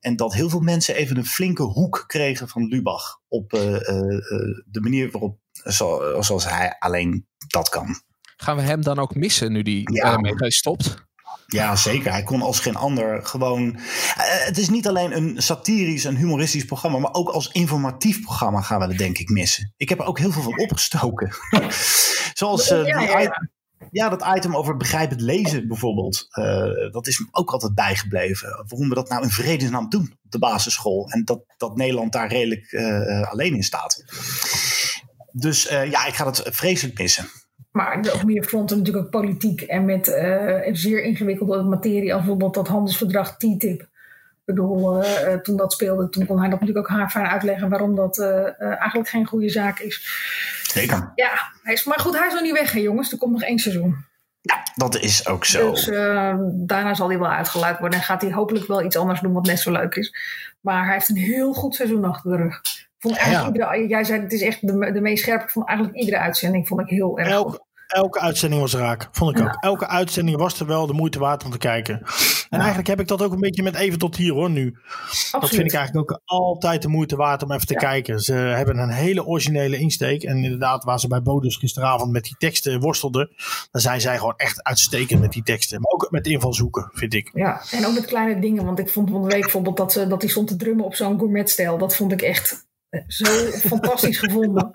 En 0.00 0.16
dat 0.16 0.34
heel 0.34 0.48
veel 0.48 0.60
mensen 0.60 0.94
even 0.94 1.16
een 1.16 1.26
flinke 1.26 1.62
hoek 1.62 2.04
kregen 2.06 2.48
van 2.48 2.66
Lubach. 2.66 3.20
Op 3.28 3.50
de 3.50 4.80
manier 4.80 5.10
waarop, 5.10 5.38
zoals 6.20 6.44
hij 6.44 6.76
alleen 6.78 7.26
dat 7.46 7.68
kan. 7.68 8.02
Gaan 8.36 8.56
we 8.56 8.62
hem 8.62 8.82
dan 8.82 8.98
ook 8.98 9.14
missen 9.14 9.52
nu 9.52 9.62
die 9.62 9.92
ja. 9.92 10.12
ermee 10.12 10.52
stopt? 10.52 11.04
Ja, 11.46 11.76
zeker. 11.76 12.12
Hij 12.12 12.22
kon 12.22 12.42
als 12.42 12.60
geen 12.60 12.76
ander 12.76 13.26
gewoon. 13.26 13.78
het 14.16 14.58
is 14.58 14.68
niet 14.68 14.88
alleen 14.88 15.16
een 15.16 15.42
satirisch 15.42 16.04
en 16.04 16.16
humoristisch 16.16 16.64
programma, 16.64 16.98
maar 16.98 17.14
ook 17.14 17.28
als 17.28 17.48
informatief 17.48 18.22
programma 18.22 18.60
gaan 18.60 18.80
we 18.80 18.86
het 18.86 18.98
denk 18.98 19.18
ik 19.18 19.28
missen. 19.28 19.74
Ik 19.76 19.88
heb 19.88 19.98
er 19.98 20.04
ook 20.04 20.18
heel 20.18 20.32
veel 20.32 20.42
van 20.42 20.58
opgestoken. 20.58 21.30
Zoals 22.38 22.70
uh, 22.70 22.86
ja, 22.86 23.00
ja, 23.00 23.18
ja. 23.18 23.48
Ja, 23.90 24.08
dat 24.08 24.24
item 24.36 24.56
over 24.56 24.76
begrijpend 24.76 25.20
lezen 25.20 25.68
bijvoorbeeld. 25.68 26.26
Uh, 26.38 26.92
dat 26.92 27.06
is 27.06 27.18
me 27.18 27.26
ook 27.30 27.50
altijd 27.50 27.74
bijgebleven. 27.74 28.64
Waarom 28.68 28.88
we 28.88 28.94
dat 28.94 29.08
nou 29.08 29.22
in 29.22 29.30
vredesnaam 29.30 29.88
doen 29.88 30.16
op 30.24 30.30
de 30.30 30.38
basisschool. 30.38 31.10
En 31.10 31.24
dat, 31.24 31.44
dat 31.56 31.76
Nederland 31.76 32.12
daar 32.12 32.28
redelijk 32.28 32.72
uh, 32.72 33.30
alleen 33.30 33.54
in 33.54 33.62
staat. 33.62 34.04
Dus 35.32 35.68
ja, 35.68 36.06
ik 36.06 36.14
ga 36.14 36.26
het 36.26 36.42
vreselijk 36.44 36.98
missen. 36.98 37.24
Maar 37.70 37.98
op 38.14 38.24
meer 38.24 38.44
fronten 38.44 38.78
natuurlijk 38.78 39.04
ook 39.04 39.10
politiek 39.10 39.60
en 39.60 39.84
met 39.84 40.06
zeer 40.72 41.02
ingewikkelde 41.02 41.62
materie, 41.62 42.12
als 42.12 42.20
bijvoorbeeld 42.20 42.54
dat 42.54 42.68
handelsverdrag 42.68 43.36
TTIP. 43.36 43.80
Ik 43.80 43.88
bedoel, 44.44 45.04
toen 45.42 45.56
dat 45.56 45.72
speelde, 45.72 46.08
toen 46.08 46.26
kon 46.26 46.38
hij 46.38 46.48
dat 46.48 46.60
natuurlijk 46.60 46.90
ook 46.90 46.96
haar 46.96 47.10
fijn 47.10 47.26
uitleggen 47.26 47.68
waarom 47.68 47.94
dat 47.94 48.18
eigenlijk 48.58 49.08
geen 49.08 49.26
goede 49.26 49.48
zaak 49.48 49.78
is. 49.78 50.08
Zeker. 50.72 51.12
Ja, 51.14 51.30
hij 51.62 51.72
is, 51.72 51.84
maar 51.84 52.00
goed, 52.00 52.18
hij 52.18 52.26
is 52.26 52.32
nog 52.32 52.42
niet 52.42 52.52
weg, 52.52 52.72
hè, 52.72 52.80
jongens. 52.80 53.12
Er 53.12 53.18
komt 53.18 53.32
nog 53.32 53.42
één 53.42 53.58
seizoen. 53.58 53.96
Ja, 54.40 54.62
dat 54.74 54.96
is 54.96 55.26
ook 55.26 55.44
zo. 55.44 55.70
Dus 55.70 55.84
daarna 56.66 56.94
zal 56.94 57.08
hij 57.08 57.18
wel 57.18 57.30
uitgeluid 57.30 57.78
worden 57.78 57.98
en 57.98 58.04
gaat 58.04 58.22
hij 58.22 58.32
hopelijk 58.32 58.66
wel 58.66 58.82
iets 58.82 58.96
anders 58.96 59.20
doen 59.20 59.32
wat 59.32 59.46
net 59.46 59.60
zo 59.60 59.72
leuk 59.72 59.94
is. 59.94 60.14
Maar 60.60 60.84
hij 60.84 60.92
heeft 60.92 61.08
een 61.08 61.16
heel 61.16 61.52
goed 61.52 61.74
seizoen 61.74 62.04
achter 62.04 62.30
de 62.30 62.36
rug. 62.36 62.60
Vond 62.98 63.16
eigenlijk 63.16 63.56
ja. 63.56 63.74
iedere, 63.74 63.88
jij 63.88 64.04
zei 64.04 64.20
het 64.20 64.32
is 64.32 64.42
echt 64.42 64.66
de, 64.66 64.92
de 64.92 65.00
meest 65.00 65.22
scherpe. 65.22 65.48
van 65.48 65.66
eigenlijk 65.66 65.98
iedere 65.98 66.18
uitzending 66.18 66.68
vond 66.68 66.80
ik 66.80 66.88
heel 66.88 67.18
erg 67.18 67.34
goed. 67.34 67.60
Elke 67.92 68.20
uitzending 68.20 68.60
was 68.60 68.74
raak, 68.74 69.08
vond 69.12 69.38
ik 69.38 69.44
ook. 69.44 69.56
Elke 69.60 69.86
uitzending 69.86 70.36
was 70.36 70.60
er 70.60 70.66
wel 70.66 70.86
de 70.86 70.92
moeite 70.92 71.18
waard 71.18 71.44
om 71.44 71.50
te 71.50 71.58
kijken. 71.58 72.02
En 72.48 72.58
eigenlijk 72.58 72.88
heb 72.88 73.00
ik 73.00 73.08
dat 73.08 73.22
ook 73.22 73.32
een 73.32 73.40
beetje 73.40 73.62
met 73.62 73.74
even 73.74 73.98
tot 73.98 74.16
hier 74.16 74.32
hoor 74.32 74.50
nu. 74.50 74.76
Absoluut. 74.86 75.40
Dat 75.40 75.50
vind 75.50 75.72
ik 75.72 75.74
eigenlijk 75.74 76.10
ook 76.10 76.20
altijd 76.24 76.82
de 76.82 76.88
moeite 76.88 77.16
waard 77.16 77.42
om 77.42 77.52
even 77.52 77.66
te 77.66 77.74
kijken. 77.74 78.20
Ze 78.20 78.32
hebben 78.32 78.78
een 78.78 78.90
hele 78.90 79.26
originele 79.26 79.78
insteek. 79.78 80.22
En 80.22 80.44
inderdaad, 80.44 80.84
waar 80.84 81.00
ze 81.00 81.08
bij 81.08 81.22
Bodus 81.22 81.56
gisteravond 81.56 82.12
met 82.12 82.24
die 82.24 82.34
teksten 82.38 82.80
worstelden, 82.80 83.30
dan 83.70 83.80
zijn 83.80 84.00
zij 84.00 84.18
gewoon 84.18 84.36
echt 84.36 84.62
uitstekend 84.62 85.20
met 85.20 85.32
die 85.32 85.42
teksten. 85.42 85.80
Maar 85.80 85.92
ook 85.92 86.10
met 86.10 86.26
invalshoeken, 86.26 86.90
vind 86.92 87.14
ik. 87.14 87.30
Ja, 87.34 87.62
en 87.70 87.86
ook 87.86 87.94
met 87.94 88.04
kleine 88.04 88.40
dingen. 88.40 88.64
Want 88.64 88.78
ik 88.78 88.88
vond 88.88 89.10
van 89.10 89.22
de 89.22 89.28
week 89.28 89.40
bijvoorbeeld 89.40 89.76
dat, 89.76 89.92
ze, 89.92 90.06
dat 90.06 90.20
die 90.20 90.30
stond 90.30 90.48
te 90.48 90.56
drummen 90.56 90.84
op 90.84 90.94
zo'n 90.94 91.18
gourmetstijl. 91.18 91.78
Dat 91.78 91.96
vond 91.96 92.12
ik 92.12 92.22
echt 92.22 92.66
zo 93.06 93.24
fantastisch 93.68 94.18
gevonden. 94.18 94.70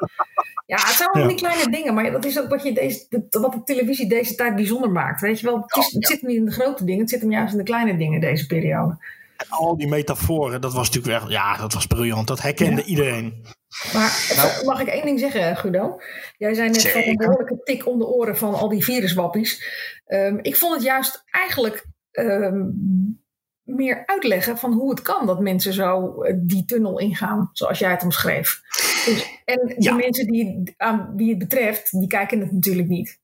Ja, 0.68 0.76
het 0.76 0.96
zijn 0.96 1.10
allemaal 1.10 1.30
die 1.30 1.38
kleine 1.38 1.72
dingen, 1.72 1.94
maar 1.94 2.12
dat 2.12 2.26
is 2.26 2.40
ook 2.40 2.50
wat, 2.50 2.64
je 2.64 2.74
deze, 2.74 3.26
wat 3.30 3.54
de 3.54 3.64
televisie 3.64 4.10
deze 4.10 4.36
tijd 4.36 4.56
bijzonder 4.56 4.92
maakt. 4.92 5.22
Weet 5.22 5.40
je 5.40 5.46
wel, 5.46 5.62
het, 5.62 5.76
is, 5.76 5.94
het 5.94 6.08
zit 6.08 6.22
niet 6.22 6.38
in 6.38 6.46
de 6.46 6.52
grote 6.52 6.84
dingen, 6.84 7.02
het 7.02 7.10
zit 7.10 7.22
hem 7.22 7.32
juist 7.32 7.52
in 7.52 7.58
de 7.58 7.64
kleine 7.64 7.98
dingen 7.98 8.20
deze 8.20 8.46
periode. 8.46 8.98
En 9.38 9.46
al 9.50 9.78
die 9.78 9.88
metaforen, 9.88 10.62
dat 10.62 10.74
was 10.74 10.90
natuurlijk 10.90 11.24
echt, 11.24 11.32
ja, 11.32 11.58
dat 11.58 11.74
was 11.74 11.88
briljant. 11.88 12.28
Dat 12.28 12.42
herkende 12.42 12.82
ja. 12.82 12.88
iedereen. 12.88 13.46
Maar 13.94 14.34
nou, 14.36 14.66
mag 14.66 14.80
ik 14.80 14.88
één 14.88 15.06
ding 15.06 15.20
zeggen, 15.20 15.58
Guido? 15.58 16.00
Jij 16.38 16.54
zei 16.54 16.70
net 16.70 16.92
van 16.92 17.02
een 17.02 17.16
behoorlijke 17.16 17.62
tik 17.64 17.88
om 17.88 18.00
de 18.00 18.08
oren 18.08 18.38
van 18.38 18.54
al 18.54 18.70
die 18.70 18.84
viruswappies. 18.84 19.64
Um, 20.08 20.40
ik 20.42 20.56
vond 20.56 20.74
het 20.74 20.84
juist 20.84 21.24
eigenlijk 21.26 21.86
um, 22.12 22.76
meer 23.64 24.04
uitleggen 24.06 24.58
van 24.58 24.74
hoe 24.74 24.90
het 24.90 25.02
kan 25.02 25.26
dat 25.26 25.40
mensen 25.40 25.74
zo 25.74 26.16
die 26.36 26.66
tunnel 26.66 27.00
ingaan, 27.00 27.50
zoals 27.54 27.80
jij 27.80 27.92
het 27.92 28.04
omschreef. 28.04 28.62
Dus, 29.08 29.42
en 29.46 29.76
de 29.78 29.92
mensen 29.92 30.28
die, 30.28 30.74
aan 30.78 31.14
wie 31.16 31.30
het 31.30 31.38
betreft, 31.38 32.00
die 32.00 32.08
kijken 32.08 32.40
het 32.40 32.52
natuurlijk 32.52 32.88
niet. 32.88 33.20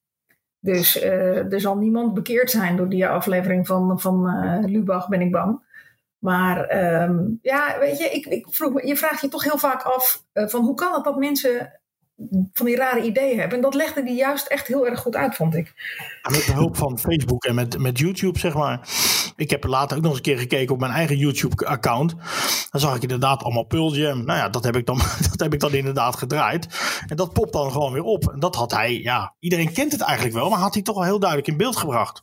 Dus 0.59 1.03
uh, 1.03 1.53
er 1.53 1.61
zal 1.61 1.77
niemand 1.77 2.13
bekeerd 2.13 2.51
zijn 2.51 2.75
door 2.75 2.89
die 2.89 3.07
aflevering 3.07 3.67
van, 3.67 3.99
van 3.99 4.29
uh, 4.29 4.69
Lubach, 4.71 5.07
ben 5.07 5.21
ik 5.21 5.31
bang. 5.31 5.71
Maar 6.17 6.83
um, 7.03 7.39
ja, 7.41 7.79
weet 7.79 7.97
je, 7.97 8.09
ik, 8.09 8.25
ik 8.25 8.47
vroeg 8.49 8.73
me, 8.73 8.87
je 8.87 8.95
vraagt 8.95 9.21
je 9.21 9.27
toch 9.27 9.43
heel 9.43 9.57
vaak 9.57 9.81
af 9.81 10.25
uh, 10.33 10.47
van 10.47 10.61
hoe 10.61 10.75
kan 10.75 10.93
het 10.93 11.03
dat 11.03 11.17
mensen 11.17 11.79
van 12.53 12.65
die 12.65 12.75
rare 12.75 13.01
ideeën 13.01 13.39
hebben. 13.39 13.57
En 13.57 13.63
dat 13.63 13.73
legde 13.73 14.03
die 14.03 14.15
juist 14.15 14.47
echt 14.47 14.67
heel 14.67 14.87
erg 14.87 14.99
goed 14.99 15.15
uit, 15.15 15.35
vond 15.35 15.55
ik. 15.55 15.73
Met 16.31 16.45
behulp 16.45 16.75
van 16.77 16.99
Facebook 16.99 17.43
en 17.43 17.55
met, 17.55 17.77
met 17.77 17.99
YouTube, 17.99 18.39
zeg 18.39 18.53
maar. 18.53 18.79
Ik 19.35 19.49
heb 19.49 19.63
later 19.63 19.97
ook 19.97 20.03
nog 20.03 20.11
eens 20.11 20.19
een 20.19 20.33
keer 20.33 20.37
gekeken 20.37 20.73
op 20.73 20.79
mijn 20.79 20.91
eigen 20.91 21.17
YouTube-account. 21.17 22.15
Dan 22.69 22.81
zag 22.81 22.95
ik 22.95 23.01
inderdaad 23.01 23.43
allemaal 23.43 23.63
Pearl 23.63 23.95
Jam. 23.95 24.25
Nou 24.25 24.39
ja, 24.39 24.49
dat 24.49 24.63
heb, 24.63 24.75
ik 24.75 24.85
dan, 24.85 24.97
dat 25.29 25.39
heb 25.39 25.53
ik 25.53 25.59
dan 25.59 25.73
inderdaad 25.73 26.15
gedraaid. 26.15 26.67
En 27.07 27.15
dat 27.15 27.33
popt 27.33 27.53
dan 27.53 27.71
gewoon 27.71 27.93
weer 27.93 28.03
op. 28.03 28.29
En 28.29 28.39
dat 28.39 28.55
had 28.55 28.71
hij, 28.71 29.01
ja, 29.01 29.35
iedereen 29.39 29.73
kent 29.73 29.91
het 29.91 30.01
eigenlijk 30.01 30.35
wel, 30.35 30.49
maar 30.49 30.59
had 30.59 30.73
hij 30.73 30.83
toch 30.83 30.95
wel 30.95 31.03
heel 31.03 31.19
duidelijk 31.19 31.49
in 31.49 31.57
beeld 31.57 31.77
gebracht. 31.77 32.21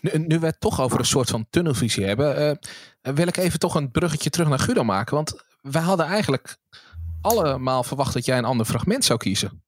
Nu, 0.00 0.18
nu 0.18 0.38
we 0.38 0.46
het 0.46 0.60
toch 0.60 0.80
over 0.80 0.98
een 0.98 1.04
soort 1.04 1.30
van 1.30 1.46
tunnelvisie 1.50 2.04
hebben, 2.04 2.58
uh, 3.02 3.14
wil 3.14 3.26
ik 3.26 3.36
even 3.36 3.58
toch 3.58 3.74
een 3.74 3.90
bruggetje 3.90 4.30
terug 4.30 4.48
naar 4.48 4.58
Guido 4.58 4.84
maken. 4.84 5.14
Want 5.14 5.42
wij 5.60 5.82
hadden 5.82 6.06
eigenlijk 6.06 6.56
allemaal 7.20 7.82
verwacht 7.82 8.14
dat 8.14 8.24
jij 8.24 8.38
een 8.38 8.44
ander 8.44 8.66
fragment 8.66 9.04
zou 9.04 9.18
kiezen. 9.18 9.62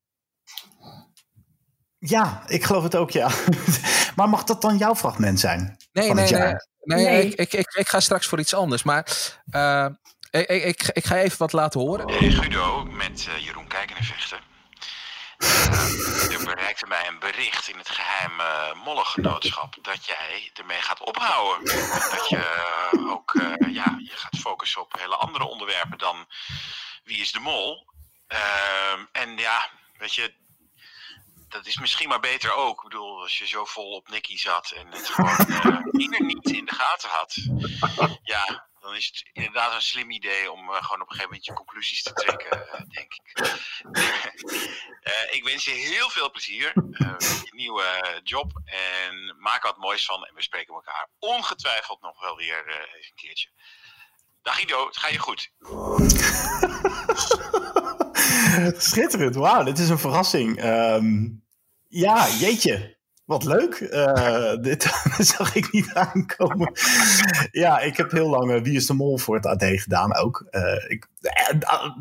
Ja, 1.98 2.42
ik 2.46 2.64
geloof 2.64 2.82
het 2.82 2.96
ook, 2.96 3.10
ja. 3.10 3.30
maar 4.16 4.28
mag 4.28 4.44
dat 4.44 4.62
dan 4.62 4.76
jouw 4.76 4.94
fragment 4.94 5.40
zijn? 5.40 5.76
Nee, 5.92 6.12
nee, 6.12 6.30
nee, 6.30 6.54
nee, 6.80 7.04
nee. 7.04 7.26
Ik, 7.26 7.38
ik, 7.38 7.52
ik, 7.52 7.74
ik, 7.74 7.88
ga 7.88 8.00
straks 8.00 8.26
voor 8.26 8.38
iets 8.38 8.54
anders. 8.54 8.82
Maar 8.82 9.06
uh, 9.52 9.86
ik, 10.30 10.48
ik, 10.48 10.90
ik, 10.92 11.04
ga 11.04 11.16
even 11.16 11.38
wat 11.38 11.52
laten 11.52 11.80
horen. 11.80 12.08
Hey 12.08 12.30
Guido, 12.30 12.84
met 12.84 13.26
uh, 13.28 13.44
Jeroen 13.44 13.66
Kijkenvechten. 13.66 14.38
Uh, 15.38 16.32
er 16.32 16.44
bereikte 16.44 16.86
mij 16.86 17.08
een 17.08 17.18
bericht 17.18 17.68
in 17.68 17.78
het 17.78 17.88
geheime 17.88 18.42
uh, 18.42 18.84
Mollengenootschap 18.84 19.78
dat 19.82 20.06
jij 20.06 20.50
ermee 20.54 20.80
gaat 20.80 21.00
ophouden. 21.00 21.64
Dat 22.10 22.28
je 22.28 22.42
ook 23.10 23.32
ja, 23.72 23.96
je 23.98 24.12
gaat 24.14 24.36
focussen 24.40 24.80
op 24.80 24.98
hele 24.98 25.16
andere 25.16 25.44
onderwerpen 25.44 25.98
dan 25.98 26.26
wie 27.04 27.20
is 27.20 27.32
de 27.32 27.40
mol. 27.40 27.86
en 29.12 29.36
ja, 29.36 29.70
weet 29.98 30.14
je, 30.14 30.34
dat 31.50 31.66
is 31.66 31.78
misschien 31.78 32.08
maar 32.08 32.20
beter 32.20 32.52
ook. 32.52 32.76
Ik 32.76 32.88
bedoel, 32.88 33.20
als 33.20 33.38
je 33.38 33.46
zo 33.46 33.64
vol 33.64 33.90
op 33.90 34.08
Nicky 34.08 34.36
zat 34.36 34.70
en 34.70 34.86
het 34.86 35.08
gewoon 35.08 35.46
uh, 35.48 36.20
niet 36.20 36.50
in 36.50 36.64
de 36.64 36.74
gaten 36.74 37.08
had. 37.08 37.36
Ja, 38.22 38.68
dan 38.80 38.94
is 38.94 39.06
het 39.06 39.28
inderdaad 39.32 39.74
een 39.74 39.82
slim 39.82 40.10
idee 40.10 40.52
om 40.52 40.70
uh, 40.70 40.82
gewoon 40.82 41.00
op 41.00 41.10
een 41.10 41.16
gegeven 41.16 41.24
moment 41.24 41.44
je 41.44 41.52
conclusies 41.52 42.02
te 42.02 42.12
trekken, 42.12 42.58
uh, 42.58 42.80
denk 42.88 43.14
ik. 43.14 43.32
ik 45.36 45.44
wens 45.44 45.64
je 45.64 45.70
heel 45.70 46.10
veel 46.10 46.30
plezier 46.30 46.72
met 46.74 47.42
je 47.44 47.54
nieuwe 47.54 48.20
job 48.22 48.60
en 48.64 49.36
maak 49.38 49.62
er 49.62 49.70
wat 49.70 49.78
moois 49.78 50.04
van. 50.04 50.26
En 50.26 50.34
we 50.34 50.42
spreken 50.42 50.74
elkaar 50.74 51.08
ongetwijfeld 51.18 52.00
nog 52.00 52.20
wel 52.20 52.36
weer 52.36 52.68
even 52.68 53.08
een 53.08 53.14
keertje. 53.14 53.50
Dag 54.42 54.60
Ido, 54.60 54.86
het 54.86 54.96
gaat 54.96 55.10
je 55.10 55.18
goed. 55.18 55.50
Schitterend, 58.78 59.34
wauw, 59.34 59.62
dit 59.62 59.78
is 59.78 59.88
een 59.88 59.98
verrassing. 59.98 60.64
Um, 60.64 61.42
ja, 61.88 62.28
jeetje. 62.28 62.98
Wat 63.24 63.44
leuk. 63.44 63.78
Uh, 63.90 64.54
dit 64.68 64.82
zag 65.18 65.54
ik 65.54 65.72
niet 65.72 65.94
aankomen. 65.94 66.72
ja, 67.50 67.80
ik 67.80 67.96
heb 67.96 68.10
heel 68.10 68.28
lang 68.28 68.50
uh, 68.50 68.62
Wie 68.62 68.76
is 68.76 68.86
de 68.86 68.94
Mol 68.94 69.18
voor 69.18 69.34
het 69.34 69.46
AD 69.46 69.64
gedaan 69.64 70.16
ook. 70.16 70.46
Uh, 70.50 70.90
ik, 70.90 71.06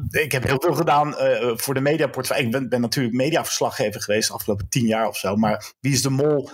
ik 0.10 0.32
heb 0.32 0.44
heel 0.44 0.62
veel 0.62 0.74
gedaan 0.74 1.16
voor 1.58 1.74
de 1.74 1.80
mediaportfolio. 1.80 2.44
Ik 2.44 2.70
ben, 2.70 2.82
natuurlijk 2.82 3.16
mediaverslaggever 3.16 4.02
geweest 4.02 4.28
de 4.28 4.34
afgelopen 4.34 4.70
tien 4.70 4.86
jaar 4.86 5.08
of 5.08 5.18
zo. 5.18 5.36
Maar 5.36 5.74
Wie 5.80 5.94
is 5.94 6.02
de 6.02 6.10
Mol... 6.10 6.50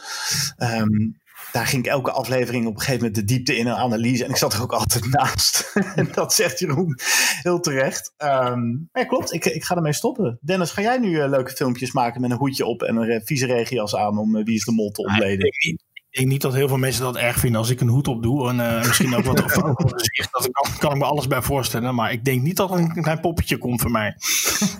Um, 0.57 1.23
daar 1.55 1.67
ging 1.67 1.85
ik 1.85 1.91
elke 1.91 2.11
aflevering 2.11 2.65
op 2.65 2.73
een 2.73 2.79
gegeven 2.79 2.99
moment 2.99 3.15
de 3.15 3.23
diepte 3.23 3.57
in 3.57 3.67
een 3.67 3.75
analyse. 3.75 4.23
En 4.23 4.29
ik 4.29 4.35
zat 4.35 4.53
er 4.53 4.61
ook 4.61 4.73
altijd 4.73 5.05
naast. 5.11 5.73
en 5.95 6.09
dat 6.11 6.33
zegt 6.33 6.59
Jeroen 6.59 6.99
heel 7.41 7.59
terecht. 7.59 8.13
Um, 8.17 8.89
ja, 8.93 9.03
klopt. 9.05 9.33
Ik, 9.33 9.45
ik 9.45 9.63
ga 9.63 9.75
ermee 9.75 9.93
stoppen. 9.93 10.39
Dennis, 10.41 10.71
ga 10.71 10.81
jij 10.81 10.97
nu 10.97 11.09
uh, 11.09 11.29
leuke 11.29 11.51
filmpjes 11.51 11.91
maken 11.91 12.21
met 12.21 12.31
een 12.31 12.37
hoedje 12.37 12.65
op 12.65 12.83
en 12.83 12.95
een 12.95 13.21
vieze 13.25 13.45
regenjas 13.45 13.95
aan 13.95 14.17
om 14.17 14.35
uh, 14.35 14.45
Wie 14.45 14.55
is 14.55 14.65
de 14.65 14.71
Mol 14.71 14.91
te 14.91 15.01
ontleden? 15.01 15.45
Ik 15.45 15.79
denk 16.15 16.27
niet 16.27 16.41
dat 16.41 16.53
heel 16.53 16.67
veel 16.67 16.77
mensen 16.77 17.03
dat 17.03 17.15
erg 17.15 17.37
vinden 17.37 17.59
als 17.59 17.69
ik 17.69 17.81
een 17.81 17.87
hoed 17.87 18.07
op 18.07 18.23
doe. 18.23 18.49
En 18.49 18.59
uh, 18.59 18.77
misschien 18.77 19.15
ook 19.15 19.23
wat 19.23 19.39
op 19.63 19.77
het 19.77 20.01
gezicht. 20.01 20.31
Dat 20.31 20.49
kan, 20.51 20.77
kan 20.77 20.91
ik 20.91 20.97
me 20.97 21.03
alles 21.03 21.27
bij 21.27 21.41
voorstellen. 21.41 21.95
Maar 21.95 22.11
ik 22.11 22.25
denk 22.25 22.41
niet 22.41 22.57
dat 22.57 22.71
er 22.71 22.77
een 22.77 23.01
klein 23.01 23.19
poppetje 23.19 23.57
komt 23.57 23.81
voor 23.81 23.91
mij. 23.91 24.15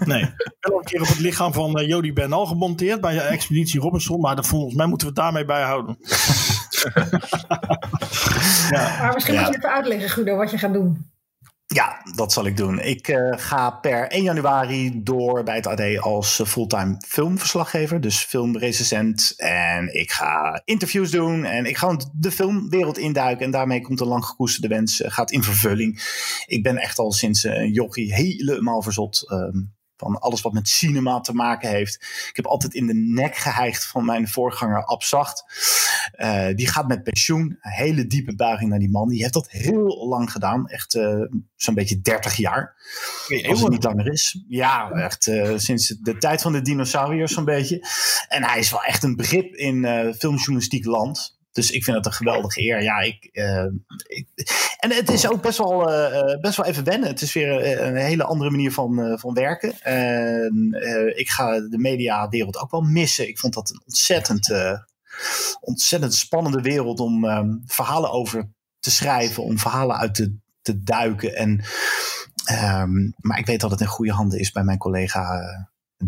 Nee. 0.06 0.22
Ik 0.22 0.56
ben 0.60 0.72
al 0.72 0.78
een 0.78 0.86
keer 0.86 1.02
op 1.02 1.08
het 1.08 1.20
lichaam 1.20 1.54
van 1.54 1.80
uh, 1.80 1.88
Jody 1.88 2.14
Bernal 2.14 2.46
gemonteerd 2.46 3.02
bij 3.02 3.18
Expeditie 3.18 3.80
Robinson. 3.80 4.20
Maar 4.20 4.36
dat, 4.36 4.48
volgens 4.48 4.76
mij 4.76 4.86
moeten 4.86 5.08
we 5.08 5.14
het 5.14 5.24
daarmee 5.24 5.46
bijhouden. 5.46 5.98
ja. 8.70 8.98
Maar 9.00 9.12
misschien 9.14 9.34
ja. 9.34 9.42
moet 9.42 9.52
je 9.52 9.58
even 9.58 9.74
uitleggen, 9.74 10.10
Guido, 10.10 10.36
wat 10.36 10.52
je 10.52 10.58
gaat 10.58 10.74
doen. 10.74 11.14
Ja, 11.68 12.02
dat 12.16 12.34
zal 12.34 12.46
ik 12.46 12.58
doen. 12.58 12.80
Ik 12.80 13.08
uh, 13.08 13.34
ga 13.38 13.70
per 13.70 14.08
1 14.08 14.24
januari 14.24 15.04
door 15.04 15.44
bij 15.44 15.56
het 15.56 15.68
AD 15.68 16.00
als 16.00 16.42
fulltime 16.46 17.02
filmverslaggever. 17.08 18.02
Dus 18.02 18.18
filmrecensent. 18.18 19.34
En 19.38 19.96
ik 20.00 20.12
ga 20.12 20.62
interviews 20.66 21.12
doen. 21.12 21.44
En 21.44 21.66
ik 21.66 21.78
ga 21.78 21.98
de 22.14 22.32
filmwereld 22.32 22.98
induiken. 22.98 23.46
En 23.46 23.52
daarmee 23.52 23.82
komt 23.82 24.00
een 24.00 24.08
lang 24.08 24.26
gekoesterde 24.26 24.68
wens 24.68 25.02
uh, 25.02 25.12
gaat 25.12 25.32
in 25.32 25.44
vervulling. 25.44 26.04
Ik 26.46 26.64
ben 26.64 26.78
echt 26.78 27.00
al 27.00 27.12
sinds 27.12 27.44
een 27.44 27.72
jochie 27.72 28.14
helemaal 28.14 28.82
verzot 28.82 29.24
van 29.98 30.20
alles 30.20 30.42
wat 30.42 30.54
met 30.54 30.70
cinema 30.70 31.20
te 31.20 31.34
maken 31.34 31.70
heeft. 31.70 31.96
Ik 32.30 32.36
heb 32.36 32.46
altijd 32.46 32.74
in 32.74 32.88
de 32.88 32.94
nek 32.94 33.36
geheigd 33.36 33.86
van 33.86 34.06
mijn 34.06 34.28
voorganger 34.28 34.86
Abzacht. 34.86 35.44
Uh, 36.16 36.48
die 36.56 36.68
gaat 36.68 36.88
met 36.88 37.04
pensioen. 37.04 37.42
Een 37.62 37.72
hele 37.72 38.08
diepe 38.08 38.36
buiging 38.36 38.70
naar 38.70 38.80
die 38.80 38.90
man. 38.90 39.10
Die 39.10 39.22
heeft 39.22 39.34
dat 39.34 39.50
heel 39.50 40.08
lang 40.08 40.32
gedaan. 40.32 40.68
Echt 40.68 40.96
uh, 40.96 41.22
zo'n 41.56 41.74
beetje 41.74 42.02
30 42.02 42.36
jaar. 42.36 42.76
Als 43.48 43.62
het 43.62 43.72
niet 43.72 43.84
langer 43.84 44.12
is. 44.12 44.44
Ja, 44.48 44.90
echt 44.92 45.28
uh, 45.28 45.54
sinds 45.56 45.88
de 45.88 46.18
tijd 46.18 46.42
van 46.42 46.52
de 46.52 46.62
dinosauriërs 46.62 47.34
zo'n 47.34 47.46
beetje. 47.46 47.88
En 48.28 48.44
hij 48.44 48.60
is 48.60 48.72
wel 48.72 48.84
echt 48.84 49.04
een 49.04 49.16
begrip 49.16 49.54
in 49.54 50.14
filmjournalistiek 50.18 50.86
land. 50.86 51.35
Dus 51.56 51.72
ik 51.72 51.84
vind 51.84 51.98
het 51.98 52.06
een 52.06 52.12
geweldige 52.12 52.62
eer. 52.62 52.84
Ja, 52.84 53.00
ik, 53.00 53.30
uh, 53.32 53.66
ik 54.08 54.28
en 54.80 54.92
het 54.92 55.10
is 55.10 55.30
ook 55.30 55.42
best 55.42 55.58
wel, 55.58 55.92
uh, 55.92 56.40
best 56.40 56.58
wel 56.58 56.66
even 56.66 56.84
wennen. 56.84 57.10
Het 57.10 57.22
is 57.22 57.34
weer 57.34 57.82
een 57.82 57.96
hele 57.96 58.24
andere 58.24 58.50
manier 58.50 58.72
van, 58.72 59.00
uh, 59.00 59.18
van 59.18 59.34
werken. 59.34 59.70
ik 61.18 61.30
ga 61.30 61.60
de 61.60 61.78
mediawereld 61.78 62.58
ook 62.58 62.72
wel 62.72 62.82
missen. 62.82 63.28
Ik 63.28 63.40
vond 63.40 63.54
dat 63.54 63.70
een 63.70 63.82
ontzettend, 63.86 64.54
ontzettend 65.60 66.14
spannende 66.14 66.62
wereld 66.62 67.00
om 67.00 67.26
um, 67.26 67.64
verhalen 67.66 68.12
over 68.12 68.50
te 68.80 68.92
schrijven, 68.92 69.44
om 69.44 69.60
verhalen 69.60 69.98
uit 69.98 70.16
te, 70.16 70.38
te 70.62 70.84
duiken. 70.84 71.36
En, 71.36 71.64
um, 72.82 73.14
maar 73.18 73.40
ik 73.40 73.46
weet 73.46 73.60
dat 73.60 73.72
het 73.72 73.82
in 73.82 73.88
goede 73.88 74.12
handen 74.12 74.40
is 74.40 74.52
bij 74.52 74.64
mijn 74.64 74.78
collega 74.78 75.42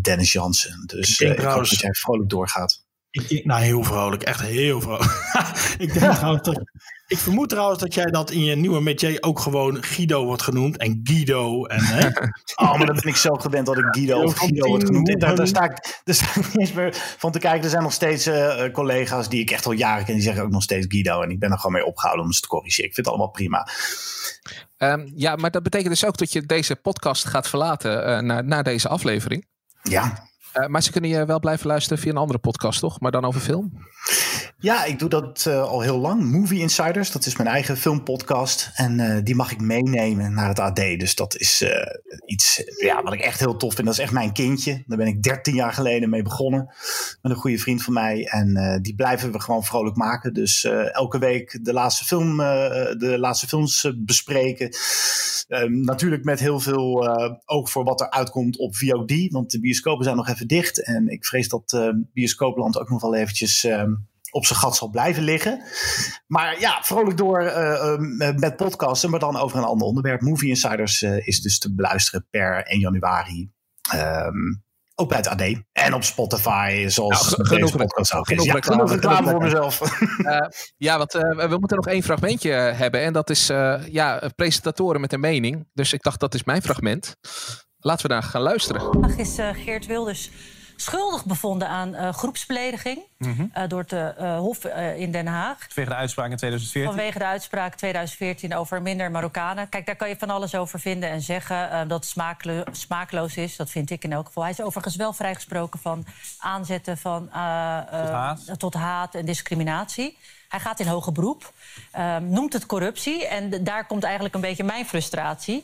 Dennis 0.00 0.32
Jansen. 0.32 0.82
Dus 0.86 1.20
ik, 1.20 1.38
ik 1.38 1.44
hoop 1.44 1.68
dat 1.68 1.80
jij 1.80 1.94
vrolijk 1.94 2.30
doorgaat. 2.30 2.86
Ik, 3.10 3.44
nou, 3.44 3.62
heel 3.62 3.82
vrolijk. 3.82 4.22
Echt 4.22 4.40
heel 4.40 4.80
vrolijk. 4.80 5.36
ik, 5.78 5.92
denk 5.92 6.14
trouwens 6.14 6.42
dat, 6.42 6.60
ik 7.06 7.18
vermoed 7.18 7.48
trouwens 7.48 7.80
dat 7.80 7.94
jij 7.94 8.04
dat 8.04 8.30
in 8.30 8.44
je 8.44 8.56
nieuwe 8.56 8.80
métier 8.80 9.18
ook 9.20 9.40
gewoon 9.40 9.82
Guido 9.82 10.24
wordt 10.24 10.42
genoemd. 10.42 10.76
En 10.76 11.00
Guido. 11.02 11.64
En, 11.64 11.84
hè? 11.84 12.06
oh, 12.62 12.76
maar 12.76 12.86
dan 12.86 12.94
ben 12.94 13.04
ik 13.04 13.16
zo 13.16 13.34
gewend 13.34 13.66
dat 13.66 13.78
ik 13.78 13.84
Guido 13.90 14.22
of 14.22 14.38
Guido 14.38 14.68
wordt 14.68 14.84
genoemd. 14.84 15.08
En 15.08 15.18
daar, 15.18 15.36
daar, 15.36 15.46
sta 15.46 15.64
ik, 15.64 16.00
daar 16.04 16.14
sta 16.14 16.26
ik 16.28 16.36
niet 16.36 16.58
eens 16.58 16.72
meer 16.72 16.94
van 17.18 17.32
te 17.32 17.38
kijken. 17.38 17.62
Er 17.62 17.70
zijn 17.70 17.82
nog 17.82 17.92
steeds 17.92 18.26
uh, 18.26 18.72
collega's 18.72 19.28
die 19.28 19.40
ik 19.40 19.50
echt 19.50 19.66
al 19.66 19.72
jaren 19.72 20.04
ken. 20.04 20.14
Die 20.14 20.22
zeggen 20.22 20.42
ook 20.42 20.50
nog 20.50 20.62
steeds 20.62 20.86
Guido. 20.88 21.22
En 21.22 21.30
ik 21.30 21.38
ben 21.38 21.50
er 21.50 21.58
gewoon 21.58 21.72
mee 21.72 21.86
opgehouden 21.86 22.26
om 22.26 22.32
ze 22.32 22.40
te 22.40 22.48
corrigeren. 22.48 22.88
Ik 22.88 22.94
vind 22.94 23.06
het 23.06 23.14
allemaal 23.14 23.32
prima. 23.32 23.68
Um, 24.78 25.12
ja, 25.14 25.36
maar 25.36 25.50
dat 25.50 25.62
betekent 25.62 25.90
dus 25.90 26.04
ook 26.04 26.18
dat 26.18 26.32
je 26.32 26.46
deze 26.46 26.76
podcast 26.76 27.24
gaat 27.24 27.48
verlaten 27.48 28.08
uh, 28.08 28.18
na, 28.18 28.40
na 28.40 28.62
deze 28.62 28.88
aflevering. 28.88 29.46
Ja. 29.82 30.28
Uh, 30.60 30.66
maar 30.66 30.82
ze 30.82 30.92
kunnen 30.92 31.10
je 31.10 31.26
wel 31.26 31.40
blijven 31.40 31.66
luisteren 31.66 31.98
via 31.98 32.10
een 32.10 32.16
andere 32.16 32.38
podcast, 32.38 32.80
toch? 32.80 33.00
Maar 33.00 33.10
dan 33.10 33.24
over 33.24 33.40
film? 33.40 33.72
Ja, 34.58 34.84
ik 34.84 34.98
doe 34.98 35.08
dat 35.08 35.44
uh, 35.48 35.62
al 35.62 35.80
heel 35.80 35.98
lang. 35.98 36.30
Movie 36.30 36.60
Insiders, 36.60 37.10
dat 37.12 37.26
is 37.26 37.36
mijn 37.36 37.48
eigen 37.48 37.76
filmpodcast. 37.76 38.70
En 38.74 38.98
uh, 38.98 39.16
die 39.22 39.34
mag 39.34 39.52
ik 39.52 39.60
meenemen 39.60 40.34
naar 40.34 40.48
het 40.48 40.58
AD. 40.58 40.76
Dus 40.76 41.14
dat 41.14 41.36
is 41.36 41.64
iets 42.26 42.62
ja, 42.76 43.02
wat 43.02 43.12
ik 43.12 43.20
echt 43.20 43.40
heel 43.40 43.56
tof 43.56 43.74
vind. 43.74 43.86
Dat 43.86 43.96
is 43.96 44.02
echt 44.02 44.12
mijn 44.12 44.32
kindje. 44.32 44.82
Daar 44.86 44.98
ben 44.98 45.06
ik 45.06 45.22
13 45.22 45.54
jaar 45.54 45.72
geleden 45.72 46.10
mee 46.10 46.22
begonnen. 46.22 46.74
Met 47.22 47.32
een 47.32 47.38
goede 47.38 47.58
vriend 47.58 47.82
van 47.82 47.92
mij. 47.92 48.26
En 48.26 48.78
die 48.82 48.94
blijven 48.94 49.32
we 49.32 49.40
gewoon 49.40 49.64
vrolijk 49.64 49.96
maken. 49.96 50.34
Dus 50.34 50.64
elke 50.92 51.18
week 51.18 51.58
de 51.62 51.72
laatste, 51.72 52.04
film, 52.04 52.36
de 52.36 53.16
laatste 53.18 53.46
films 53.46 53.92
bespreken. 53.96 54.76
Ehm, 55.48 55.80
natuurlijk 55.80 56.24
met 56.24 56.40
heel 56.40 56.60
veel 56.60 57.08
oog 57.44 57.70
voor 57.70 57.84
wat 57.84 58.00
er 58.00 58.10
uitkomt 58.10 58.58
op 58.58 58.76
VOD. 58.76 59.12
Want 59.28 59.50
de 59.50 59.60
bioscopen 59.60 60.04
zijn 60.04 60.16
nog 60.16 60.28
even 60.28 60.46
dicht. 60.48 60.84
En 60.84 61.08
ik 61.08 61.24
vrees 61.24 61.48
dat 61.48 61.72
uh, 61.72 61.88
bioscoopland 62.12 62.78
ook 62.78 62.90
nog 62.90 63.00
wel 63.00 63.14
eventjes 63.14 63.64
uh, 63.64 63.82
op 64.30 64.46
zijn 64.46 64.58
gat 64.58 64.76
zal 64.76 64.90
blijven 64.90 65.22
liggen. 65.22 65.62
Maar 66.26 66.60
ja, 66.60 66.82
vrolijk 66.82 67.16
door 67.16 67.42
uh, 67.42 67.96
met 68.36 68.56
podcasten, 68.56 69.10
maar 69.10 69.20
dan 69.20 69.36
over 69.36 69.58
een 69.58 69.64
ander 69.64 69.86
onderwerp. 69.86 70.20
Movie 70.20 70.48
Insiders 70.48 71.02
is 71.02 71.42
dus 71.42 71.58
te 71.58 71.74
beluisteren 71.74 72.26
per 72.30 72.62
1 72.64 72.80
januari. 72.80 73.50
Um, 73.94 74.66
ook 75.00 75.08
bij 75.08 75.18
het 75.18 75.28
AD. 75.28 75.42
En 75.72 75.94
op 75.94 76.04
Spotify, 76.04 76.88
zoals 76.88 77.36
nou, 77.36 77.48
genoeg 77.48 77.76
podcast 77.76 78.14
ook 78.14 78.26
genoeg 78.26 78.40
is. 78.40 78.46
Ja, 78.46 78.54
reclame, 78.54 78.82
genoeg 78.82 78.94
reclame 78.94 79.30
voor 79.30 79.42
mezelf. 79.42 80.00
Uh, 80.18 80.46
ja, 80.88 80.98
want 80.98 81.14
uh, 81.14 81.48
we 81.48 81.56
moeten 81.58 81.76
nog 81.76 81.86
één 81.86 82.02
fragmentje 82.02 82.50
hebben. 82.50 83.00
En 83.00 83.12
dat 83.12 83.30
is 83.30 83.50
uh, 83.50 83.86
ja, 83.88 84.30
presentatoren 84.36 85.00
met 85.00 85.12
een 85.12 85.20
mening. 85.20 85.68
Dus 85.72 85.92
ik 85.92 86.02
dacht, 86.02 86.20
dat 86.20 86.34
is 86.34 86.44
mijn 86.44 86.62
fragment. 86.62 87.16
Laten 87.80 88.06
we 88.06 88.12
daar 88.12 88.22
gaan 88.22 88.42
luisteren. 88.42 88.80
Vandaag 88.80 89.16
is 89.16 89.38
uh, 89.38 89.48
Geert 89.52 89.86
Wilders 89.86 90.30
schuldig 90.76 91.24
bevonden 91.24 91.68
aan 91.68 91.94
uh, 91.94 92.12
groepsbelediging 92.12 92.98
mm 93.18 93.32
-hmm. 93.32 93.50
uh, 93.56 93.68
door 93.68 93.84
het 93.88 93.92
uh, 93.92 94.38
Hof 94.38 94.64
in 94.96 95.12
Den 95.12 95.26
Haag. 95.26 95.58
Vanwege 95.68 95.90
de 95.90 95.96
uitspraak 95.96 96.30
in 96.30 96.36
2014? 96.36 96.92
Vanwege 96.92 97.18
de 97.18 97.24
uitspraak 97.24 97.74
2014 97.74 98.54
over 98.54 98.82
minder 98.82 99.10
Marokkanen. 99.10 99.68
Kijk, 99.68 99.86
daar 99.86 99.96
kan 99.96 100.08
je 100.08 100.16
van 100.18 100.30
alles 100.30 100.54
over 100.54 100.80
vinden 100.80 101.10
en 101.10 101.20
zeggen 101.20 101.88
dat 101.88 102.00
het 102.00 102.08
smaaklo 102.08 102.62
smaakloos 102.70 103.36
is. 103.36 103.56
Dat 103.56 103.70
vind 103.70 103.90
ik 103.90 104.04
in 104.04 104.12
elk 104.12 104.26
geval. 104.26 104.42
Hij 104.42 104.52
is 104.52 104.60
overigens 104.60 104.96
wel 104.96 105.12
vrijgesproken 105.12 105.80
van 105.80 106.06
aanzetten 106.38 106.98
van, 106.98 107.22
tot 107.24 108.10
haat. 108.10 108.58
tot, 108.58 108.74
haat. 108.74 109.14
en 109.14 109.24
discriminatie. 109.24 110.18
Hij 110.48 110.60
gaat 110.60 110.80
in 110.80 110.86
hoger 110.86 111.12
beroep, 111.12 111.52
um, 111.98 112.28
noemt 112.28 112.52
het 112.52 112.66
corruptie. 112.66 113.26
En 113.26 113.64
daar 113.64 113.86
komt 113.86 114.04
eigenlijk 114.04 114.34
een 114.34 114.40
beetje 114.40 114.64
mijn 114.64 114.86
frustratie. 114.86 115.62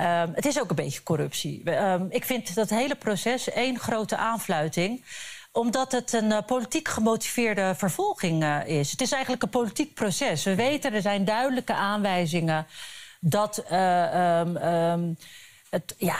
Um, 0.00 0.32
het 0.34 0.46
is 0.46 0.60
ook 0.60 0.70
een 0.70 0.76
beetje 0.76 1.02
corruptie. 1.02 1.70
Um, 1.70 2.06
ik 2.10 2.24
vind 2.24 2.54
dat 2.54 2.70
hele 2.70 2.94
proces 2.94 3.50
één 3.50 3.78
grote 3.78 4.16
aanfluiting 4.16 5.04
omdat 5.52 5.92
het 5.92 6.12
een 6.12 6.30
uh, 6.30 6.38
politiek 6.46 6.88
gemotiveerde 6.88 7.74
vervolging 7.76 8.42
uh, 8.42 8.66
is. 8.66 8.90
Het 8.90 9.00
is 9.00 9.12
eigenlijk 9.12 9.42
een 9.42 9.48
politiek 9.48 9.94
proces. 9.94 10.44
We 10.44 10.54
weten, 10.54 10.92
er 10.92 11.02
zijn 11.02 11.24
duidelijke 11.24 11.74
aanwijzingen 11.74 12.66
dat 13.20 13.64
um, 13.72 15.16
het, 15.70 15.94
ja, 15.98 16.16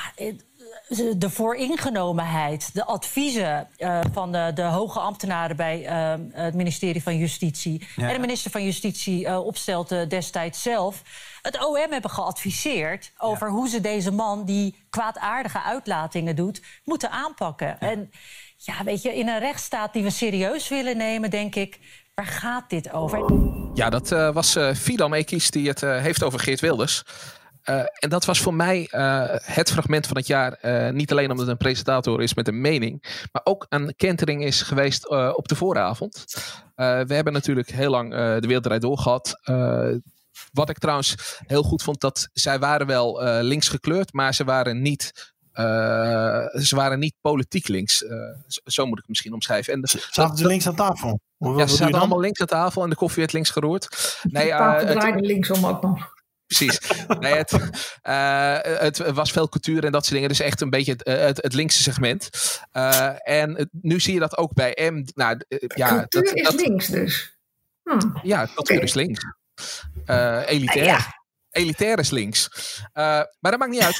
de 1.16 1.30
vooringenomenheid, 1.30 2.74
de 2.74 2.84
adviezen 2.84 3.68
uh, 3.78 4.00
van 4.12 4.32
de, 4.32 4.50
de, 4.54 4.62
hoge 4.62 4.98
ambtenaren 4.98 5.56
bij 5.56 5.80
uh, 5.82 6.14
het 6.32 6.54
ministerie 6.54 7.02
van 7.02 7.16
Justitie 7.16 7.86
ja. 7.96 8.08
en 8.08 8.14
de 8.14 8.20
minister 8.20 8.50
van 8.50 8.64
Justitie 8.64 9.26
uh, 9.26 9.44
opstelde 9.44 10.06
destijds 10.06 10.62
zelf, 10.62 11.02
het 11.42 11.64
OM 11.64 11.90
hebben 11.90 12.10
geadviseerd 12.10 13.12
over 13.18 13.46
ja. 13.46 13.52
hoe 13.52 13.68
ze 13.68 13.80
deze 13.80 14.10
man 14.10 14.44
die 14.44 14.76
kwaadaardige 14.90 15.62
uitlatingen 15.62 16.36
doet, 16.36 16.62
moeten 16.84 17.10
aanpakken. 17.10 17.66
Ja. 17.66 17.78
En 17.78 18.10
ja, 18.56 18.84
weet 18.84 19.02
je, 19.02 19.14
in 19.14 19.28
een 19.28 19.38
rechtsstaat 19.38 19.92
die 19.92 20.02
we 20.02 20.10
serieus 20.10 20.68
willen 20.68 20.96
nemen, 20.96 21.30
denk 21.30 21.54
ik, 21.54 21.78
waar 22.14 22.26
gaat 22.26 22.70
dit 22.70 22.92
over? 22.92 23.33
Ja, 23.74 23.90
dat 23.90 24.08
was 24.08 24.58
Fidan 24.74 25.14
Ekis 25.14 25.50
die 25.50 25.68
het 25.68 25.80
heeft 25.80 26.22
over 26.22 26.38
Geert 26.40 26.60
Wilders. 26.60 27.04
Uh, 27.71 27.77
en 27.98 28.08
dat 28.08 28.25
was 28.25 28.40
voor 28.40 28.54
mij 28.54 28.88
uh, 28.92 29.25
het 29.29 29.71
fragment 29.71 30.06
van 30.06 30.17
het 30.17 30.27
jaar. 30.27 30.58
Uh, 30.63 30.88
niet 30.90 31.10
alleen 31.10 31.25
omdat 31.31 31.38
het 31.38 31.48
een 31.48 31.56
presentator 31.56 32.23
is 32.23 32.35
met 32.35 32.48
een 32.48 32.60
mening, 32.60 33.27
maar 33.33 33.42
ook 33.44 33.67
een 33.69 33.94
kentering 33.96 34.44
is 34.44 34.63
geweest 34.63 35.08
op 35.37 35.48
de 35.48 35.54
vooravond. 35.54 36.25
we 36.75 37.15
hebben 37.15 37.33
natuurlijk 37.33 37.71
heel 37.71 37.90
lang 37.90 38.10
de 38.15 38.46
wereldrijd 38.46 38.81
doorgehad. 38.81 39.40
wat 40.52 40.69
ik 40.71 40.79
trouwens 40.79 41.38
heel 41.46 41.63
goed 41.63 41.83
vond, 41.83 42.00
dat 42.00 42.29
zij 42.33 42.58
waren 42.58 42.87
wel 42.87 43.23
links 43.42 43.69
gekleurd, 43.69 44.13
maar 44.13 44.35
ze 44.35 44.44
waren 44.44 44.83
niet 44.83 45.33
eh, 45.52 46.46
ze 46.54 46.77
waren 46.77 46.98
niet 46.98 47.15
politiek 47.21 47.69
links. 47.69 48.04
eh, 48.04 48.17
zo- 48.46 48.60
zo 48.65 48.83
moet 48.85 48.92
ik 48.92 48.98
het 48.98 49.08
misschien 49.08 49.33
omschrijven. 49.33 49.73
En 49.73 49.81
de- 49.81 50.06
Zaten 50.10 50.37
ze 50.37 50.46
links 50.46 50.67
aan 50.67 50.75
tafel? 50.77 51.21
Hoe- 51.37 51.58
ja, 51.58 51.67
ze 51.67 51.77
zaten 51.77 51.94
allemaal 51.98 52.21
links 52.21 52.40
aan 52.40 52.46
tafel 52.46 52.83
en 52.83 52.90
de 52.90 52.96
koffie 52.96 53.19
werd 53.21 53.33
links 53.33 53.50
geroerd. 53.50 54.19
Nee, 54.23 54.44
de 54.44 54.50
eh, 54.50 54.58
tafel 54.58 54.87
het- 54.87 54.98
draaide 54.98 55.21
linksom 55.21 55.67
ook 55.67 55.83
nog. 55.83 56.13
Precies. 56.57 56.81
Nee, 57.19 57.35
het, 57.35 57.53
eh, 58.03 58.59
het 58.81 58.98
was 58.98 59.33
veel 59.33 59.48
cultuur 59.48 59.85
en 59.85 59.92
dat 59.92 60.03
soort 60.03 60.15
dingen. 60.15 60.29
Dus 60.29 60.40
echt 60.40 60.61
een 60.61 60.71
beetje 60.71 60.92
het, 60.92 61.03
eh, 61.03 61.17
het, 61.17 61.42
het 61.42 61.53
linkse 61.55 61.83
segment. 61.83 62.29
Eh, 62.73 63.29
en 63.29 63.69
nu 63.73 64.00
zie 64.00 64.15
je 64.15 64.21
dat 64.21 64.37
ook 64.37 64.55
bij 64.55 64.90
M. 64.92 65.05
Nou, 65.15 65.40
ja, 65.75 65.88
Cultuur 65.88 66.23
dat, 66.25 66.35
is 66.35 66.42
dat- 66.42 66.55
links 66.55 66.87
dus. 66.87 67.37
Hm. 67.83 68.00
Ja, 68.23 68.46
cultuur 68.55 68.77
Oké. 68.77 68.85
is 68.85 68.94
links. 68.94 69.25
Eh, 70.05 70.42
elitair. 70.46 71.21
Elitair 71.50 71.98
is 71.98 72.11
links. 72.11 72.48
Eh, 72.92 73.03
maar 73.40 73.50
dat 73.50 73.59
maakt 73.59 73.71
niet 73.71 73.83
uit. 73.83 73.96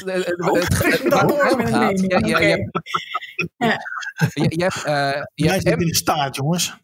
Je 4.33 4.63
hebt- 4.63 4.83
eh, 4.83 5.71
in 5.71 5.77
de 5.77 5.95
staart, 5.95 6.35
jongens. 6.35 6.75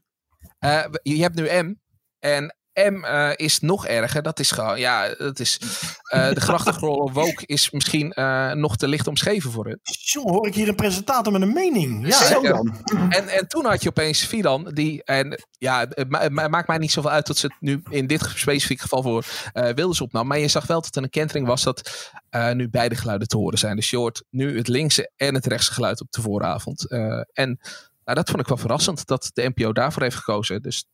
eh, 0.60 0.84
je 1.04 1.22
hebt 1.22 1.36
nu 1.36 1.62
M. 1.64 1.76
En 2.20 2.56
M 2.92 3.04
eh, 3.04 3.30
is 3.36 3.60
nog 3.60 3.88
erger. 3.88 4.22
Dat 4.22 4.40
is 4.40 4.52
gewoon, 4.52 4.80
ja, 4.80 5.14
dat 5.18 5.40
is. 5.40 5.60
eh, 6.04 6.30
de 6.34 6.42
grachtenrollen 6.42 7.14
woke 7.24 7.46
is 7.46 7.72
misschien 7.72 8.12
eh, 8.14 8.52
nog 8.52 8.78
te 8.78 8.88
licht 8.88 9.08
omschreven 9.08 9.52
voor 9.52 9.66
hun. 9.66 9.80
Zo 9.84 10.22
hoor 10.22 10.48
ik 10.48 10.56
hier 10.56 10.68
een 10.68 10.76
presentator 10.76 11.32
met 11.34 11.42
een 11.42 11.54
mening. 11.54 12.08
Ja, 12.08 12.24
Zeker. 12.26 12.48
zo 12.58 12.64
dan. 12.64 12.86
En, 13.10 13.28
en 13.28 13.48
toen 13.48 13.66
had 13.66 13.84
je 13.84 13.90
opeens 13.90 14.24
Fidan, 14.26 14.72
die, 14.74 15.04
en 15.04 15.44
ja, 15.52 15.80
het 15.90 16.10
ma- 16.10 16.30
ma- 16.30 16.48
maakt 16.48 16.68
mij 16.68 16.78
niet 16.78 16.92
zoveel 16.92 17.12
uit 17.12 17.28
dat 17.28 17.38
ze 17.38 17.46
het 17.46 17.56
nu 17.60 17.82
in 17.90 18.08
dit 18.08 18.22
specifieke 18.36 18.82
geval 18.82 19.02
voor 19.02 19.26
eh 19.54 19.70
Wilders 19.74 20.02
opnam. 20.02 20.28
Maar 20.28 20.40
je 20.40 20.48
zag 20.48 20.66
wel 20.68 20.82
dat 20.82 20.96
er 20.96 21.04
een 21.04 21.10
kentering 21.10 21.48
was 21.48 21.64
dat 21.64 22.12
eh, 22.30 22.52
nu 22.52 22.70
beide 22.70 22.96
geluiden 22.96 23.28
te 23.28 23.38
horen 23.38 23.58
zijn. 23.58 23.76
Dus 23.76 23.90
je 23.90 23.98
hoort 23.98 24.24
nu 24.30 24.58
het 24.58 24.68
linkse 24.68 25.12
en 25.16 25.34
het 25.36 25.46
rechtse 25.46 25.74
geluid 25.74 26.02
op 26.02 26.12
de 26.12 26.22
vooravond. 26.22 26.90
Eh, 26.90 27.00
en 27.34 27.60
nou, 28.06 28.18
dat 28.18 28.30
vond 28.30 28.42
ik 28.42 28.48
wel 28.48 28.58
verrassend 28.58 29.06
dat 29.08 29.30
de 29.34 29.52
NPO 29.56 29.74
daarvoor 29.74 30.02
heeft 30.02 30.16
gekozen. 30.16 30.62
Dus 30.62 30.86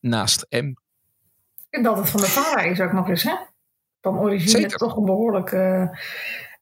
naast 0.00 0.46
M. 0.50 0.72
En 1.74 1.82
dat 1.82 1.96
het 1.96 2.10
van 2.10 2.20
de 2.20 2.26
VARA 2.26 2.60
is 2.60 2.80
ook 2.80 2.92
nog 2.92 3.08
eens, 3.08 3.22
hè? 3.22 3.34
Van 4.00 4.18
origine 4.18 4.50
Zeker. 4.50 4.78
toch 4.78 4.96
een 4.96 5.04
behoorlijk 5.04 5.52
eh, 5.52 5.82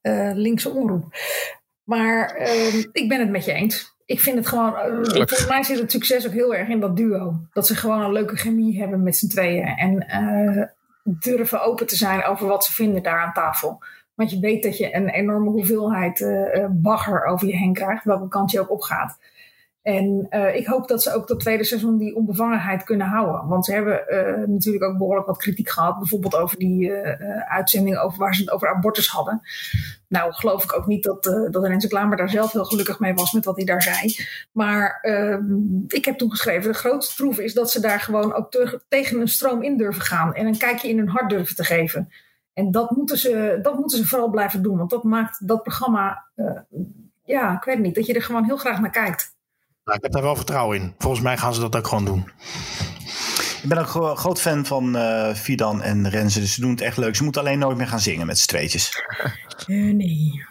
eh, 0.00 0.34
linkse 0.34 0.70
omroep. 0.70 1.04
Maar 1.82 2.28
ehm, 2.30 2.82
ik 2.92 3.08
ben 3.08 3.20
het 3.20 3.30
met 3.30 3.44
je 3.44 3.52
eens. 3.52 3.94
Ik 4.04 4.20
vind 4.20 4.36
het 4.36 4.46
gewoon... 4.46 4.76
eh, 4.76 5.04
volgens 5.14 5.46
mij 5.46 5.62
zit 5.62 5.78
het 5.78 5.90
succes 5.90 6.26
ook 6.26 6.32
heel 6.32 6.54
erg 6.54 6.68
in 6.68 6.80
dat 6.80 6.96
duo. 6.96 7.34
Dat 7.52 7.66
ze 7.66 7.76
gewoon 7.76 8.00
een 8.00 8.12
leuke 8.12 8.36
chemie 8.36 8.80
hebben 8.80 9.02
met 9.02 9.16
z'n 9.16 9.28
tweeën. 9.28 9.66
En 9.66 10.08
eh, 10.08 10.62
durven 11.02 11.62
open 11.64 11.86
te 11.86 11.96
zijn 11.96 12.24
over 12.24 12.46
wat 12.46 12.64
ze 12.64 12.72
vinden 12.72 13.02
daar 13.02 13.20
aan 13.20 13.32
tafel. 13.32 13.82
Want 14.14 14.30
je 14.30 14.40
weet 14.40 14.62
dat 14.62 14.78
je 14.78 14.94
een 14.94 15.08
enorme 15.08 15.50
hoeveelheid 15.50 16.26
bagger 16.70 17.24
over 17.24 17.46
je 17.46 17.56
heen 17.56 17.72
krijgt. 17.72 18.04
Welke 18.04 18.28
kant 18.28 18.50
je 18.50 18.60
ook 18.60 18.70
opgaat. 18.70 19.18
En 19.82 20.26
eh, 20.28 20.56
ik 20.56 20.66
hoop 20.66 20.88
dat 20.88 21.02
ze 21.02 21.14
ook 21.14 21.28
dat 21.28 21.40
tweede 21.40 21.64
seizoen 21.64 21.98
die 21.98 22.16
onbevangenheid 22.16 22.84
kunnen 22.84 23.06
houden. 23.06 23.48
Want 23.48 23.64
ze 23.64 23.72
hebben 23.72 24.08
eh, 24.08 24.46
natuurlijk 24.48 24.84
ook 24.84 24.98
behoorlijk 24.98 25.26
wat 25.26 25.38
kritiek 25.38 25.68
gehad. 25.68 25.98
Bijvoorbeeld 25.98 26.36
over 26.36 26.58
die 26.58 26.92
eh, 26.92 27.52
uitzending 27.52 27.98
over 27.98 28.18
waar 28.18 28.34
ze 28.34 28.40
het 28.40 28.50
over 28.50 28.68
abortus 28.68 29.08
hadden. 29.08 29.40
Nou, 30.08 30.32
geloof 30.32 30.64
ik 30.64 30.76
ook 30.76 30.86
niet 30.86 31.02
dat, 31.02 31.22
dat 31.50 31.64
Renze 31.64 31.88
Klamer 31.88 32.16
daar 32.16 32.30
zelf 32.30 32.52
heel 32.52 32.64
gelukkig 32.64 32.98
mee 32.98 33.14
was 33.14 33.32
met 33.32 33.44
wat 33.44 33.56
hij 33.56 33.64
daar 33.64 33.82
zei. 33.82 34.16
Maar 34.52 34.98
ehm, 35.00 35.44
ik 35.86 36.04
heb 36.04 36.18
toen 36.18 36.30
geschreven, 36.30 36.72
de 36.72 36.78
grootste 36.78 37.14
troef 37.14 37.38
is 37.38 37.54
dat 37.54 37.70
ze 37.70 37.80
daar 37.80 38.00
gewoon 38.00 38.34
ook 38.34 38.78
tegen 38.88 39.20
een 39.20 39.28
stroom 39.28 39.62
in 39.62 39.76
durven 39.76 40.02
gaan. 40.02 40.34
En 40.34 40.46
een 40.46 40.58
kijkje 40.58 40.88
in 40.88 40.98
hun 40.98 41.08
hart 41.08 41.30
durven 41.30 41.56
te 41.56 41.64
geven. 41.64 42.12
En 42.52 42.70
dat 42.70 42.90
moeten 42.90 43.18
ze, 43.18 43.58
dat 43.62 43.78
moeten 43.78 43.98
ze 43.98 44.06
vooral 44.06 44.30
blijven 44.30 44.62
doen. 44.62 44.76
Want 44.76 44.90
dat 44.90 45.02
maakt 45.02 45.48
dat 45.48 45.62
programma, 45.62 46.24
ja, 47.24 47.56
ik 47.56 47.64
weet 47.64 47.78
niet, 47.78 47.94
dat 47.94 48.06
je 48.06 48.14
er 48.14 48.22
gewoon 48.22 48.44
heel 48.44 48.56
graag 48.56 48.80
naar 48.80 48.90
kijkt. 48.90 49.34
Nou, 49.84 49.96
ik 49.96 50.02
heb 50.02 50.12
daar 50.12 50.22
wel 50.22 50.36
vertrouwen 50.36 50.76
in. 50.80 50.94
Volgens 50.98 51.22
mij 51.22 51.36
gaan 51.38 51.54
ze 51.54 51.60
dat 51.60 51.76
ook 51.76 51.86
gewoon 51.86 52.04
doen. 52.04 52.30
Ik 53.62 53.68
ben 53.68 53.78
ook 53.78 53.86
gro- 53.86 54.14
groot 54.14 54.40
fan 54.40 54.66
van 54.66 54.96
eh 54.96 55.34
Fidan 55.34 55.82
en 55.82 56.08
Renze. 56.10 56.40
Dus 56.40 56.54
ze 56.54 56.60
doen 56.60 56.70
het 56.70 56.80
echt 56.80 56.96
leuk. 56.96 57.16
Ze 57.16 57.22
moeten 57.22 57.40
alleen 57.42 57.58
nooit 57.58 57.76
meer 57.76 57.86
gaan 57.86 58.00
zingen 58.00 58.26
met 58.26 58.38
z'n 58.38 58.46
tweetjes. 58.46 58.90
Eh, 59.66 59.76
nee. 59.94 60.44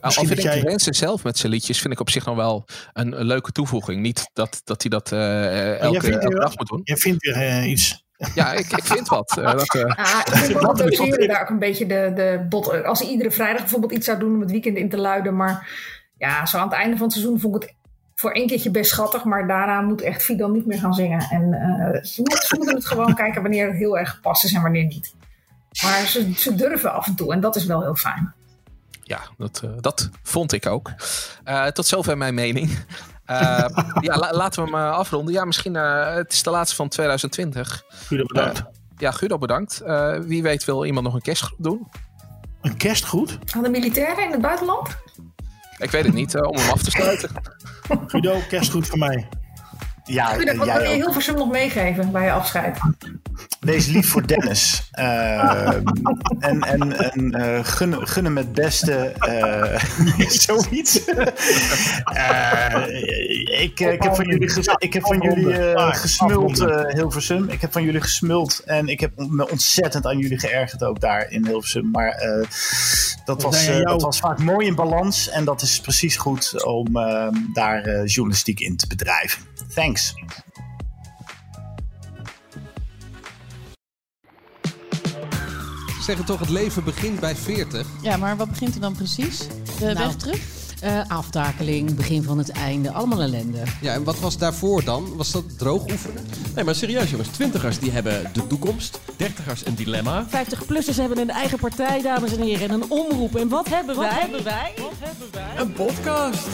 Nou, 0.00 0.14
of 0.16 0.42
jij- 0.42 0.60
Renze 0.60 0.94
zelf 0.94 1.24
met 1.24 1.38
zijn 1.38 1.52
liedjes 1.52 1.80
vind 1.80 1.92
ik 1.92 2.00
op 2.00 2.10
zich 2.10 2.24
nog 2.24 2.36
wel 2.36 2.64
een, 2.92 3.20
een 3.20 3.26
leuke 3.26 3.52
toevoeging. 3.52 4.00
Niet 4.00 4.30
dat, 4.32 4.60
dat 4.64 4.82
hij 4.82 4.90
dat 4.90 5.12
eh, 5.12 5.78
elke, 5.80 6.18
dag 6.28 6.56
moet 6.56 6.66
doen. 6.68 6.80
Je 6.84 6.96
vindt 6.96 7.24
weer 7.24 7.64
iets. 7.64 8.04
Ja, 8.34 8.52
ik, 8.52 8.66
ik 8.72 8.84
vind 8.84 9.08
wat. 9.08 9.38
eh, 9.38 9.52
dat, 9.52 9.74
eh, 9.74 9.80
Ja, 9.96 10.26
ik 10.26 10.32
vind 10.32 10.60
wel 10.60 10.74
doseren 10.76 11.28
daar 11.28 11.42
ook 11.42 11.48
een 11.48 11.58
beetje 11.58 11.86
de, 11.86 12.12
de 12.14 12.46
bot. 12.48 12.84
Als 12.84 12.98
hij 13.00 13.08
iedere 13.08 13.30
vrijdag 13.30 13.60
bijvoorbeeld 13.60 13.92
iets 13.92 14.06
zou 14.06 14.18
doen 14.18 14.34
om 14.34 14.40
het 14.40 14.50
weekend 14.50 14.76
in 14.76 14.88
te 14.88 14.96
luiden. 14.98 15.36
Maar 15.36 15.68
ja, 16.18 16.46
zo 16.46 16.58
aan 16.58 16.68
het 16.68 16.76
einde 16.78 16.96
van 16.96 17.06
het 17.06 17.16
seizoen 17.16 17.40
vond 17.40 17.56
ik 17.56 17.62
het 17.62 17.74
voor 18.20 18.30
één 18.30 18.46
keertje 18.46 18.70
best 18.70 18.90
schattig. 18.90 19.24
Maar 19.24 19.46
daarna 19.46 19.80
moet 19.80 20.00
echt 20.00 20.22
Fidan 20.22 20.52
niet 20.52 20.66
meer 20.66 20.78
gaan 20.78 20.94
zingen. 20.94 21.20
En 21.30 21.52
eh, 21.52 22.02
ze, 22.04 22.20
moeten, 22.20 22.46
ze 22.48 22.56
moeten 22.56 22.74
het 22.74 22.86
gewoon 22.86 23.14
kijken 23.24 23.42
wanneer 23.42 23.66
het 23.66 23.76
heel 23.76 23.98
erg 23.98 24.10
gepast 24.10 24.44
is 24.44 24.52
en 24.54 24.62
wanneer 24.62 24.84
niet. 24.84 25.14
Maar 25.82 26.06
ze, 26.06 26.32
ze 26.36 26.54
durven 26.54 26.92
af 26.92 27.06
en 27.06 27.14
toe 27.14 27.32
en 27.32 27.40
dat 27.40 27.56
is 27.56 27.64
wel 27.64 27.82
heel 27.82 27.94
fijn. 27.94 28.34
ja, 29.02 29.20
dat, 29.38 29.60
eh, 29.64 29.70
dat 29.80 30.10
vond 30.22 30.52
ik 30.52 30.66
ook. 30.66 30.92
Eh, 31.44 31.66
tot 31.66 31.86
zover 31.86 32.16
mijn 32.18 32.34
mening. 32.34 32.78
Eh, 33.24 33.64
ja, 34.00 34.16
la- 34.16 34.32
laten 34.32 34.64
we 34.64 34.70
hem 34.70 34.80
afronden. 34.90 35.34
Ja, 35.34 35.44
misschien 35.44 35.74
uh, 35.74 36.14
het 36.14 36.32
is 36.32 36.42
de 36.42 36.50
laatste 36.50 36.76
van 36.76 36.88
2020. 36.88 37.82
Guido, 37.88 38.24
bedankt. 38.26 38.58
Uh, 38.58 38.64
ja, 38.96 39.10
Guido, 39.10 39.38
bedankt. 39.38 39.82
Uh, 39.86 40.18
wie 40.18 40.42
weet 40.42 40.64
wil 40.64 40.84
iemand 40.84 41.04
nog 41.06 41.14
een 41.14 41.22
kerstgroet 41.22 41.62
doen? 41.64 41.88
Een 42.62 42.76
kerstgroet? 42.76 43.38
Aan 43.56 43.62
de 43.62 43.68
militairen 43.70 44.24
in 44.24 44.30
het 44.30 44.40
buitenland? 44.40 44.96
Ik 45.78 45.90
weet 45.90 46.04
het 46.04 46.14
niet, 46.14 46.34
uh, 46.34 46.42
om 46.42 46.56
hem 46.56 46.70
af 46.70 46.82
te 46.82 46.90
sluiten. 46.90 47.30
Guido, 48.06 48.40
kerstgroet 48.48 48.86
voor 48.86 48.98
mij. 48.98 49.28
Ja, 50.06 50.36
wil 50.36 50.54
je 50.64 50.72
ook. 50.72 50.94
Hilversum 50.94 51.34
nog 51.34 51.50
meegeven 51.50 52.12
bij 52.12 52.24
je 52.24 52.32
afscheid? 52.32 52.78
Wees 53.60 53.86
lief 53.86 54.08
voor 54.08 54.26
Dennis. 54.26 54.90
Uh, 54.98 55.68
en 56.38 56.60
en, 56.60 57.12
en 57.12 57.40
uh, 57.40 57.64
gun, 57.64 58.08
gun 58.08 58.24
hem 58.24 58.36
het 58.36 58.52
beste. 58.52 59.12
Uh, 59.28 60.28
zoiets. 60.46 60.96
ik, 63.66 63.80
ik 63.80 64.02
heb 64.02 64.14
van 64.14 64.26
jullie, 64.26 64.48
ges, 64.48 64.66
ik 64.78 64.92
heb 64.92 65.02
van 65.02 65.20
jullie 65.20 65.78
gesmuld, 65.94 66.58
Hilversum. 66.92 67.48
Ik 67.48 67.60
heb 67.60 67.72
van 67.72 67.82
jullie 67.82 68.00
gesmuld. 68.00 68.62
En 68.64 68.88
ik 68.88 69.00
heb 69.00 69.10
me 69.16 69.50
ontzettend 69.50 70.06
aan 70.06 70.18
jullie 70.18 70.38
geërgerd 70.38 70.84
ook 70.84 71.00
daar 71.00 71.30
in 71.30 71.46
Hilversum. 71.46 71.90
Maar 71.90 72.20
dat, 73.24 73.42
was, 73.42 73.66
dat 73.82 74.02
was 74.02 74.18
vaak 74.18 74.38
mooi 74.38 74.66
in 74.66 74.74
balans. 74.74 75.28
En 75.28 75.44
dat 75.44 75.62
is 75.62 75.80
precies 75.80 76.16
goed 76.16 76.64
om 76.64 76.92
daar 77.52 78.04
journalistiek 78.04 78.60
in 78.60 78.76
te 78.76 78.86
bedrijven. 78.86 79.42
Thanks. 79.76 80.14
zeggen 86.00 86.24
toch, 86.24 86.38
het 86.38 86.48
leven 86.48 86.84
begint 86.84 87.20
bij 87.20 87.36
40. 87.36 87.86
Ja, 88.02 88.16
maar 88.16 88.36
wat 88.36 88.48
begint 88.48 88.74
er 88.74 88.80
dan 88.80 88.94
precies? 88.94 89.38
De 89.78 89.84
nou, 89.84 89.98
weg 89.98 90.14
terug? 90.14 90.40
Uh, 90.84 91.00
aftakeling, 91.08 91.94
begin 91.94 92.22
van 92.22 92.38
het 92.38 92.48
einde, 92.48 92.92
allemaal 92.92 93.20
ellende. 93.20 93.62
Ja, 93.80 93.92
en 93.92 94.04
wat 94.04 94.18
was 94.18 94.38
daarvoor 94.38 94.84
dan? 94.84 95.16
Was 95.16 95.30
dat 95.30 95.58
droog 95.58 95.90
oefenen? 95.90 96.26
Nee, 96.54 96.64
maar 96.64 96.74
serieus 96.74 97.10
jongens, 97.10 97.28
twintigers 97.28 97.78
die 97.78 97.90
hebben 97.90 98.30
de 98.32 98.46
toekomst, 98.46 99.00
dertigers 99.16 99.66
een 99.66 99.74
dilemma. 99.74 100.26
50-plussers 100.26 100.96
hebben 100.96 101.18
een 101.18 101.30
eigen 101.30 101.58
partij, 101.58 102.02
dames 102.02 102.36
en 102.36 102.42
heren, 102.42 102.68
en 102.68 102.74
een 102.74 102.90
omroep. 102.90 103.36
En 103.36 103.48
wat 103.48 103.68
hebben 103.68 103.96
wat 103.96 104.04
wij? 104.04 104.20
Hebben 104.20 104.44
wij? 104.44 104.74
Wat 104.76 104.92
hebben 104.98 105.28
wij? 105.32 105.56
Een 105.56 105.72
podcast. 105.72 106.46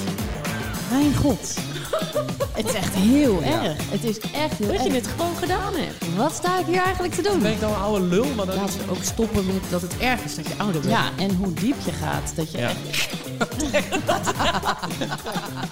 Mijn 0.90 1.16
god. 1.16 1.71
het 2.58 2.66
is 2.66 2.74
echt 2.74 2.94
heel 2.94 3.42
ja. 3.42 3.64
erg. 3.64 3.90
Het 3.90 4.04
is 4.04 4.18
echt 4.18 4.58
heel 4.58 4.66
dat 4.66 4.76
erg. 4.76 4.84
je 4.86 4.92
het 4.92 5.06
gewoon 5.06 5.36
gedaan 5.36 5.74
hebt. 5.74 6.16
Wat 6.16 6.32
sta 6.32 6.58
ik 6.58 6.66
hier 6.66 6.82
eigenlijk 6.82 7.14
te 7.14 7.22
doen? 7.22 7.42
Ben 7.42 7.52
ik 7.52 7.60
nou 7.60 7.74
een 7.74 7.80
oude 7.80 8.04
lul? 8.04 8.26
Maar 8.34 8.46
dan... 8.46 8.54
Laten 8.54 8.86
we 8.86 8.90
ook 8.90 9.02
stoppen 9.02 9.46
met 9.46 9.70
dat 9.70 9.82
het 9.82 9.98
erg 9.98 10.24
is 10.24 10.34
dat 10.34 10.46
je 10.46 10.54
ouder 10.56 10.80
bent. 10.80 10.92
Ja, 10.92 11.10
en 11.18 11.34
hoe 11.34 11.52
diep 11.52 11.76
je 11.84 11.92
gaat. 11.92 12.36
Dat 12.36 12.52
je 12.52 12.58
ja. 12.58 12.68
echt... 12.68 13.12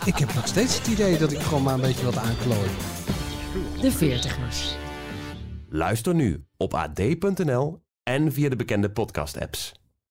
ik 0.11 0.19
heb 0.19 0.35
nog 0.35 0.47
steeds 0.47 0.79
het 0.79 0.87
idee 0.87 1.19
dat 1.19 1.33
ik 1.33 1.41
gewoon 1.41 1.63
maar 1.63 1.75
een 1.75 1.81
beetje 1.81 2.05
wat 2.05 2.17
aanklooi. 2.17 2.69
De 3.81 3.93
veertigers. 3.93 4.75
Luister 5.69 6.15
nu 6.15 6.45
op 6.57 6.75
ad.nl 6.75 7.83
en 8.03 8.33
via 8.33 8.49
de 8.49 8.57
bekende 8.57 8.91
podcast-apps. 8.91 9.80